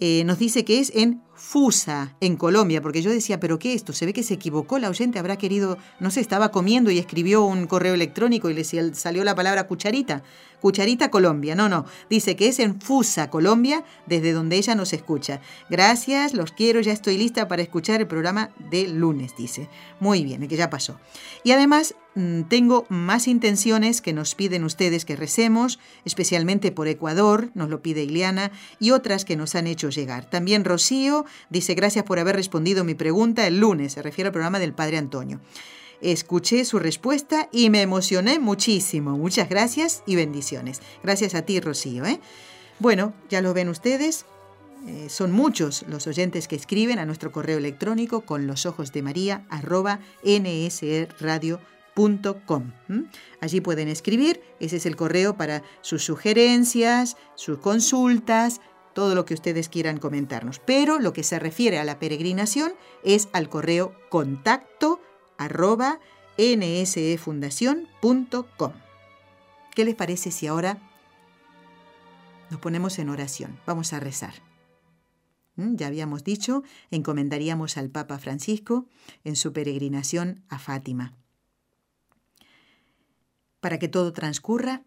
Eh, 0.00 0.24
nos 0.24 0.38
dice 0.38 0.64
que 0.64 0.80
es 0.80 0.90
en 0.94 1.20
Fusa, 1.34 2.16
en 2.20 2.36
Colombia, 2.36 2.80
porque 2.80 3.02
yo 3.02 3.10
decía, 3.10 3.38
pero 3.38 3.58
¿qué 3.58 3.70
es 3.70 3.76
esto? 3.76 3.92
Se 3.92 4.06
ve 4.06 4.14
que 4.14 4.22
se 4.22 4.32
equivocó 4.32 4.78
la 4.78 4.88
oyente, 4.88 5.18
habrá 5.18 5.36
querido, 5.36 5.76
no 5.98 6.10
sé, 6.10 6.20
estaba 6.20 6.50
comiendo 6.50 6.90
y 6.90 6.98
escribió 6.98 7.44
un 7.44 7.66
correo 7.66 7.92
electrónico 7.92 8.48
y 8.48 8.54
le 8.54 8.64
salió 8.64 9.22
la 9.22 9.34
palabra 9.34 9.66
cucharita. 9.66 10.22
Cucharita 10.62 11.10
Colombia, 11.10 11.54
no, 11.54 11.68
no, 11.68 11.84
dice 12.08 12.34
que 12.34 12.48
es 12.48 12.58
en 12.58 12.80
Fusa, 12.80 13.28
Colombia, 13.28 13.84
desde 14.06 14.32
donde 14.32 14.56
ella 14.56 14.74
nos 14.74 14.94
escucha. 14.94 15.42
Gracias, 15.68 16.32
los 16.32 16.52
quiero, 16.52 16.80
ya 16.80 16.92
estoy 16.92 17.18
lista 17.18 17.46
para 17.46 17.60
escuchar 17.60 18.00
el 18.00 18.06
programa 18.06 18.54
de 18.70 18.88
lunes, 18.88 19.36
dice. 19.36 19.68
Muy 20.00 20.24
bien, 20.24 20.48
que 20.48 20.56
ya 20.56 20.70
pasó. 20.70 20.98
Y 21.44 21.52
además 21.52 21.94
tengo 22.48 22.86
más 22.88 23.28
intenciones 23.28 24.00
que 24.00 24.12
nos 24.12 24.34
piden 24.34 24.64
ustedes 24.64 25.04
que 25.04 25.16
recemos, 25.16 25.78
especialmente 26.04 26.72
por 26.72 26.88
Ecuador, 26.88 27.50
nos 27.54 27.68
lo 27.68 27.82
pide 27.82 28.02
Ileana, 28.02 28.52
y 28.78 28.90
otras 28.90 29.24
que 29.24 29.36
nos 29.36 29.54
han 29.54 29.66
hecho 29.66 29.90
llegar. 29.90 30.28
También 30.28 30.64
Rocío 30.64 31.24
dice 31.50 31.74
gracias 31.74 32.04
por 32.04 32.18
haber 32.18 32.36
respondido 32.36 32.84
mi 32.84 32.94
pregunta 32.94 33.46
el 33.46 33.58
lunes, 33.58 33.92
se 33.92 34.02
refiere 34.02 34.28
al 34.28 34.32
programa 34.32 34.58
del 34.58 34.72
Padre 34.72 34.98
Antonio. 34.98 35.40
Escuché 36.00 36.64
su 36.64 36.78
respuesta 36.78 37.48
y 37.52 37.68
me 37.68 37.82
emocioné 37.82 38.38
muchísimo. 38.38 39.18
Muchas 39.18 39.48
gracias 39.50 40.02
y 40.06 40.16
bendiciones. 40.16 40.80
Gracias 41.02 41.34
a 41.34 41.42
ti, 41.42 41.60
Rocío. 41.60 42.06
¿eh? 42.06 42.20
Bueno, 42.78 43.12
ya 43.28 43.42
lo 43.42 43.52
ven 43.52 43.68
ustedes. 43.68 44.24
Eh, 44.86 45.08
son 45.10 45.30
muchos 45.30 45.84
los 45.88 46.06
oyentes 46.06 46.48
que 46.48 46.56
escriben 46.56 46.98
a 46.98 47.04
nuestro 47.04 47.32
correo 47.32 47.58
electrónico 47.58 48.22
con 48.22 48.46
los 48.46 48.64
ojos 48.64 48.92
de 48.92 49.02
María 49.02 49.44
arroba. 49.50 50.00
Allí 53.40 53.60
pueden 53.60 53.88
escribir, 53.88 54.40
ese 54.58 54.76
es 54.76 54.86
el 54.86 54.96
correo 54.96 55.36
para 55.36 55.62
sus 55.82 56.04
sugerencias, 56.04 57.16
sus 57.34 57.58
consultas, 57.58 58.60
todo 58.94 59.14
lo 59.14 59.24
que 59.24 59.34
ustedes 59.34 59.68
quieran 59.68 59.98
comentarnos. 59.98 60.60
Pero 60.60 60.98
lo 60.98 61.12
que 61.12 61.22
se 61.22 61.38
refiere 61.38 61.78
a 61.78 61.84
la 61.84 61.98
peregrinación 61.98 62.72
es 63.04 63.28
al 63.32 63.48
correo 63.48 63.94
contacto 64.08 65.00
arroba 65.38 66.00
nsefundación.com. 66.38 68.72
¿Qué 69.74 69.84
les 69.84 69.94
parece 69.94 70.30
si 70.30 70.46
ahora 70.46 70.78
nos 72.50 72.60
ponemos 72.60 72.98
en 72.98 73.08
oración? 73.08 73.58
Vamos 73.66 73.92
a 73.92 74.00
rezar. 74.00 74.34
Ya 75.56 75.88
habíamos 75.88 76.24
dicho, 76.24 76.62
encomendaríamos 76.90 77.76
al 77.76 77.90
Papa 77.90 78.18
Francisco 78.18 78.86
en 79.24 79.36
su 79.36 79.52
peregrinación 79.52 80.42
a 80.48 80.58
Fátima. 80.58 81.14
Para 83.60 83.78
que 83.78 83.88
todo 83.88 84.12
transcurra 84.12 84.84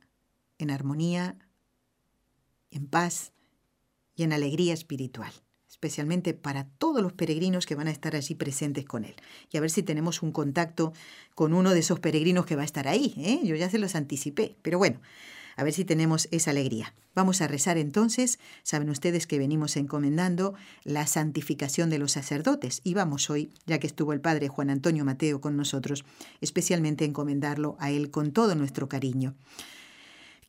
en 0.58 0.72
armonía, 0.72 1.38
en 2.72 2.88
paz 2.88 3.34
y 4.16 4.24
en 4.24 4.34
alegría 4.34 4.74
espiritual 4.74 5.34
especialmente 5.74 6.34
para 6.34 6.66
todos 6.78 7.02
los 7.02 7.14
peregrinos 7.14 7.66
que 7.66 7.76
van 7.76 7.88
a 7.88 7.92
estar 7.92 8.16
allí 8.16 8.36
presentes 8.36 8.86
con 8.86 9.06
él. 9.06 9.16
Y 9.52 9.58
a 9.58 9.62
ver 9.62 9.72
si 9.72 9.84
tenemos 9.84 10.22
un 10.22 10.32
contacto 10.32 10.94
con 11.34 11.54
uno 11.54 11.74
de 11.74 11.80
esos 11.80 12.00
peregrinos 12.00 12.46
que 12.46 12.56
va 12.56 12.62
a 12.62 12.66
estar 12.66 12.88
ahí. 12.88 13.14
¿eh? 13.18 13.40
Yo 13.44 13.56
ya 13.56 13.70
se 13.70 13.80
los 13.80 13.96
anticipé, 13.96 14.56
pero 14.62 14.78
bueno, 14.78 15.02
a 15.56 15.64
ver 15.64 15.74
si 15.74 15.86
tenemos 15.86 16.28
esa 16.32 16.52
alegría. 16.52 16.94
Vamos 17.16 17.42
a 17.42 17.48
rezar 17.48 17.78
entonces. 17.78 18.40
Saben 18.64 18.90
ustedes 18.90 19.28
que 19.28 19.38
venimos 19.38 19.78
encomendando 19.78 20.56
la 20.84 21.06
santificación 21.08 21.90
de 21.90 22.00
los 22.00 22.14
sacerdotes 22.14 22.82
y 22.84 22.94
vamos 22.94 23.30
hoy, 23.30 23.52
ya 23.66 23.80
que 23.80 23.88
estuvo 23.88 24.14
el 24.14 24.22
padre 24.22 24.48
Juan 24.48 24.70
Antonio 24.70 25.06
Mateo 25.06 25.42
con 25.42 25.56
nosotros, 25.56 26.06
especialmente 26.42 27.06
encomendarlo 27.06 27.76
a 27.80 27.92
él 27.92 28.10
con 28.12 28.32
todo 28.32 28.56
nuestro 28.56 28.90
cariño. 28.90 29.36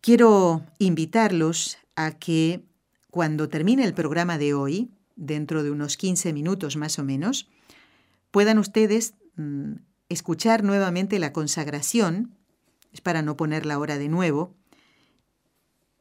Quiero 0.01 0.65
invitarlos 0.79 1.79
a 1.97 2.13
que 2.13 2.65
cuando 3.11 3.49
termine 3.49 3.85
el 3.85 3.95
programa 3.95 4.39
de 4.39 4.55
hoy, 4.55 4.91
dentro 5.17 5.63
de 5.63 5.71
unos 5.71 5.97
15 5.97 6.33
minutos 6.33 6.77
más 6.77 6.99
o 6.99 7.05
menos, 7.05 7.49
puedan 8.31 8.59
ustedes 8.59 9.15
mm, 9.37 9.75
escuchar 10.09 10.65
nuevamente 10.65 11.19
la 11.19 11.33
consagración, 11.33 12.37
es 12.93 13.01
para 13.01 13.23
no 13.23 13.37
poner 13.37 13.67
la 13.67 13.79
hora 13.79 13.99
de 13.99 14.09
nuevo, 14.09 14.55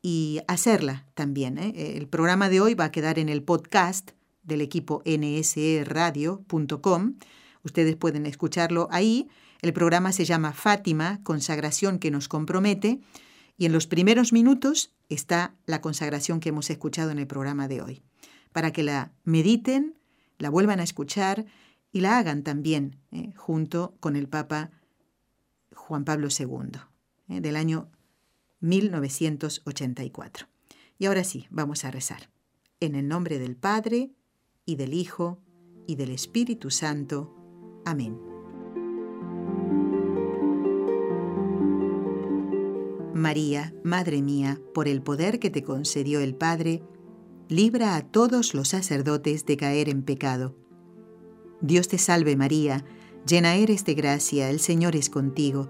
y 0.04 0.42
hacerla 0.48 1.08
también. 1.16 1.58
¿eh? 1.58 1.96
El 1.98 2.08
programa 2.08 2.50
de 2.50 2.62
hoy 2.62 2.76
va 2.76 2.84
a 2.86 2.92
quedar 2.92 3.18
en 3.18 3.30
el 3.30 3.42
podcast 3.42 4.12
del 4.44 4.62
equipo 4.62 5.02
nseradio.com. 5.06 6.46
Ustedes 7.64 7.96
pueden 7.96 8.28
escucharlo 8.28 8.88
ahí. 8.92 9.30
El 9.62 9.74
programa 9.74 10.12
se 10.12 10.26
llama 10.26 10.52
Fátima, 10.54 11.22
consagración 11.24 11.98
que 11.98 12.12
nos 12.12 12.28
compromete. 12.28 13.00
Y 13.58 13.66
en 13.66 13.72
los 13.72 13.88
primeros 13.88 14.34
minutos 14.34 14.94
está 15.08 15.56
la 15.66 15.80
consagración 15.80 16.42
que 16.42 16.50
hemos 16.50 16.70
escuchado 16.70 17.10
en 17.12 17.20
el 17.20 17.28
programa 17.28 17.70
de 17.70 17.82
hoy 17.82 18.04
para 18.52 18.72
que 18.72 18.84
la 18.84 19.14
mediten, 19.24 19.96
la 20.38 20.50
vuelvan 20.50 20.82
a 20.82 20.84
escuchar 20.84 21.46
y 21.92 22.02
la 22.02 22.18
hagan 22.18 22.44
también 22.44 23.00
eh, 23.12 23.34
junto 23.36 23.96
con 24.00 24.16
el 24.18 24.28
Papa 24.28 24.72
Juan 25.74 26.04
Pablo 26.04 26.28
II 26.38 26.80
eh, 27.30 27.40
del 27.42 27.56
año 27.56 27.90
1984. 28.64 30.48
Y 30.98 31.06
ahora 31.06 31.24
sí, 31.24 31.46
vamos 31.50 31.86
a 31.86 31.92
rezar. 31.92 32.30
En 32.80 32.96
el 32.96 33.08
nombre 33.08 33.38
del 33.38 33.56
Padre, 33.56 34.12
y 34.66 34.78
del 34.78 34.94
Hijo, 34.94 35.40
y 35.86 35.96
del 35.96 36.12
Espíritu 36.12 36.72
Santo. 36.72 37.36
Amén. 37.86 38.18
María, 43.14 43.74
Madre 43.84 44.22
mía, 44.22 44.60
por 44.74 44.88
el 44.88 45.02
poder 45.02 45.40
que 45.40 45.50
te 45.50 45.64
concedió 45.64 46.22
el 46.22 46.34
Padre, 46.34 46.82
libra 47.50 47.96
a 47.96 48.02
todos 48.02 48.54
los 48.54 48.70
sacerdotes 48.70 49.46
de 49.46 49.58
caer 49.58 49.90
en 49.90 50.04
pecado. 50.04 50.56
Dios 51.62 51.90
te 51.90 51.98
salve 51.98 52.38
María, 52.38 52.86
llena 53.28 53.56
eres 53.56 53.84
de 53.84 53.94
gracia, 53.94 54.50
el 54.50 54.60
Señor 54.60 54.96
es 54.96 55.10
contigo, 55.10 55.70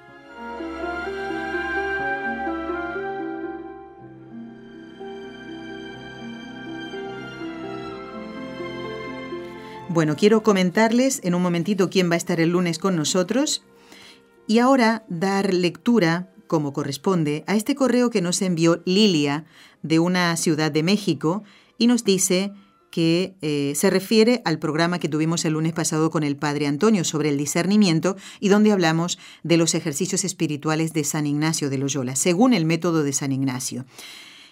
Bueno, 9.93 10.15
quiero 10.15 10.41
comentarles 10.41 11.19
en 11.25 11.35
un 11.35 11.41
momentito 11.41 11.89
quién 11.89 12.09
va 12.09 12.13
a 12.13 12.17
estar 12.17 12.39
el 12.39 12.51
lunes 12.51 12.79
con 12.79 12.95
nosotros 12.95 13.61
y 14.47 14.59
ahora 14.59 15.03
dar 15.09 15.53
lectura, 15.53 16.31
como 16.47 16.71
corresponde, 16.71 17.43
a 17.45 17.57
este 17.57 17.75
correo 17.75 18.09
que 18.09 18.21
nos 18.21 18.41
envió 18.41 18.81
Lilia 18.85 19.43
de 19.81 19.99
una 19.99 20.37
ciudad 20.37 20.71
de 20.71 20.81
México 20.81 21.43
y 21.77 21.87
nos 21.87 22.05
dice 22.05 22.53
que 22.89 23.35
eh, 23.41 23.73
se 23.75 23.89
refiere 23.89 24.41
al 24.45 24.59
programa 24.59 24.97
que 24.97 25.09
tuvimos 25.09 25.43
el 25.43 25.53
lunes 25.53 25.73
pasado 25.73 26.09
con 26.09 26.23
el 26.23 26.37
Padre 26.37 26.67
Antonio 26.67 27.03
sobre 27.03 27.27
el 27.27 27.37
discernimiento 27.37 28.15
y 28.39 28.47
donde 28.47 28.71
hablamos 28.71 29.19
de 29.43 29.57
los 29.57 29.75
ejercicios 29.75 30.23
espirituales 30.23 30.93
de 30.93 31.03
San 31.03 31.27
Ignacio 31.27 31.69
de 31.69 31.79
Loyola, 31.79 32.15
según 32.15 32.53
el 32.53 32.63
método 32.63 33.03
de 33.03 33.11
San 33.11 33.33
Ignacio. 33.33 33.85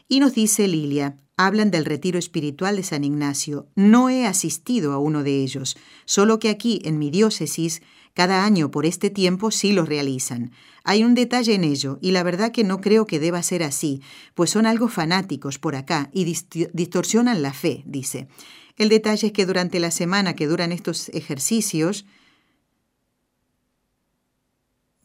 Y 0.09 0.19
nos 0.19 0.33
dice 0.33 0.67
Lilia, 0.67 1.15
hablan 1.39 1.71
del 1.71 1.85
retiro 1.85 2.19
espiritual 2.19 2.75
de 2.75 2.83
San 2.83 3.05
Ignacio. 3.05 3.69
No 3.75 4.09
he 4.09 4.25
asistido 4.25 4.91
a 4.91 4.97
uno 4.97 5.23
de 5.23 5.41
ellos, 5.41 5.77
solo 6.03 6.37
que 6.37 6.49
aquí, 6.49 6.81
en 6.83 6.99
mi 6.99 7.11
diócesis, 7.11 7.81
cada 8.13 8.43
año 8.43 8.71
por 8.71 8.85
este 8.85 9.09
tiempo 9.09 9.49
sí 9.49 9.71
lo 9.71 9.85
realizan. 9.85 10.51
Hay 10.83 11.05
un 11.05 11.15
detalle 11.15 11.53
en 11.53 11.63
ello, 11.63 11.97
y 12.01 12.11
la 12.11 12.23
verdad 12.23 12.51
que 12.51 12.65
no 12.65 12.81
creo 12.81 13.05
que 13.05 13.21
deba 13.21 13.41
ser 13.41 13.63
así, 13.63 14.01
pues 14.33 14.49
son 14.49 14.65
algo 14.65 14.89
fanáticos 14.89 15.59
por 15.59 15.77
acá 15.77 16.09
y 16.11 16.25
distorsionan 16.25 17.41
la 17.41 17.53
fe, 17.53 17.83
dice. 17.85 18.27
El 18.75 18.89
detalle 18.89 19.27
es 19.27 19.33
que 19.33 19.45
durante 19.45 19.79
la 19.79 19.91
semana 19.91 20.35
que 20.35 20.45
duran 20.45 20.73
estos 20.73 21.07
ejercicios... 21.09 22.05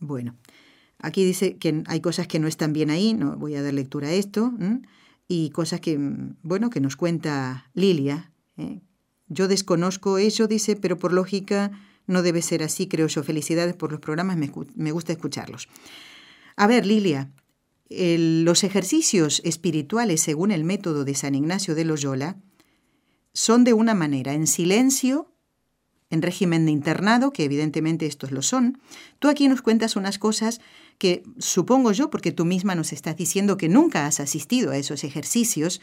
Bueno, 0.01 0.35
aquí 0.99 1.25
dice 1.25 1.59
que 1.59 1.85
hay 1.87 2.01
cosas 2.01 2.27
que 2.27 2.41
no 2.41 2.49
están 2.49 2.73
bien 2.73 2.91
ahí, 2.91 3.15
no 3.15 3.37
voy 3.37 3.55
a 3.55 3.63
dar 3.63 3.73
lectura 3.73 4.09
a 4.09 4.13
esto, 4.13 4.53
y 5.29 5.51
cosas 5.51 5.81
que, 5.81 5.99
bueno, 6.43 6.71
que 6.71 6.81
nos 6.81 6.97
cuenta 6.97 7.71
Lilia. 7.75 8.33
¿eh? 8.57 8.81
Yo 9.29 9.49
desconozco 9.49 10.19
eso, 10.19 10.47
dice, 10.47 10.77
pero 10.77 10.99
por 10.99 11.13
lógica 11.13 11.71
no 12.07 12.23
debe 12.23 12.43
ser 12.43 12.63
así, 12.63 12.87
creo 12.87 13.07
yo. 13.07 13.23
Felicidades 13.23 13.75
por 13.75 13.91
los 13.91 14.01
programas, 14.01 14.37
me, 14.37 14.93
gusta 14.93 15.13
escucharlos. 15.13 15.69
A 16.57 16.67
ver, 16.67 16.87
Lilia, 16.87 17.31
los 17.89 18.65
ejercicios 18.65 19.41
espirituales 19.45 20.21
según 20.21 20.51
el 20.51 20.65
método 20.65 21.05
de 21.05 21.15
San 21.15 21.35
Ignacio 21.35 21.75
de 21.75 21.85
Loyola 21.85 22.37
son 23.33 23.65
de 23.65 23.73
una 23.73 23.95
manera, 23.95 24.35
en 24.35 24.47
silencio, 24.47 25.33
en 26.11 26.23
régimen 26.23 26.67
de 26.67 26.71
internado, 26.71 27.33
que 27.33 27.45
evidentemente 27.45 28.07
estos 28.07 28.31
lo 28.31 28.43
son. 28.43 28.79
Tú 29.19 29.29
aquí 29.29 29.49
nos 29.49 29.63
cuentas 29.63 29.97
unas 29.97 30.19
cosas 30.19 30.61
que 30.99 31.23
supongo 31.39 31.93
yo, 31.93 32.11
porque 32.11 32.33
tú 32.33 32.45
misma 32.45 32.75
nos 32.75 32.93
estás 32.93 33.17
diciendo 33.17 33.57
que 33.57 33.69
nunca 33.69 34.07
has 34.07 34.21
asistido 34.21 34.71
a 34.71 34.77
esos 34.77 35.05
ejercicios, 35.05 35.81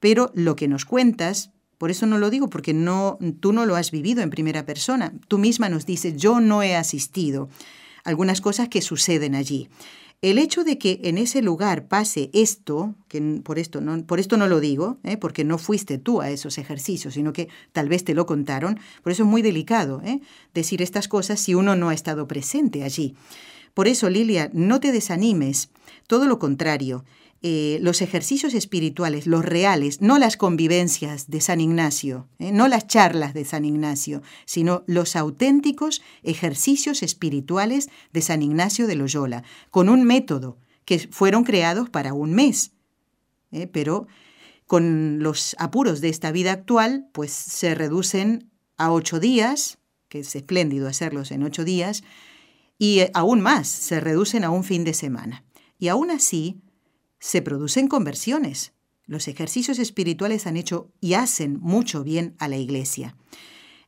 pero 0.00 0.30
lo 0.34 0.56
que 0.56 0.68
nos 0.68 0.84
cuentas, 0.84 1.50
por 1.78 1.90
eso 1.90 2.06
no 2.06 2.18
lo 2.18 2.30
digo, 2.30 2.48
porque 2.48 2.74
no, 2.74 3.18
tú 3.40 3.52
no 3.52 3.66
lo 3.66 3.76
has 3.76 3.90
vivido 3.90 4.22
en 4.22 4.30
primera 4.30 4.66
persona. 4.66 5.12
Tú 5.28 5.38
misma 5.38 5.68
nos 5.68 5.86
dices, 5.86 6.16
yo 6.16 6.40
no 6.40 6.62
he 6.62 6.76
asistido. 6.76 7.48
Algunas 8.04 8.40
cosas 8.40 8.68
que 8.68 8.82
suceden 8.82 9.34
allí. 9.34 9.68
El 10.22 10.38
hecho 10.38 10.62
de 10.62 10.78
que 10.78 11.00
en 11.02 11.18
ese 11.18 11.42
lugar 11.42 11.88
pase 11.88 12.30
esto, 12.32 12.94
que 13.08 13.20
por 13.42 13.58
esto 13.58 13.80
no, 13.80 14.04
por 14.06 14.20
esto 14.20 14.36
no 14.36 14.46
lo 14.46 14.60
digo, 14.60 14.98
¿eh? 15.02 15.16
porque 15.16 15.42
no 15.42 15.58
fuiste 15.58 15.98
tú 15.98 16.20
a 16.20 16.30
esos 16.30 16.58
ejercicios, 16.58 17.14
sino 17.14 17.32
que 17.32 17.48
tal 17.72 17.88
vez 17.88 18.04
te 18.04 18.14
lo 18.14 18.24
contaron, 18.24 18.78
por 19.02 19.10
eso 19.10 19.24
es 19.24 19.28
muy 19.28 19.42
delicado 19.42 20.00
¿eh? 20.04 20.20
decir 20.54 20.80
estas 20.80 21.08
cosas 21.08 21.40
si 21.40 21.56
uno 21.56 21.74
no 21.74 21.88
ha 21.88 21.94
estado 21.94 22.28
presente 22.28 22.84
allí. 22.84 23.16
Por 23.74 23.88
eso, 23.88 24.10
Lilia, 24.10 24.50
no 24.52 24.80
te 24.80 24.92
desanimes, 24.92 25.70
todo 26.06 26.26
lo 26.26 26.38
contrario. 26.38 27.04
Eh, 27.44 27.78
los 27.82 28.02
ejercicios 28.02 28.54
espirituales, 28.54 29.26
los 29.26 29.44
reales, 29.44 30.00
no 30.00 30.18
las 30.18 30.36
convivencias 30.36 31.28
de 31.28 31.40
San 31.40 31.60
Ignacio, 31.60 32.28
eh, 32.38 32.52
no 32.52 32.68
las 32.68 32.86
charlas 32.86 33.34
de 33.34 33.44
San 33.44 33.64
Ignacio, 33.64 34.22
sino 34.44 34.84
los 34.86 35.16
auténticos 35.16 36.02
ejercicios 36.22 37.02
espirituales 37.02 37.88
de 38.12 38.22
San 38.22 38.42
Ignacio 38.42 38.86
de 38.86 38.94
Loyola, 38.94 39.42
con 39.70 39.88
un 39.88 40.04
método 40.04 40.56
que 40.84 41.00
fueron 41.10 41.42
creados 41.42 41.90
para 41.90 42.12
un 42.12 42.32
mes. 42.32 42.72
Eh, 43.50 43.66
pero 43.66 44.06
con 44.68 45.18
los 45.20 45.56
apuros 45.58 46.00
de 46.00 46.10
esta 46.10 46.30
vida 46.30 46.52
actual, 46.52 47.08
pues 47.12 47.32
se 47.32 47.74
reducen 47.74 48.50
a 48.76 48.92
ocho 48.92 49.18
días, 49.18 49.78
que 50.08 50.20
es 50.20 50.36
espléndido 50.36 50.86
hacerlos 50.86 51.32
en 51.32 51.42
ocho 51.42 51.64
días, 51.64 52.04
y 52.82 53.02
aún 53.14 53.40
más, 53.40 53.68
se 53.68 54.00
reducen 54.00 54.42
a 54.42 54.50
un 54.50 54.64
fin 54.64 54.82
de 54.82 54.92
semana. 54.92 55.44
Y 55.78 55.86
aún 55.86 56.10
así, 56.10 56.62
se 57.20 57.40
producen 57.40 57.86
conversiones. 57.86 58.72
Los 59.06 59.28
ejercicios 59.28 59.78
espirituales 59.78 60.48
han 60.48 60.56
hecho 60.56 60.90
y 61.00 61.14
hacen 61.14 61.60
mucho 61.60 62.02
bien 62.02 62.34
a 62.40 62.48
la 62.48 62.56
Iglesia. 62.56 63.14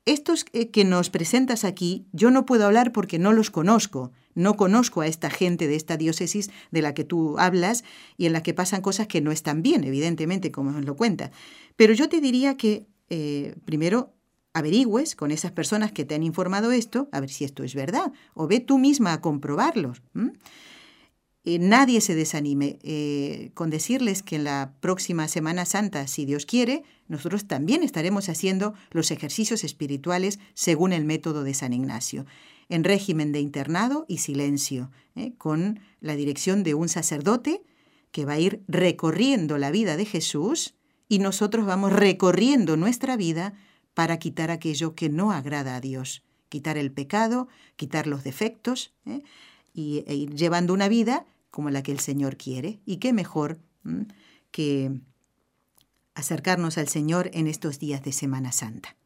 Estos 0.04 0.44
que 0.44 0.84
nos 0.84 1.10
presentas 1.10 1.64
aquí, 1.64 2.06
yo 2.12 2.30
no 2.30 2.46
puedo 2.46 2.66
hablar 2.66 2.92
porque 2.92 3.18
no 3.18 3.32
los 3.32 3.50
conozco. 3.50 4.12
No 4.36 4.56
conozco 4.56 5.00
a 5.00 5.08
esta 5.08 5.28
gente 5.28 5.66
de 5.66 5.74
esta 5.74 5.96
diócesis 5.96 6.50
de 6.70 6.82
la 6.82 6.94
que 6.94 7.02
tú 7.02 7.36
hablas 7.36 7.82
y 8.16 8.26
en 8.26 8.32
la 8.32 8.44
que 8.44 8.54
pasan 8.54 8.80
cosas 8.80 9.08
que 9.08 9.20
no 9.20 9.32
están 9.32 9.60
bien, 9.60 9.82
evidentemente, 9.82 10.52
como 10.52 10.70
nos 10.70 10.84
lo 10.84 10.94
cuenta. 10.94 11.32
Pero 11.74 11.94
yo 11.94 12.08
te 12.08 12.20
diría 12.20 12.56
que, 12.56 12.86
eh, 13.10 13.56
primero, 13.64 14.13
averigües 14.54 15.16
con 15.16 15.30
esas 15.30 15.52
personas 15.52 15.92
que 15.92 16.04
te 16.04 16.14
han 16.14 16.22
informado 16.22 16.72
esto, 16.72 17.08
a 17.12 17.20
ver 17.20 17.28
si 17.28 17.44
esto 17.44 17.64
es 17.64 17.74
verdad, 17.74 18.12
o 18.32 18.46
ve 18.46 18.60
tú 18.60 18.78
misma 18.78 19.12
a 19.12 19.20
comprobarlo. 19.20 19.92
Eh, 21.44 21.58
nadie 21.58 22.00
se 22.00 22.14
desanime 22.14 22.78
eh, 22.82 23.50
con 23.52 23.68
decirles 23.68 24.22
que 24.22 24.36
en 24.36 24.44
la 24.44 24.72
próxima 24.80 25.28
Semana 25.28 25.66
Santa, 25.66 26.06
si 26.06 26.24
Dios 26.24 26.46
quiere, 26.46 26.84
nosotros 27.06 27.46
también 27.46 27.82
estaremos 27.82 28.30
haciendo 28.30 28.72
los 28.90 29.10
ejercicios 29.10 29.62
espirituales 29.62 30.38
según 30.54 30.94
el 30.94 31.04
método 31.04 31.44
de 31.44 31.52
San 31.52 31.74
Ignacio, 31.74 32.24
en 32.70 32.82
régimen 32.82 33.32
de 33.32 33.40
internado 33.40 34.06
y 34.08 34.18
silencio, 34.18 34.90
eh, 35.16 35.34
con 35.36 35.80
la 36.00 36.16
dirección 36.16 36.62
de 36.62 36.72
un 36.72 36.88
sacerdote 36.88 37.62
que 38.10 38.24
va 38.24 38.34
a 38.34 38.38
ir 38.38 38.62
recorriendo 38.68 39.58
la 39.58 39.70
vida 39.70 39.98
de 39.98 40.06
Jesús 40.06 40.74
y 41.08 41.18
nosotros 41.18 41.66
vamos 41.66 41.92
recorriendo 41.92 42.76
nuestra 42.76 43.16
vida 43.16 43.52
para 43.94 44.18
quitar 44.18 44.50
aquello 44.50 44.94
que 44.94 45.08
no 45.08 45.32
agrada 45.32 45.76
a 45.76 45.80
Dios, 45.80 46.22
quitar 46.48 46.76
el 46.76 46.92
pecado, 46.92 47.48
quitar 47.76 48.06
los 48.06 48.24
defectos 48.24 48.92
y, 49.72 50.04
e 50.06 50.14
ir 50.14 50.34
llevando 50.34 50.74
una 50.74 50.88
vida 50.88 51.26
como 51.50 51.70
la 51.70 51.82
que 51.82 51.92
el 51.92 52.00
Señor 52.00 52.36
quiere. 52.36 52.80
Y 52.84 52.96
qué 52.96 53.12
mejor 53.12 53.58
que 54.50 54.92
acercarnos 56.14 56.78
al 56.78 56.88
Señor 56.88 57.30
en 57.32 57.46
estos 57.46 57.78
días 57.78 58.02
de 58.02 58.12
Semana 58.12 58.52
Santa. 58.52 58.96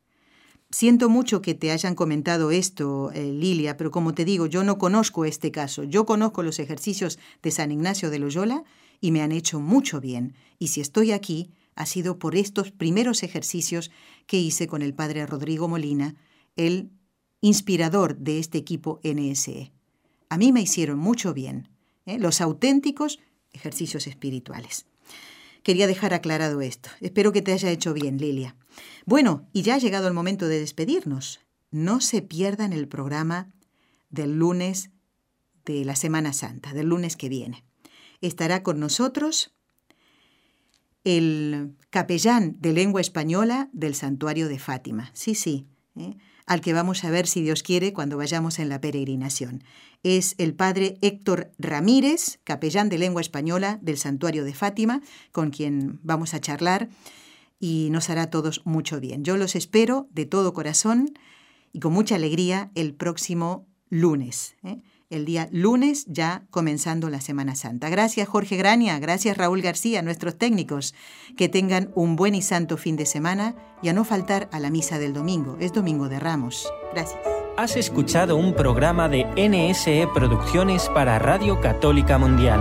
Siento 0.70 1.08
mucho 1.08 1.40
que 1.40 1.54
te 1.54 1.70
hayan 1.70 1.94
comentado 1.94 2.50
esto, 2.50 3.10
eh, 3.12 3.32
Lilia, 3.32 3.78
pero 3.78 3.90
como 3.90 4.12
te 4.12 4.26
digo, 4.26 4.46
yo 4.46 4.64
no 4.64 4.76
conozco 4.76 5.24
este 5.24 5.50
caso. 5.50 5.84
Yo 5.84 6.04
conozco 6.04 6.42
los 6.42 6.58
ejercicios 6.58 7.18
de 7.42 7.50
San 7.50 7.72
Ignacio 7.72 8.10
de 8.10 8.18
Loyola 8.18 8.64
y 9.00 9.10
me 9.10 9.22
han 9.22 9.32
hecho 9.32 9.60
mucho 9.60 10.00
bien. 10.00 10.34
Y 10.58 10.68
si 10.68 10.82
estoy 10.82 11.12
aquí, 11.12 11.50
ha 11.78 11.86
sido 11.86 12.18
por 12.18 12.36
estos 12.36 12.72
primeros 12.72 13.22
ejercicios 13.22 13.90
que 14.26 14.38
hice 14.38 14.66
con 14.66 14.82
el 14.82 14.94
padre 14.94 15.24
Rodrigo 15.26 15.68
Molina, 15.68 16.16
el 16.56 16.90
inspirador 17.40 18.18
de 18.18 18.38
este 18.38 18.58
equipo 18.58 19.00
NSE. 19.04 19.72
A 20.28 20.36
mí 20.38 20.52
me 20.52 20.60
hicieron 20.60 20.98
mucho 20.98 21.32
bien. 21.32 21.68
¿eh? 22.08 22.18
los 22.18 22.40
auténticos 22.40 23.20
ejercicios 23.52 24.06
espirituales. 24.06 24.86
Quería 25.62 25.86
dejar 25.86 26.14
aclarado 26.14 26.60
esto. 26.60 26.90
Espero 27.00 27.32
que 27.32 27.42
te 27.42 27.52
haya 27.52 27.70
hecho 27.70 27.92
bien, 27.92 28.18
Lilia. 28.18 28.56
Bueno, 29.04 29.46
y 29.52 29.62
ya 29.62 29.74
ha 29.74 29.78
llegado 29.78 30.08
el 30.08 30.14
momento 30.14 30.48
de 30.48 30.60
despedirnos. 30.60 31.40
No 31.70 32.00
se 32.00 32.22
pierdan 32.22 32.72
el 32.72 32.88
programa 32.88 33.52
del 34.10 34.38
lunes 34.38 34.90
de 35.64 35.84
la 35.84 35.96
Semana 35.96 36.32
Santa, 36.32 36.72
del 36.72 36.88
lunes 36.88 37.16
que 37.16 37.28
viene. 37.28 37.64
Estará 38.20 38.62
con 38.62 38.80
nosotros 38.80 39.52
el 41.04 41.76
capellán 41.90 42.56
de 42.60 42.72
lengua 42.72 43.00
española 43.00 43.70
del 43.72 43.94
santuario 43.94 44.48
de 44.48 44.58
Fátima. 44.58 45.10
Sí, 45.14 45.34
sí. 45.34 45.66
¿eh? 45.96 46.16
al 46.48 46.62
que 46.62 46.72
vamos 46.72 47.04
a 47.04 47.10
ver 47.10 47.26
si 47.26 47.42
Dios 47.42 47.62
quiere 47.62 47.92
cuando 47.92 48.16
vayamos 48.16 48.58
en 48.58 48.70
la 48.70 48.80
peregrinación. 48.80 49.62
Es 50.02 50.34
el 50.38 50.54
padre 50.54 50.96
Héctor 51.02 51.52
Ramírez, 51.58 52.40
capellán 52.42 52.88
de 52.88 52.96
lengua 52.96 53.20
española 53.20 53.78
del 53.82 53.98
Santuario 53.98 54.44
de 54.44 54.54
Fátima, 54.54 55.02
con 55.30 55.50
quien 55.50 56.00
vamos 56.02 56.32
a 56.32 56.40
charlar 56.40 56.88
y 57.60 57.88
nos 57.90 58.08
hará 58.08 58.22
a 58.22 58.30
todos 58.30 58.62
mucho 58.64 58.98
bien. 58.98 59.24
Yo 59.24 59.36
los 59.36 59.56
espero 59.56 60.08
de 60.10 60.24
todo 60.24 60.54
corazón 60.54 61.12
y 61.72 61.80
con 61.80 61.92
mucha 61.92 62.14
alegría 62.14 62.70
el 62.74 62.94
próximo 62.94 63.68
lunes. 63.90 64.56
¿eh? 64.62 64.78
El 65.10 65.24
día 65.24 65.48
lunes, 65.52 66.04
ya 66.06 66.42
comenzando 66.50 67.08
la 67.08 67.20
Semana 67.20 67.54
Santa. 67.54 67.88
Gracias 67.88 68.28
Jorge 68.28 68.56
Grania, 68.56 68.98
gracias 68.98 69.36
Raúl 69.36 69.62
García, 69.62 70.02
nuestros 70.02 70.36
técnicos. 70.36 70.94
Que 71.36 71.48
tengan 71.48 71.90
un 71.94 72.16
buen 72.16 72.34
y 72.34 72.42
santo 72.42 72.76
fin 72.76 72.96
de 72.96 73.06
semana 73.06 73.54
y 73.82 73.88
a 73.88 73.92
no 73.92 74.04
faltar 74.04 74.48
a 74.52 74.60
la 74.60 74.70
misa 74.70 74.98
del 74.98 75.12
domingo. 75.12 75.56
Es 75.60 75.72
Domingo 75.72 76.08
de 76.08 76.20
Ramos. 76.20 76.70
Gracias. 76.92 77.20
Has 77.56 77.76
escuchado 77.76 78.36
un 78.36 78.54
programa 78.54 79.08
de 79.08 79.24
NSE 79.36 80.08
Producciones 80.14 80.88
para 80.90 81.18
Radio 81.18 81.60
Católica 81.60 82.16
Mundial. 82.18 82.60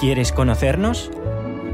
¿Quieres 0.00 0.32
conocernos? 0.32 1.10